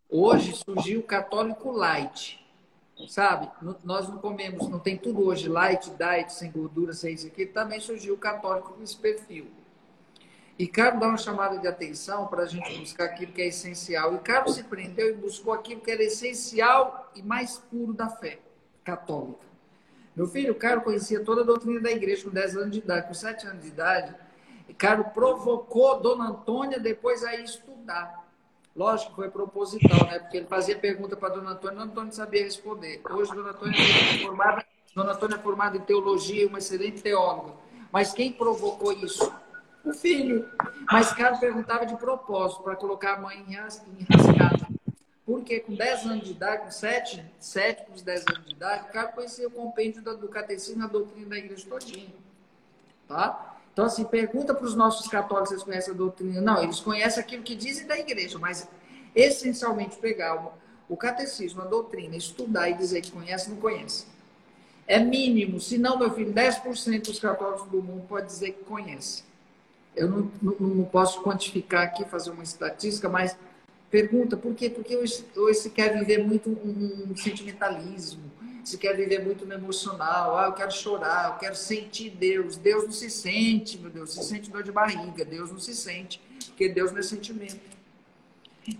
Hoje 0.09 0.53
surgiu 0.53 1.01
o 1.01 1.03
católico 1.03 1.71
light, 1.71 2.43
sabe? 3.07 3.49
Nós 3.83 4.07
não 4.07 4.17
comemos, 4.17 4.67
não 4.67 4.79
tem 4.79 4.97
tudo 4.97 5.25
hoje 5.25 5.47
light, 5.47 5.89
diet, 5.91 6.33
sem 6.33 6.51
gordura, 6.51 6.93
sem 6.93 7.13
isso 7.13 7.27
aqui. 7.27 7.45
Também 7.45 7.79
surgiu 7.79 8.15
o 8.15 8.17
católico 8.17 8.73
com 8.73 8.83
esse 8.83 8.95
perfil. 8.95 9.47
E 10.57 10.67
Carlos 10.67 10.99
dá 10.99 11.07
uma 11.07 11.17
chamada 11.17 11.59
de 11.59 11.67
atenção 11.67 12.27
para 12.27 12.43
a 12.43 12.45
gente 12.47 12.79
buscar 12.79 13.05
aquilo 13.05 13.31
que 13.31 13.41
é 13.41 13.47
essencial. 13.47 14.15
E 14.15 14.19
Carlos 14.19 14.55
se 14.55 14.63
prendeu 14.63 15.09
e 15.09 15.13
buscou 15.13 15.53
aquilo 15.53 15.81
que 15.81 15.91
era 15.91 16.03
essencial 16.03 17.11
e 17.15 17.21
mais 17.21 17.57
puro 17.57 17.93
da 17.93 18.09
fé 18.09 18.39
católica. 18.83 19.45
Meu 20.15 20.25
filho, 20.25 20.53
o 20.53 20.55
Carlos 20.55 20.83
conhecia 20.83 21.23
toda 21.23 21.41
a 21.41 21.43
doutrina 21.43 21.79
da 21.79 21.91
igreja 21.91 22.23
com 22.23 22.31
10 22.31 22.57
anos 22.57 22.71
de 22.71 22.79
idade. 22.79 23.07
Com 23.07 23.13
7 23.13 23.45
anos 23.45 23.61
de 23.61 23.67
idade, 23.67 24.15
Carlos 24.77 25.07
provocou 25.13 25.99
Dona 25.99 26.29
Antônia 26.29 26.79
depois 26.79 27.23
a 27.23 27.35
estudar. 27.35 28.25
Lógico 28.75 29.11
que 29.11 29.15
foi 29.15 29.29
proposital, 29.29 30.07
né? 30.07 30.19
Porque 30.19 30.37
ele 30.37 30.47
fazia 30.47 30.77
pergunta 30.77 31.15
para 31.15 31.29
Dona 31.29 31.51
Antônia 31.51 31.75
e 31.75 31.77
Dona 31.79 31.91
Antônia 31.91 32.11
sabia 32.11 32.43
responder. 32.43 33.01
Hoje, 33.09 33.33
Dona 33.33 33.51
Antônia 33.51 33.75
é 33.79 34.19
formada, 34.19 34.65
Dona 34.95 35.13
Antônia 35.13 35.35
é 35.35 35.39
formada 35.39 35.77
em 35.77 35.81
teologia 35.81 36.43
e 36.43 36.45
uma 36.45 36.59
excelente 36.59 37.01
teóloga. 37.01 37.53
Mas 37.91 38.13
quem 38.13 38.31
provocou 38.31 38.91
isso? 38.91 39.31
O 39.83 39.93
filho. 39.93 40.49
Mas 40.91 41.13
Carlos 41.13 41.39
perguntava 41.39 41.85
de 41.85 41.95
propósito, 41.95 42.63
para 42.63 42.75
colocar 42.75 43.13
a 43.13 43.21
mãe 43.21 43.45
enrascada. 43.47 44.67
Porque 45.25 45.59
com 45.59 45.75
10 45.75 46.05
anos 46.05 46.25
de 46.25 46.31
idade, 46.31 46.63
com 46.63 46.71
7, 46.71 47.23
7 47.39 47.85
com 47.85 47.93
10 47.93 48.25
anos 48.27 48.45
de 48.45 48.53
idade, 48.53 48.89
o 48.89 48.93
cara 48.93 49.09
conhecia 49.09 49.47
o 49.47 49.51
compêndio 49.51 50.01
do 50.01 50.27
catecismo 50.29 50.83
a 50.85 50.87
doutrina 50.87 51.29
da 51.29 51.37
igreja 51.37 51.67
todinha. 51.67 52.15
Tá? 53.07 53.57
Então, 53.73 53.85
assim, 53.85 54.05
pergunta 54.05 54.55
para 54.55 54.65
os 54.65 54.73
nossos 54.73 55.07
católicos 55.07 55.49
se 55.49 55.55
eles 55.55 55.63
conhecem 55.63 55.93
a 55.93 55.97
doutrina. 55.97 56.41
Não, 56.41 56.63
eles 56.63 56.79
conhecem 56.79 57.21
aquilo 57.21 57.43
que 57.43 57.55
dizem 57.55 57.85
da 57.85 57.97
igreja, 57.97 58.39
mas 58.39 58.67
essencialmente 59.13 59.97
pegar 59.97 60.35
o, 60.35 60.93
o 60.93 60.97
catecismo, 60.97 61.61
a 61.61 61.65
doutrina, 61.65 62.15
estudar 62.15 62.69
e 62.69 62.73
dizer 62.73 63.01
que 63.01 63.11
conhece, 63.11 63.49
não 63.49 63.57
conhece. 63.57 64.07
É 64.87 64.97
mínimo, 64.97 65.59
se 65.59 65.77
não, 65.77 65.99
meu 65.99 66.09
filho, 66.11 66.33
10% 66.33 67.05
dos 67.05 67.19
católicos 67.19 67.67
do 67.69 67.83
mundo 67.83 68.05
pode 68.07 68.27
dizer 68.27 68.53
que 68.53 68.63
conhece. 68.63 69.26
Eu 69.97 70.09
não, 70.09 70.31
não, 70.41 70.55
não, 70.59 70.85
posso 70.85 71.21
quantificar 71.23 71.83
aqui, 71.83 72.05
fazer 72.05 72.29
uma 72.29 72.43
estatística, 72.43 73.09
mas 73.09 73.35
pergunta 73.89 74.37
por 74.37 74.53
quê? 74.53 74.69
Porque 74.69 74.95
hoje, 74.95 75.25
hoje 75.35 75.59
se 75.59 75.69
quer 75.71 75.97
viver 75.97 76.23
muito 76.23 76.49
um, 76.49 77.15
sentimentalismo, 77.15 78.31
se 78.63 78.77
quer 78.77 78.95
viver 78.95 79.23
muito 79.23 79.45
no 79.45 79.53
emocional. 79.53 80.37
Ah, 80.37 80.45
eu 80.45 80.53
quero 80.53 80.71
chorar, 80.71 81.31
eu 81.31 81.37
quero 81.37 81.55
sentir 81.55 82.11
Deus. 82.11 82.57
Deus 82.57 82.83
não 82.83 82.91
se 82.91 83.09
sente, 83.09 83.79
meu 83.79 83.89
Deus, 83.89 84.13
se 84.13 84.23
sente 84.23 84.51
dor 84.51 84.61
de 84.61 84.71
barriga. 84.71 85.25
Deus 85.25 85.51
não 85.51 85.59
se 85.59 85.73
sente, 85.73 86.21
porque 86.47 86.69
Deus 86.69 86.91
não 86.91 86.99
é 86.99 87.03
sentimento. 87.03 87.77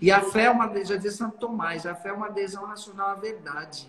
E 0.00 0.12
a 0.12 0.20
fé 0.20 0.44
é 0.44 0.50
uma, 0.50 0.66
já 0.84 0.96
dizia 0.96 1.10
Santo 1.10 1.38
Tomás, 1.38 1.86
a 1.86 1.94
fé 1.94 2.10
é 2.10 2.12
uma 2.12 2.26
adesão 2.26 2.66
racional 2.66 3.08
à 3.08 3.14
verdade. 3.14 3.88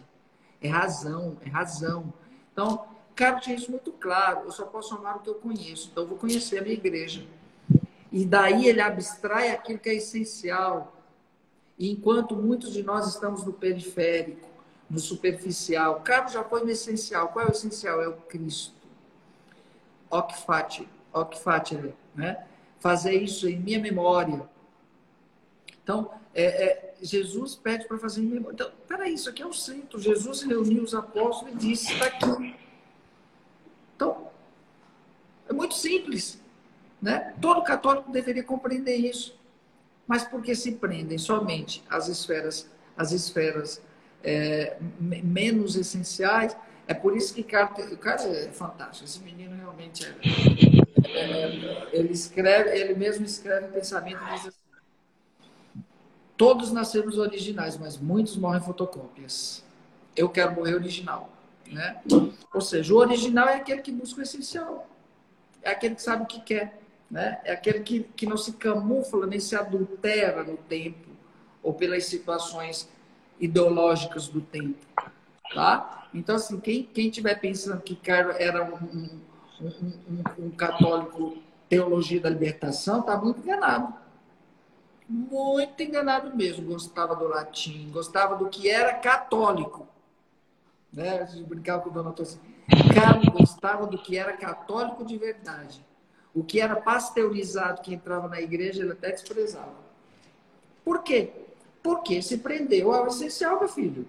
É 0.62 0.70
razão, 0.70 1.38
é 1.46 1.50
razão. 1.50 2.14
Então, 2.54 2.86
quero 3.20 3.42
tinha 3.42 3.58
isso 3.58 3.70
muito 3.70 3.92
claro. 3.92 4.46
Eu 4.46 4.52
só 4.52 4.66
posso 4.66 4.96
amar 4.96 5.18
o 5.18 5.20
que 5.20 5.30
eu 5.30 5.36
conheço. 5.36 5.90
Então, 5.92 6.04
eu 6.04 6.08
vou 6.08 6.18
conhecer 6.18 6.58
a 6.58 6.62
minha 6.62 6.74
igreja. 6.74 7.28
E 8.10 8.24
daí 8.26 8.66
ele 8.66 8.80
abstrai 8.80 9.50
aquilo 9.50 9.78
que 9.78 9.90
é 9.90 9.96
essencial. 9.96 10.96
E 11.78 11.92
enquanto 11.92 12.34
muitos 12.34 12.72
de 12.72 12.82
nós 12.82 13.10
estamos 13.10 13.44
no 13.44 13.52
periférico, 13.52 14.48
no 14.90 15.00
superficial. 15.00 16.00
Carlos 16.00 16.32
já 16.32 16.46
foi 16.46 16.64
no 16.64 16.70
essencial. 16.70 17.28
Qual 17.28 17.46
é 17.46 17.50
o 17.50 17.52
essencial? 17.52 18.02
É 18.02 18.08
o 18.08 18.14
Cristo. 18.14 18.74
Ocfate, 20.10 20.88
ocfate, 21.14 21.78
né? 22.16 22.46
Fazer 22.80 23.14
isso 23.14 23.50
em 23.50 23.60
minha 23.60 23.80
memória. 23.80 24.50
Então, 25.84 26.10
é, 26.34 26.44
é, 26.44 26.94
Jesus 27.02 27.56
pede 27.56 27.86
para 27.86 27.98
fazer 27.98 28.22
em 28.22 28.28
memória. 28.28 28.54
Então, 28.54 28.72
peraí, 28.88 29.14
isso 29.14 29.30
aqui 29.30 29.44
é 29.44 29.46
o 29.46 29.54
centro. 29.54 30.00
Jesus 30.00 30.42
reuniu 30.42 30.84
os 30.84 30.96
apóstolos 30.96 31.54
e 31.54 31.58
disse: 31.58 31.92
está 31.94 32.06
aqui. 32.06 32.56
Então, 34.00 34.30
é 35.50 35.52
muito 35.52 35.69
simples. 35.80 36.40
Né? 37.02 37.34
Todo 37.42 37.64
católico 37.64 38.12
deveria 38.12 38.44
compreender 38.44 38.96
isso. 38.96 39.38
Mas 40.08 40.24
por 40.24 40.42
que 40.42 40.56
se 40.56 40.74
prendem 40.74 41.18
somente 41.18 41.84
às 41.90 42.08
esferas, 42.08 42.70
às 42.98 43.12
esferas 43.12 43.82
é, 44.24 44.78
menos 45.00 45.76
essenciais. 45.76 46.56
É 46.88 46.94
por 46.94 47.16
isso 47.16 47.34
que 47.34 47.42
o 47.42 47.98
cara 47.98 48.24
é 48.24 48.52
fantástico. 48.52 49.06
Esse 49.06 49.20
menino 49.20 49.56
realmente 49.56 50.06
é, 50.06 51.20
é, 51.20 51.90
ele 51.92 52.12
escreve, 52.12 52.72
ele 52.72 52.96
mesmo 52.96 53.26
escreve 53.26 53.68
um 53.68 53.72
pensamento 53.72 54.20
diz 54.34 54.48
assim, 54.48 54.60
Todos 56.36 56.72
nascemos 56.72 57.18
originais, 57.18 57.78
mas 57.78 57.98
muitos 57.98 58.38
morrem 58.38 58.62
fotocópias. 58.62 59.64
Eu 60.16 60.30
quero 60.30 60.56
morrer 60.56 60.76
original, 60.76 61.30
né? 61.68 62.02
Ou 62.54 62.62
seja, 62.62 62.94
o 62.94 62.98
original 62.98 63.48
é 63.50 63.56
aquele 63.56 63.82
que 63.82 63.92
busca 63.92 64.22
o 64.22 64.24
essencial. 64.24 64.88
É 65.62 65.72
aquele 65.72 65.96
que 65.96 66.02
sabe 66.02 66.24
o 66.24 66.26
que 66.26 66.42
quer, 66.42 66.80
né? 67.10 67.40
É 67.44 67.52
aquele 67.52 67.82
que, 67.82 68.04
que 68.16 68.26
não 68.26 68.38
se 68.38 68.54
camufla 68.54 69.26
nem 69.26 69.40
se 69.40 69.56
adultera 69.56 70.44
no 70.44 70.58
tempo 70.58 71.10
ou 71.62 71.74
pelas 71.74 72.06
situações 72.06 72.90
ideológicas 73.40 74.28
do 74.28 74.42
tempo, 74.42 74.86
tá? 75.54 76.08
Então, 76.14 76.36
assim, 76.36 76.60
quem, 76.60 76.84
quem 76.84 77.10
tiver 77.10 77.36
pensando 77.36 77.82
que 77.82 77.96
Carlos 77.96 78.36
era 78.38 78.64
um, 78.64 78.76
um, 78.76 79.20
um, 79.62 80.46
um, 80.46 80.52
católico 80.52 81.38
teologia 81.68 82.20
da 82.20 82.30
libertação, 82.30 83.02
tá 83.02 83.16
muito 83.18 83.42
enganado. 83.42 83.94
Muito 85.08 85.82
enganado 85.82 86.36
mesmo. 86.36 86.66
Gostava 86.66 87.16
do 87.16 87.28
latim, 87.28 87.90
gostava 87.92 88.36
do 88.36 88.50
que 88.50 88.70
era 88.70 88.94
católico. 88.96 89.88
Né? 90.92 91.28
Eu 91.36 91.46
brincava 91.46 91.84
com 91.84 91.90
o 91.90 91.94
Dona 91.94 92.12
Tossi. 92.12 92.40
Carlos 92.94 93.28
gostava 93.30 93.88
do 93.88 93.98
que 93.98 94.18
era 94.18 94.34
católico 94.34 95.06
de 95.06 95.18
verdade. 95.18 95.86
O 96.34 96.44
que 96.44 96.60
era 96.60 96.76
pasteurizado, 96.76 97.82
que 97.82 97.94
entrava 97.94 98.28
na 98.28 98.40
igreja, 98.40 98.82
ele 98.82 98.92
até 98.92 99.12
desprezava. 99.12 99.74
Por 100.84 101.04
quê? 101.04 101.32
Porque 101.82 102.22
se 102.22 102.38
prendeu 102.38 102.92
ao 102.94 103.08
essencial, 103.08 103.60
meu 103.60 103.70
filho. 103.70 104.08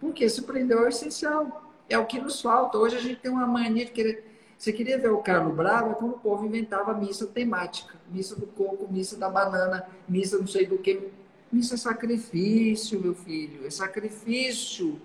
Porque 0.00 0.28
se 0.28 0.42
prendeu 0.42 0.80
ao 0.80 0.88
essencial. 0.88 1.70
É 1.88 1.98
o 1.98 2.06
que 2.06 2.20
nos 2.20 2.40
falta. 2.40 2.78
Hoje 2.78 2.96
a 2.96 3.00
gente 3.00 3.20
tem 3.20 3.30
uma 3.30 3.46
mania 3.46 3.84
de 3.84 3.92
querer. 3.92 4.30
Você 4.58 4.72
queria 4.72 4.98
ver 4.98 5.10
o 5.10 5.18
Carlos 5.18 5.54
Bravo 5.54 5.90
é 5.90 5.94
quando 5.94 6.12
o 6.12 6.18
povo 6.18 6.46
inventava 6.46 6.94
missa 6.94 7.26
temática. 7.26 7.94
Missa 8.10 8.36
do 8.36 8.46
coco, 8.46 8.90
missa 8.90 9.16
da 9.16 9.28
banana, 9.28 9.86
missa 10.08 10.38
não 10.38 10.46
sei 10.46 10.66
do 10.66 10.78
que. 10.78 11.10
Missa 11.50 11.74
é 11.74 11.78
sacrifício, 11.78 13.00
meu 13.00 13.14
filho. 13.14 13.66
É 13.66 13.70
sacrifício. 13.70 15.00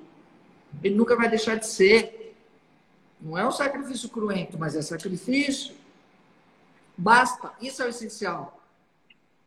Ele 0.83 0.95
nunca 0.95 1.15
vai 1.15 1.29
deixar 1.29 1.55
de 1.55 1.67
ser. 1.67 2.16
Não 3.19 3.37
é 3.37 3.47
um 3.47 3.51
sacrifício 3.51 4.09
cruento, 4.09 4.57
mas 4.57 4.75
é 4.75 4.81
sacrifício. 4.81 5.75
Basta. 6.95 7.51
Isso 7.61 7.81
é 7.81 7.85
o 7.85 7.89
essencial. 7.89 8.61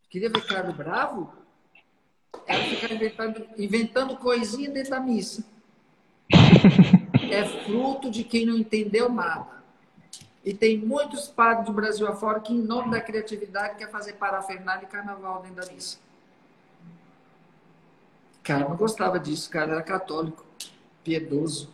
Queria 0.09 0.29
ver 0.29 0.47
Carlos 0.47 0.77
Bravo? 0.77 1.33
Ela 2.47 2.65
fica 2.65 2.93
inventando, 2.93 3.47
inventando 3.57 4.17
coisinha 4.17 4.71
dentro 4.71 4.91
da 4.91 5.01
missa. 5.01 5.45
É 7.31 7.45
fruto 7.65 8.11
de 8.11 8.25
quem 8.25 8.45
não 8.45 8.59
entendeu 8.59 9.09
nada. 9.09 9.63
E 10.45 10.53
tem 10.53 10.77
muitos 10.77 11.29
padres 11.29 11.67
do 11.67 11.73
Brasil 11.73 12.09
afora 12.09 12.41
que, 12.41 12.53
em 12.53 12.61
nome 12.61 12.91
da 12.91 13.01
criatividade, 13.01 13.77
quer 13.77 13.89
fazer 13.89 14.15
parafernália 14.15 14.85
e 14.85 14.89
carnaval 14.89 15.41
dentro 15.41 15.65
da 15.65 15.73
missa. 15.73 15.99
Cara, 18.43 18.69
não 18.69 18.77
gostava 18.77 19.21
disso, 19.21 19.49
cara 19.49 19.75
era 19.75 19.83
católico, 19.83 20.45
piedoso. 21.05 21.69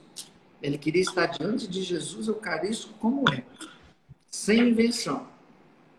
Ele 0.62 0.78
queria 0.78 1.02
estar 1.02 1.26
diante 1.26 1.68
de 1.68 1.82
Jesus 1.82 2.28
Eucarístico 2.28 2.94
como 2.98 3.24
é, 3.32 3.42
sem 4.26 4.70
invenção. 4.70 5.26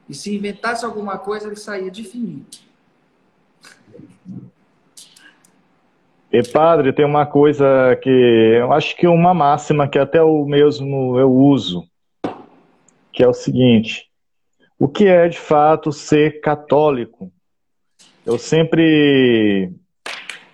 E 0.09 0.13
se 0.13 0.35
inventasse 0.35 0.85
alguma 0.85 1.17
coisa, 1.17 1.47
ele 1.47 1.55
saía 1.55 1.91
de 1.91 2.03
fininho. 2.03 2.45
E 6.31 6.43
padre, 6.43 6.91
tem 6.91 7.05
uma 7.05 7.25
coisa 7.25 7.95
que 8.01 8.09
eu 8.09 8.71
acho 8.73 8.95
que 8.95 9.07
uma 9.07 9.33
máxima 9.33 9.87
que 9.87 9.97
até 9.97 10.19
eu 10.19 10.45
mesmo 10.45 11.17
eu 11.17 11.31
uso, 11.31 11.87
que 13.13 13.23
é 13.23 13.27
o 13.27 13.33
seguinte: 13.33 14.09
o 14.77 14.87
que 14.87 15.05
é 15.05 15.27
de 15.27 15.39
fato 15.39 15.91
ser 15.91 16.41
católico? 16.41 17.31
Eu 18.25 18.37
sempre 18.37 19.73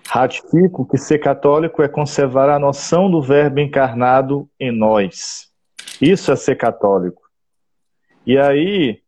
ratifico 0.06 0.86
que 0.86 0.98
ser 0.98 1.18
católico 1.18 1.82
é 1.82 1.88
conservar 1.88 2.48
a 2.48 2.58
noção 2.58 3.10
do 3.10 3.22
Verbo 3.22 3.60
encarnado 3.60 4.48
em 4.58 4.70
nós. 4.70 5.50
Isso 6.00 6.30
é 6.30 6.36
ser 6.36 6.56
católico. 6.56 7.22
E 8.26 8.38
aí, 8.38 9.02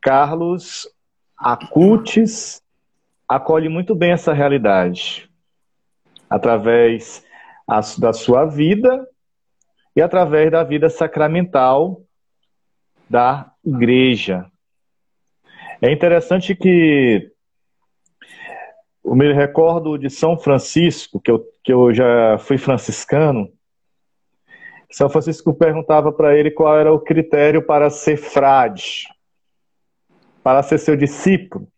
Carlos 0.00 0.88
Acutis 1.36 2.62
acolhe 3.28 3.68
muito 3.68 3.94
bem 3.94 4.12
essa 4.12 4.32
realidade 4.32 5.30
através 6.28 7.24
da 7.98 8.12
sua 8.12 8.44
vida 8.44 9.06
e 9.96 10.02
através 10.02 10.50
da 10.50 10.62
vida 10.62 10.88
sacramental 10.88 12.02
da 13.08 13.52
igreja. 13.64 14.46
É 15.80 15.90
interessante 15.92 16.54
que 16.54 17.30
eu 19.04 19.14
me 19.14 19.32
recordo 19.32 19.98
de 19.98 20.08
São 20.08 20.38
Francisco, 20.38 21.20
que 21.20 21.30
eu, 21.30 21.44
que 21.62 21.72
eu 21.72 21.92
já 21.92 22.38
fui 22.38 22.56
franciscano. 22.56 23.50
São 24.90 25.10
Francisco 25.10 25.52
perguntava 25.52 26.10
para 26.12 26.36
ele 26.36 26.50
qual 26.50 26.78
era 26.78 26.92
o 26.92 27.00
critério 27.00 27.62
para 27.62 27.90
ser 27.90 28.16
frade, 28.16 29.02
para 30.42 30.62
ser 30.62 30.78
seu 30.78 30.96
discípulo. 30.96 31.68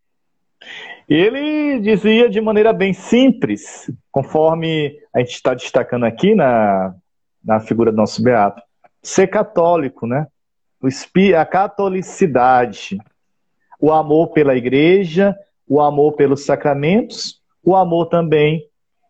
E 1.09 1.15
ele 1.15 1.81
dizia 1.81 2.29
de 2.29 2.41
maneira 2.41 2.73
bem 2.73 2.93
simples, 2.93 3.91
conforme 4.13 4.97
a 5.15 5.21
gente 5.21 5.33
está 5.33 5.55
destacando 5.55 6.05
aqui 6.05 6.35
na, 6.35 6.95
na 7.45 7.61
figura 7.61 7.91
do 7.91 7.97
nosso 7.97 8.23
beato, 8.23 8.63
ser 9.03 9.29
católico, 9.29 10.07
né? 10.07 10.27
A 11.37 11.45
catolicidade, 11.45 12.99
o 13.81 13.93
amor 13.93 14.29
pela 14.29 14.55
igreja, 14.55 15.35
o 15.69 15.81
amor 15.81 16.13
pelos 16.13 16.45
sacramentos, 16.45 17.41
o 17.65 17.75
amor 17.75 18.07
também 18.07 18.69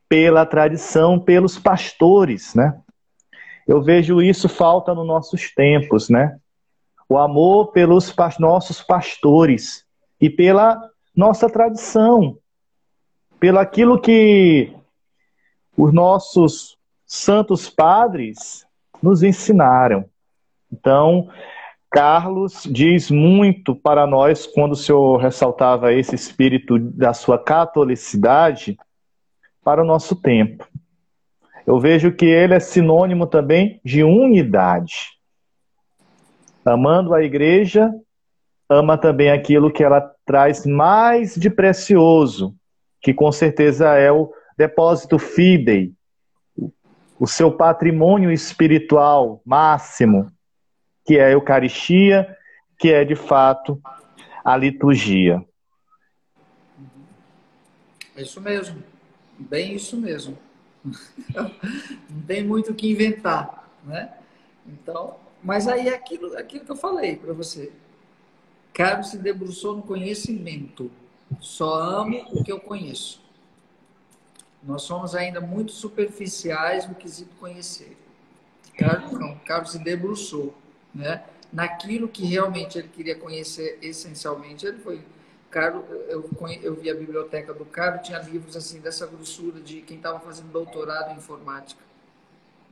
pela 0.09 0.47
tradição, 0.47 1.19
pelos 1.19 1.59
pastores, 1.59 2.55
né? 2.55 2.81
Eu 3.67 3.83
vejo 3.83 4.23
isso 4.23 4.49
falta 4.49 4.95
nos 4.95 5.07
nossos 5.07 5.53
tempos, 5.53 6.09
né? 6.09 6.39
o 7.09 7.19
amor 7.19 7.73
pelos 7.73 8.15
nossos 8.39 8.83
pastores 8.83 9.85
e 10.21 10.29
pela 10.29 10.91
nossa 11.15 11.49
tradição, 11.49 12.39
pelo 13.39 13.59
aquilo 13.59 14.01
que 14.01 14.73
os 15.77 15.93
nossos 15.93 16.77
santos 17.07 17.69
padres 17.69 18.67
nos 19.03 19.23
ensinaram. 19.23 20.05
Então, 20.73 21.29
Carlos 21.97 22.69
diz 22.71 23.11
muito 23.11 23.75
para 23.75 24.07
nós 24.07 24.47
quando 24.47 24.73
o 24.73 24.77
senhor 24.77 25.17
ressaltava 25.17 25.95
esse 25.95 26.15
espírito 26.15 26.79
da 26.79 27.15
sua 27.15 27.39
catolicidade 27.39 28.77
para 29.65 29.83
o 29.83 29.87
nosso 29.87 30.15
tempo. 30.15 30.69
Eu 31.67 31.81
vejo 31.81 32.13
que 32.13 32.27
ele 32.27 32.53
é 32.53 32.61
sinônimo 32.61 33.27
também 33.27 33.81
de 33.83 34.05
unidade. 34.05 35.17
Amando 36.67 37.15
a 37.15 37.23
igreja, 37.23 37.91
ama 38.69 38.99
também 38.99 39.31
aquilo 39.31 39.73
que 39.73 39.83
ela 39.83 40.03
traz 40.27 40.67
mais 40.67 41.35
de 41.35 41.49
precioso, 41.49 42.55
que 43.01 43.15
com 43.15 43.33
certeza 43.33 43.95
é 43.95 44.13
o 44.13 44.31
depósito 44.55 45.19
fidei, 45.19 45.95
o 47.19 47.27
seu 47.27 47.51
patrimônio 47.51 48.31
espiritual 48.31 49.41
máximo, 49.47 50.31
que 51.07 51.17
é 51.17 51.27
a 51.27 51.31
Eucaristia, 51.31 52.37
que 52.79 52.93
é 52.93 53.05
de 53.05 53.15
fato 53.15 53.81
a 54.45 54.57
liturgia. 54.57 55.45
É 58.17 58.23
isso 58.23 58.41
mesmo, 58.41 58.83
bem 59.39 59.75
isso 59.75 59.97
mesmo. 59.97 60.37
Não 62.11 62.23
tem 62.27 62.45
muito 62.45 62.73
o 62.73 62.75
que 62.75 62.91
inventar, 62.91 63.71
né? 63.85 64.13
Então, 64.67 65.17
mas 65.43 65.69
aí 65.69 65.89
é 65.89 65.95
aquilo, 65.95 66.37
aquilo 66.37 66.65
que 66.65 66.73
eu 66.73 66.77
falei 66.77 67.17
para 67.17 67.33
você. 67.33 67.73
Carlos 68.73 69.11
se 69.11 69.19
debruçou 69.19 69.77
no 69.77 69.83
conhecimento. 69.83 70.91
Só 71.41 71.75
amo 71.75 72.25
o 72.31 72.45
que 72.45 72.53
eu 72.53 72.61
conheço. 72.61 73.21
Nós 74.63 74.83
somos 74.83 75.15
ainda 75.15 75.41
muito 75.41 75.73
superficiais 75.73 76.89
no 76.89 76.95
quesito 76.95 77.35
conhecer. 77.37 77.97
Carlos 78.77 79.13
não, 79.13 79.39
se 79.65 79.79
debruçou, 79.79 80.55
né? 80.97 81.23
Naquilo 81.53 82.09
que 82.09 82.25
realmente 82.25 82.79
ele 82.79 82.89
queria 82.89 83.15
conhecer 83.15 83.79
essencialmente, 83.81 84.67
ele 84.67 84.79
foi 84.79 85.01
Carlos, 85.51 85.85
eu, 86.09 86.29
eu 86.63 86.75
vi 86.75 86.91
a 86.91 86.95
biblioteca 86.95 87.55
do 87.55 87.65
Carlos, 87.65 88.07
tinha 88.07 88.19
livros 88.19 88.57
assim 88.57 88.81
dessa 88.81 89.07
grossura 89.07 89.61
de 89.61 89.81
quem 89.81 89.97
estava 89.97 90.19
fazendo 90.21 90.51
doutorado 90.51 91.13
em 91.13 91.17
informática. 91.17 91.81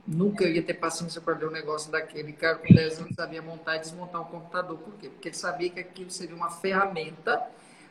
Nunca 0.07 0.45
ia 0.45 0.63
ter 0.63 0.75
paciência 0.75 1.21
para 1.21 1.39
ler 1.39 1.49
um 1.49 1.51
negócio 1.51 1.91
daquele. 1.91 2.33
Cara, 2.35 2.57
com 2.57 2.75
10 2.75 2.99
anos 3.01 3.15
sabia 3.15 3.41
montar 3.41 3.77
e 3.77 3.79
desmontar 3.79 4.21
um 4.21 4.25
computador. 4.25 4.77
Por 4.77 4.93
quê? 4.95 5.09
Porque 5.09 5.29
ele 5.29 5.37
sabia 5.37 5.71
que 5.71 5.81
aquilo 5.81 6.11
seria 6.11 6.37
uma 6.37 6.51
ferramenta 6.51 7.43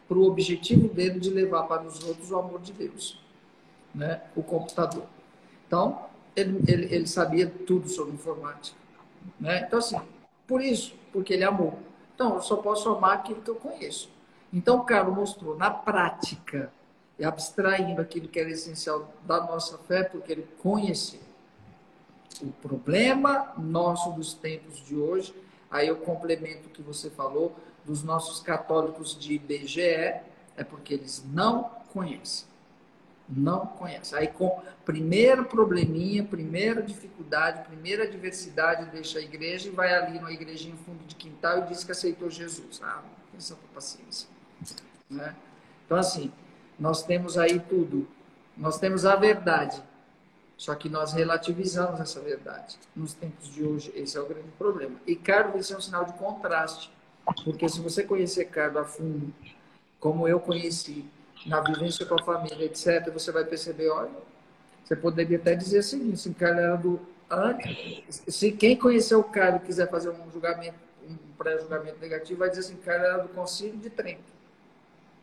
para 0.07 0.17
o 0.17 0.27
objetivo 0.27 0.87
dele 0.89 1.19
de 1.19 1.31
levar 1.31 1.63
para 1.63 1.81
os 1.83 2.03
outros 2.03 2.29
o 2.29 2.37
amor 2.37 2.61
de 2.61 2.71
Deus, 2.71 3.19
né? 3.95 4.21
o 4.35 4.43
computador. 4.43 5.07
Então, 5.65 6.05
ele, 6.35 6.59
ele, 6.67 6.93
ele 6.93 7.07
sabia 7.07 7.47
tudo 7.65 7.89
sobre 7.89 8.13
informática. 8.13 8.77
Né? 9.39 9.63
Então, 9.65 9.79
assim, 9.79 9.99
por 10.47 10.61
isso, 10.61 10.95
porque 11.11 11.33
ele 11.33 11.43
amou. 11.43 11.79
Então, 12.13 12.35
eu 12.35 12.41
só 12.41 12.57
posso 12.57 12.89
amar 12.89 13.17
aquilo 13.17 13.41
que 13.41 13.49
eu 13.49 13.55
conheço. 13.55 14.09
Então, 14.51 14.77
o 14.77 14.83
Carlos 14.83 15.15
mostrou 15.15 15.57
na 15.57 15.71
prática, 15.71 16.71
e 17.17 17.25
abstraindo 17.25 18.01
aquilo 18.01 18.27
que 18.27 18.39
era 18.39 18.49
essencial 18.49 19.13
da 19.23 19.41
nossa 19.41 19.77
fé, 19.79 20.03
porque 20.03 20.31
ele 20.31 20.47
conhecia. 20.61 21.19
O 22.41 22.51
problema 22.51 23.53
nosso 23.57 24.11
dos 24.11 24.33
tempos 24.33 24.83
de 24.85 24.95
hoje, 24.95 25.33
aí 25.69 25.87
eu 25.87 25.97
complemento 25.97 26.67
o 26.67 26.71
que 26.71 26.81
você 26.81 27.09
falou, 27.09 27.55
dos 27.85 28.03
nossos 28.03 28.39
católicos 28.39 29.17
de 29.17 29.33
IBGE, 29.33 29.81
é 29.81 30.63
porque 30.67 30.93
eles 30.93 31.23
não 31.31 31.69
conhecem. 31.91 32.47
Não 33.35 33.65
conhecem. 33.65 34.17
Aí, 34.17 34.27
com 34.27 34.61
primeiro 34.85 35.45
probleminha, 35.45 36.23
primeira 36.23 36.81
dificuldade, 36.81 37.65
primeira 37.65 38.03
adversidade, 38.03 38.91
deixa 38.91 39.19
a 39.19 39.21
igreja 39.21 39.69
e 39.69 39.71
vai 39.71 39.93
ali 39.93 40.19
numa 40.19 40.31
igrejinha 40.31 40.75
fundo 40.85 41.03
de 41.05 41.15
quintal 41.15 41.59
e 41.59 41.67
diz 41.67 41.83
que 41.83 41.91
aceitou 41.91 42.29
Jesus. 42.29 42.79
Ah, 42.83 43.01
pensa 43.31 43.55
com 43.55 43.67
paciência. 43.73 44.29
Né? 45.09 45.35
Então, 45.85 45.97
assim, 45.97 46.31
nós 46.79 47.03
temos 47.03 47.37
aí 47.37 47.59
tudo. 47.59 48.07
Nós 48.55 48.77
temos 48.77 49.03
a 49.03 49.15
verdade, 49.15 49.81
só 50.55 50.75
que 50.75 50.87
nós 50.87 51.13
relativizamos 51.13 51.99
essa 51.99 52.19
verdade. 52.19 52.77
Nos 52.95 53.13
tempos 53.15 53.51
de 53.51 53.63
hoje, 53.63 53.91
esse 53.95 54.15
é 54.15 54.21
o 54.21 54.27
grande 54.27 54.51
problema. 54.59 54.95
E 55.07 55.15
Carlos, 55.15 55.61
isso 55.61 55.73
é 55.73 55.77
um 55.77 55.81
sinal 55.81 56.05
de 56.05 56.13
contraste. 56.13 56.91
Porque 57.43 57.67
se 57.67 57.79
você 57.79 58.03
conhecer 58.03 58.45
Carlos 58.45 58.77
a 58.77 58.85
fundo, 58.85 59.33
como 59.99 60.27
eu 60.27 60.39
conheci, 60.39 61.05
na 61.45 61.59
vivência 61.61 62.05
com 62.05 62.15
a 62.15 62.23
família, 62.23 62.65
etc., 62.65 63.11
você 63.11 63.31
vai 63.31 63.43
perceber, 63.43 63.89
olha, 63.89 64.11
você 64.83 64.95
poderia 64.95 65.37
até 65.37 65.55
dizer 65.55 65.79
o 65.79 65.83
seguinte, 65.83 66.17
se 66.17 66.33
Carlos 66.33 66.63
era 66.63 66.75
do... 66.75 66.99
Se 68.09 68.51
quem 68.51 68.77
conheceu 68.77 69.19
o 69.19 69.23
Carlos 69.23 69.63
quiser 69.63 69.89
fazer 69.89 70.09
um 70.09 70.31
julgamento, 70.31 70.75
um 71.09 71.15
pré-julgamento 71.37 71.97
negativo, 71.99 72.39
vai 72.39 72.49
dizer 72.49 72.61
assim, 72.61 72.75
Carlos 72.77 73.07
era 73.07 73.17
do 73.23 73.29
Concílio 73.29 73.77
de 73.77 73.89
Trento. 73.89 74.33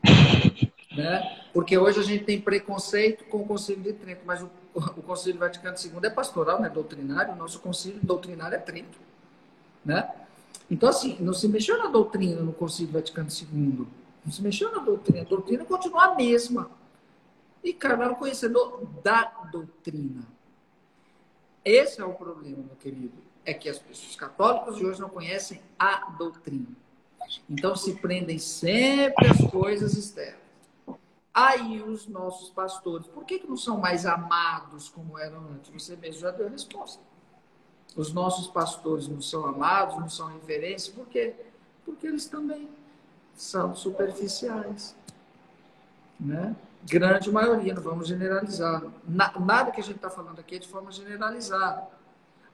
Né? 0.93 1.39
Porque 1.53 1.79
hoje 1.79 2.01
a 2.01 2.03
gente 2.03 2.25
tem 2.25 2.41
preconceito 2.41 3.25
com 3.27 3.43
o 3.43 3.47
Concílio 3.47 3.81
de 3.81 3.93
Trento, 3.93 4.23
mas 4.27 4.43
o, 4.43 4.51
o 4.75 5.03
Concílio 5.03 5.39
Vaticano 5.39 5.77
II 5.79 5.93
é 6.03 6.11
pastoral, 6.11 6.59
não 6.59 6.67
é 6.67 6.69
doutrinário, 6.69 7.33
o 7.33 7.37
nosso 7.37 7.61
Concílio 7.61 8.01
doutrinário 8.03 8.57
é 8.57 8.59
Trento. 8.59 8.99
Né? 9.85 10.11
Então, 10.69 10.89
assim, 10.89 11.17
não 11.21 11.33
se 11.33 11.47
mexeu 11.47 11.79
na 11.79 11.87
doutrina 11.87 12.41
no 12.43 12.53
Concílio 12.53 12.93
Vaticano 12.93 13.29
II, 13.29 13.87
não 14.25 14.33
se 14.33 14.43
mexeu 14.43 14.71
na 14.73 14.79
doutrina, 14.79 15.23
a 15.23 15.25
doutrina 15.25 15.65
continua 15.65 16.05
a 16.05 16.15
mesma. 16.15 16.71
E 17.63 17.73
Carlos 17.73 18.07
era 18.07 18.15
conhecedor 18.15 18.87
da 19.03 19.25
doutrina. 19.53 20.27
Esse 21.65 22.01
é 22.01 22.05
o 22.05 22.15
problema, 22.15 22.59
meu 22.59 22.77
querido, 22.77 23.13
é 23.45 23.53
que 23.53 23.69
as 23.69 23.79
pessoas 23.79 24.17
católicas 24.17 24.77
de 24.77 24.87
hoje 24.87 25.01
não 25.01 25.11
conhecem 25.11 25.61
a 25.79 26.11
doutrina. 26.11 26.69
Então 27.49 27.77
se 27.77 27.95
prendem 27.97 28.39
sempre 28.39 29.29
às 29.29 29.51
coisas 29.51 29.95
externas. 29.95 30.41
Aí 31.33 31.81
os 31.83 32.09
nossos 32.09 32.51
pastores, 32.51 33.07
por 33.07 33.25
que, 33.25 33.39
que 33.39 33.47
não 33.47 33.57
são 33.57 33.79
mais 33.79 34.05
amados 34.05 34.89
como 34.89 35.19
eram 35.19 35.41
antes? 35.51 35.71
Você 35.71 35.97
mesmo 35.97 36.21
já 36.21 36.31
deu 36.31 36.47
a 36.47 36.51
resposta. 36.51 37.01
Os 37.97 38.13
nossos 38.13 38.49
pastores 38.49 39.07
não 39.07 39.21
são 39.21 39.45
amados, 39.47 39.97
não 39.97 40.09
são 40.09 40.29
referência, 40.29 40.93
por 40.93 41.07
quê? 41.07 41.35
Porque 41.85 42.07
eles 42.07 42.27
também 42.27 42.69
são 43.41 43.75
superficiais. 43.75 44.95
Né? 46.19 46.55
Grande 46.85 47.33
maioria, 47.33 47.73
não 47.73 47.83
vamos 47.83 48.07
generalizar. 48.07 48.83
nada 49.07 49.71
que 49.71 49.81
a 49.81 49.85
gente 49.85 49.97
está 49.97 50.11
falando 50.11 50.41
aqui 50.41 50.57
é 50.57 50.59
de 50.59 50.69
forma 50.69 50.93
generalizada. 50.93 51.89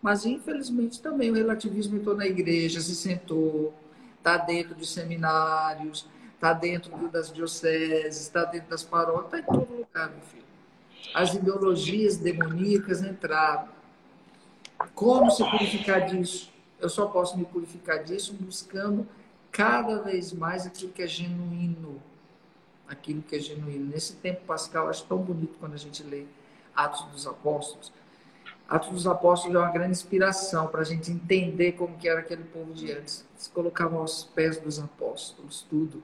Mas, 0.00 0.24
infelizmente, 0.24 1.02
também 1.02 1.30
o 1.30 1.34
relativismo 1.34 1.96
entrou 1.96 2.16
na 2.16 2.26
igreja, 2.26 2.80
se 2.80 2.94
sentou, 2.94 3.74
está 4.16 4.36
dentro 4.36 4.76
de 4.76 4.86
seminários, 4.86 6.08
está 6.34 6.52
dentro 6.52 6.96
das 7.08 7.32
dioceses, 7.32 8.20
está 8.20 8.44
dentro 8.44 8.70
das 8.70 8.84
paróquias, 8.84 9.24
está 9.24 9.38
em 9.40 9.58
todo 9.58 9.76
lugar, 9.76 10.10
meu 10.10 10.20
filho. 10.20 10.44
As 11.12 11.34
ideologias 11.34 12.16
demoníacas 12.16 13.02
entraram. 13.02 13.68
Como 14.94 15.30
se 15.32 15.42
purificar 15.50 16.06
disso? 16.06 16.52
Eu 16.78 16.88
só 16.88 17.06
posso 17.06 17.36
me 17.36 17.44
purificar 17.44 18.04
disso 18.04 18.34
buscando 18.34 19.06
cada 19.56 20.02
vez 20.02 20.34
mais 20.34 20.66
aquilo 20.66 20.92
que 20.92 21.02
é 21.02 21.06
genuíno. 21.06 22.02
Aquilo 22.86 23.22
que 23.22 23.36
é 23.36 23.38
genuíno. 23.40 23.86
Nesse 23.86 24.14
tempo 24.16 24.42
pascal, 24.42 24.90
acho 24.90 25.04
tão 25.06 25.16
bonito 25.16 25.56
quando 25.58 25.72
a 25.72 25.78
gente 25.78 26.02
lê 26.02 26.24
Atos 26.74 27.06
dos 27.06 27.26
Apóstolos. 27.26 27.90
Atos 28.68 28.90
dos 28.90 29.06
Apóstolos 29.06 29.56
é 29.56 29.58
uma 29.58 29.70
grande 29.70 29.92
inspiração 29.92 30.68
para 30.68 30.82
a 30.82 30.84
gente 30.84 31.10
entender 31.10 31.72
como 31.72 31.96
que 31.96 32.06
era 32.06 32.20
aquele 32.20 32.44
povo 32.44 32.74
de 32.74 32.92
antes. 32.92 33.26
Se 33.34 33.48
colocavam 33.48 34.00
aos 34.00 34.24
pés 34.24 34.58
dos 34.58 34.78
apóstolos, 34.78 35.64
tudo 35.70 36.02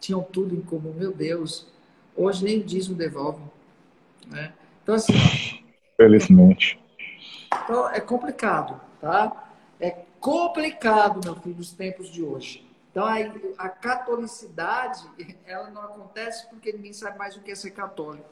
tinham 0.00 0.20
tudo 0.20 0.52
em 0.52 0.60
comum. 0.60 0.92
Meu 0.92 1.12
Deus, 1.12 1.68
hoje 2.16 2.44
nem 2.44 2.58
o 2.58 2.64
dízimo 2.64 2.96
devolvem. 2.96 3.48
Né? 4.26 4.52
Então, 4.82 4.96
assim. 4.96 5.14
Felizmente. 5.96 6.80
Então, 7.64 7.88
é 7.90 8.00
complicado, 8.00 8.80
tá? 9.00 9.50
É 9.78 9.90
complicado, 10.18 11.20
meu 11.24 11.36
filho, 11.36 11.60
os 11.60 11.72
tempos 11.72 12.10
de 12.10 12.24
hoje. 12.24 12.71
Então, 12.92 13.06
a, 13.06 13.16
a 13.56 13.68
catolicidade, 13.70 15.02
ela 15.46 15.70
não 15.70 15.80
acontece 15.82 16.46
porque 16.50 16.72
ninguém 16.72 16.92
sabe 16.92 17.18
mais 17.18 17.34
o 17.34 17.40
que 17.40 17.50
é 17.50 17.54
ser 17.54 17.70
católico. 17.70 18.28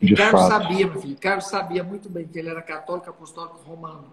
De 0.00 0.14
Carlos 0.14 0.42
fato. 0.42 0.62
sabia, 0.62 0.86
meu 0.86 1.00
filho. 1.00 1.16
Carlos 1.16 1.46
sabia 1.48 1.82
muito 1.82 2.08
bem 2.08 2.28
que 2.28 2.38
ele 2.38 2.48
era 2.48 2.62
católico 2.62 3.10
apostólico 3.10 3.58
romano. 3.66 4.12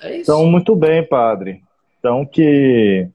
É 0.00 0.16
isso. 0.16 0.30
Então, 0.30 0.46
muito 0.46 0.74
bem, 0.74 1.06
padre. 1.06 1.62
Então, 1.98 2.24
que, 2.24 3.06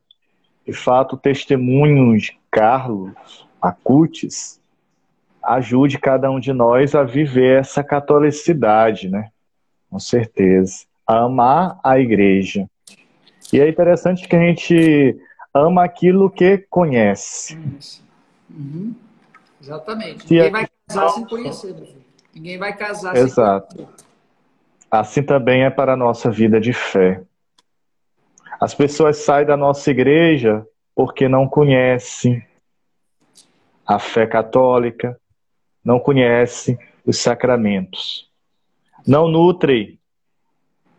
de 0.67 0.73
fato, 0.73 1.15
o 1.15 1.19
testemunho 1.19 2.15
de 2.15 2.38
Carlos 2.51 3.47
Acutis 3.59 4.59
ajude 5.44 5.98
cada 5.98 6.30
um 6.30 6.40
de 6.40 6.54
nós 6.54 6.96
a 6.96 7.04
viver 7.04 7.60
essa 7.60 7.84
catolicidade, 7.84 9.10
né? 9.10 9.30
Com 9.90 10.00
certeza. 10.00 10.86
A 11.08 11.24
amar 11.24 11.80
a 11.84 12.00
igreja. 12.00 12.70
E 13.52 13.60
é 13.60 13.68
interessante 13.68 14.28
que 14.28 14.36
a 14.36 14.40
gente 14.40 15.18
ama 15.54 15.84
aquilo 15.84 16.30
que 16.30 16.60
conhece. 16.70 17.58
Uhum. 18.50 18.94
Exatamente. 19.62 20.32
Ninguém 20.32 20.52
vai 20.52 20.68
casar 20.88 21.10
sem 21.10 21.26
conhecer, 21.26 21.74
meu 21.74 21.86
filho. 21.86 22.06
Ninguém 22.34 22.58
vai 22.58 22.76
casar 22.76 23.16
Exato. 23.16 23.76
sem 23.76 23.86
conhecer. 23.86 24.06
Assim 24.92 25.24
também 25.24 25.64
é 25.64 25.70
para 25.70 25.94
a 25.94 25.98
nossa 25.98 26.32
vida 26.32 26.60
de 26.60 26.74
fé. 26.74 27.22
As 28.60 28.74
pessoas 28.74 29.18
saem 29.18 29.46
da 29.46 29.56
nossa 29.56 29.90
igreja 29.90 30.66
porque 30.96 31.28
não 31.28 31.48
conhecem 31.48 32.44
a 33.86 33.98
fé 33.98 34.28
católica, 34.28 35.20
não 35.84 35.99
conhecem 35.99 36.77
os 37.05 37.17
sacramentos, 37.17 38.30
não 39.07 39.27
nutrem 39.27 39.99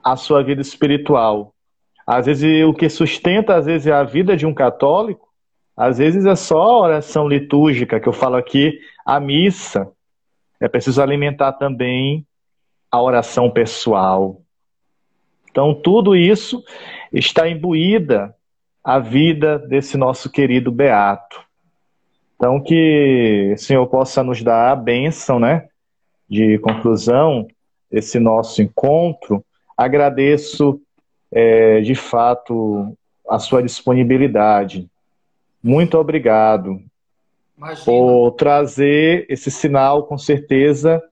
a 0.03 0.17
sua 0.17 0.43
vida 0.43 0.61
espiritual. 0.61 1.55
Às 2.07 2.27
vezes 2.27 2.65
o 2.65 2.75
que 2.75 2.89
sustenta 2.89 3.57
às 3.57 3.67
vezes 3.67 3.87
é 3.87 3.93
a 3.93 4.03
vida 4.03 4.37
de 4.37 4.47
um 4.47 4.55
católico, 4.55 5.29
às 5.77 5.99
vezes 5.99 6.27
é 6.27 6.35
só 6.35 6.61
a 6.61 6.79
oração 6.81 7.29
litúrgica 7.29 8.01
que 8.01 8.09
eu 8.09 8.13
falo 8.13 8.37
aqui, 8.37 8.79
a 9.05 9.21
missa. 9.21 9.91
É 10.59 10.69
preciso 10.69 11.01
alimentar 11.01 11.53
também 11.53 12.27
a 12.91 13.01
oração 13.01 13.51
pessoal. 13.51 14.43
Então 15.51 15.75
tudo 15.75 16.15
isso 16.17 16.63
está 17.13 17.49
imbuída 17.49 18.35
a 18.83 18.99
vida 18.99 19.59
desse 19.59 19.97
nosso 19.97 20.31
querido 20.31 20.71
beato. 20.71 21.50
Então, 22.41 22.59
que 22.59 23.53
o 23.55 23.59
Senhor 23.59 23.87
possa 23.89 24.25
nos 24.25 24.43
dar 24.43 24.73
a 24.73 24.75
bênção, 24.75 25.39
né, 25.39 25.69
de 26.27 26.59
conclusão 26.61 27.47
desse 27.93 28.19
nosso 28.19 28.63
encontro. 28.63 29.45
Agradeço, 29.77 30.81
é, 31.31 31.83
de 31.83 31.95
fato, 31.95 32.97
a 33.29 33.39
sua 33.39 33.63
disponibilidade. 33.63 34.89
Muito 35.63 35.99
obrigado 35.99 36.81
Imagina. 37.59 37.85
por 37.85 38.31
trazer 38.31 39.27
esse 39.29 39.51
sinal, 39.51 40.05
com 40.05 40.17
certeza, 40.17 41.03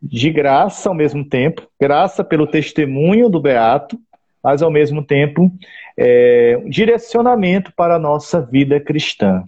de 0.00 0.30
graça 0.30 0.88
ao 0.88 0.94
mesmo 0.94 1.28
tempo, 1.28 1.68
graça 1.78 2.24
pelo 2.24 2.46
testemunho 2.46 3.28
do 3.28 3.38
Beato, 3.38 4.00
mas 4.42 4.62
ao 4.62 4.70
mesmo 4.70 5.04
tempo 5.04 5.52
é, 5.94 6.58
um 6.64 6.70
direcionamento 6.70 7.70
para 7.76 7.96
a 7.96 7.98
nossa 7.98 8.40
vida 8.40 8.80
cristã. 8.80 9.44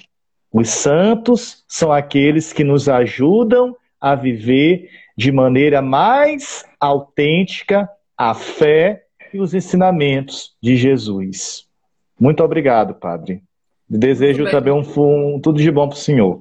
Os 0.55 0.71
santos 0.71 1.65
são 1.67 1.91
aqueles 1.91 2.53
que 2.53 2.63
nos 2.63 2.89
ajudam 2.89 3.77
a 4.01 4.15
viver 4.15 4.89
de 5.19 5.33
maneira 5.33 5.83
mais 5.83 6.65
autêntica 6.79 7.91
a 8.17 8.35
fé 8.35 9.05
e 9.33 9.41
os 9.41 9.53
ensinamentos 9.53 10.55
de 10.63 10.77
Jesus. 10.77 11.67
Muito 12.21 12.41
obrigado, 12.45 12.95
Padre. 12.95 13.43
Desejo 13.91 14.49
também 14.49 14.73
um, 14.73 14.85
um, 14.97 15.41
tudo 15.41 15.61
de 15.61 15.73
bom 15.73 15.89
para 15.89 15.97
o 15.97 16.01
Senhor 16.01 16.41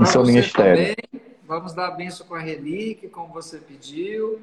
no 0.00 0.04
seu 0.04 0.24
ministério. 0.24 0.96
Também. 0.96 1.22
Vamos 1.46 1.74
dar 1.74 1.86
a 1.86 1.90
benção 1.92 2.26
com 2.26 2.34
a 2.34 2.40
relíquia, 2.40 3.08
como 3.08 3.32
você 3.32 3.58
pediu, 3.58 4.40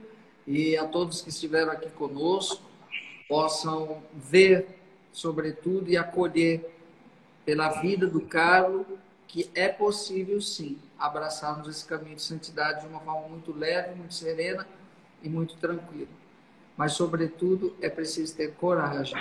e 0.47 0.77
a 0.77 0.85
todos 0.85 1.21
que 1.21 1.27
estiveram 1.27 1.73
aqui 1.73 1.89
conosco 1.89 2.63
possam 3.27 3.97
ver, 4.15 4.67
sobretudo, 5.11 5.89
e 5.89 5.97
acolher 5.97 6.78
pela 7.49 7.69
vida 7.81 8.05
do 8.05 8.21
Carlos, 8.21 8.85
que 9.27 9.49
é 9.55 9.67
possível 9.67 10.39
sim 10.39 10.77
abraçarmos 10.99 11.67
esse 11.67 11.83
caminho 11.83 12.15
de 12.15 12.21
santidade 12.21 12.81
de 12.81 12.87
uma 12.87 12.99
forma 12.99 13.27
muito 13.27 13.51
leve, 13.51 13.95
muito 13.95 14.13
serena 14.13 14.67
e 15.23 15.27
muito 15.27 15.55
tranquila. 15.55 16.11
Mas, 16.77 16.93
sobretudo, 16.93 17.75
é 17.81 17.89
preciso 17.89 18.35
ter 18.35 18.53
coragem. 18.53 19.17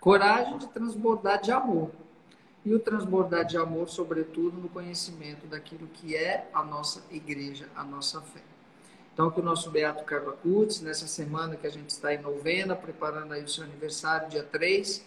Coragem 0.00 0.58
de 0.58 0.66
transbordar 0.66 1.40
de 1.40 1.52
amor. 1.52 1.92
E 2.64 2.74
o 2.74 2.80
transbordar 2.80 3.44
de 3.44 3.56
amor, 3.56 3.88
sobretudo, 3.88 4.58
no 4.58 4.68
conhecimento 4.68 5.46
daquilo 5.46 5.86
que 5.86 6.16
é 6.16 6.50
a 6.52 6.64
nossa 6.64 7.04
igreja, 7.08 7.68
a 7.76 7.84
nossa 7.84 8.20
fé. 8.20 8.42
Então, 9.12 9.30
que 9.30 9.38
o 9.38 9.44
nosso 9.44 9.70
Beato 9.70 10.02
Carlos 10.02 10.34
Acutis, 10.34 10.80
nessa 10.80 11.06
semana 11.06 11.54
que 11.54 11.68
a 11.68 11.70
gente 11.70 11.90
está 11.90 12.12
em 12.12 12.20
novena, 12.20 12.74
preparando 12.74 13.32
aí 13.32 13.44
o 13.44 13.48
seu 13.48 13.62
aniversário, 13.62 14.28
dia 14.28 14.42
3, 14.42 15.04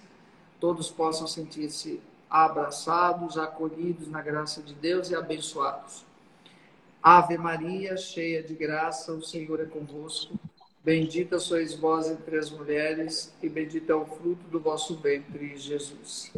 todos 0.61 0.89
possam 0.89 1.27
sentir-se 1.27 2.01
abraçados, 2.29 3.37
acolhidos 3.37 4.07
na 4.09 4.21
graça 4.21 4.61
de 4.61 4.73
Deus 4.73 5.09
e 5.09 5.15
abençoados. 5.15 6.05
Ave 7.01 7.37
Maria, 7.37 7.95
cheia 7.95 8.43
de 8.43 8.53
graça, 8.53 9.13
o 9.13 9.21
Senhor 9.21 9.61
é 9.61 9.65
convosco. 9.65 10.33
Bendita 10.83 11.39
sois 11.39 11.75
vós 11.75 12.09
entre 12.09 12.37
as 12.37 12.49
mulheres, 12.49 13.33
e 13.41 13.49
bendito 13.49 13.91
é 13.91 13.95
o 13.95 14.05
fruto 14.05 14.47
do 14.49 14.59
vosso 14.59 14.95
ventre, 14.97 15.57
Jesus. 15.57 16.31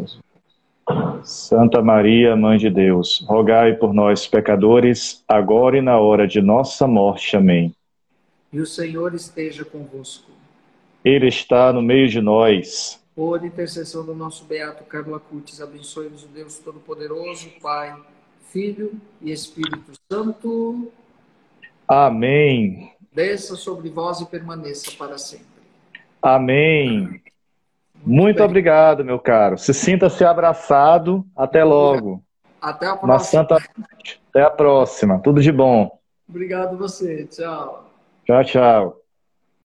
Santa 1.24 1.82
Maria, 1.82 2.36
Mãe 2.36 2.58
de 2.58 2.70
Deus, 2.70 3.24
rogai 3.28 3.74
por 3.76 3.94
nós, 3.94 4.28
pecadores, 4.28 5.24
agora 5.28 5.78
e 5.78 5.82
na 5.82 6.00
hora 6.00 6.28
de 6.28 6.42
nossa 6.42 6.88
morte. 6.88 7.38
Amém. 7.38 7.74
E 8.52 8.60
o 8.60 8.66
Senhor 8.66 9.14
esteja 9.14 9.64
convosco. 9.64 10.32
Ele 11.06 11.28
está 11.28 11.72
no 11.72 11.82
meio 11.82 12.10
de 12.10 12.20
nós 12.20 13.00
por 13.20 13.44
intercessão 13.44 14.06
do 14.06 14.16
nosso 14.16 14.46
Beato 14.46 14.86
Carlo 14.86 15.14
Acutis, 15.14 15.60
abençoe-nos 15.60 16.24
o 16.24 16.28
Deus 16.30 16.58
Todo-Poderoso, 16.60 17.50
Pai, 17.62 17.94
Filho 18.44 18.94
e 19.22 19.30
Espírito 19.30 19.92
Santo. 20.10 20.90
Amém. 21.86 22.94
Desça 23.12 23.58
sobre 23.58 23.90
vós 23.90 24.22
e 24.22 24.26
permaneça 24.26 24.92
para 24.98 25.18
sempre. 25.18 25.48
Amém. 26.22 26.98
Muito, 27.02 27.22
Muito 28.06 28.42
obrigado, 28.42 29.04
meu 29.04 29.20
caro. 29.20 29.58
Se 29.58 29.74
sinta-se 29.74 30.24
abraçado. 30.24 31.26
Até 31.36 31.62
logo. 31.62 32.24
Até 32.62 32.88
a 32.88 32.96
próxima. 32.96 33.44
Santa... 33.44 33.58
Até 34.30 34.44
a 34.44 34.50
próxima. 34.50 35.20
Tudo 35.20 35.42
de 35.42 35.52
bom. 35.52 36.00
Obrigado 36.26 36.78
você. 36.78 37.26
Tchau. 37.26 37.92
Tchau, 38.26 38.44
tchau. 38.46 38.99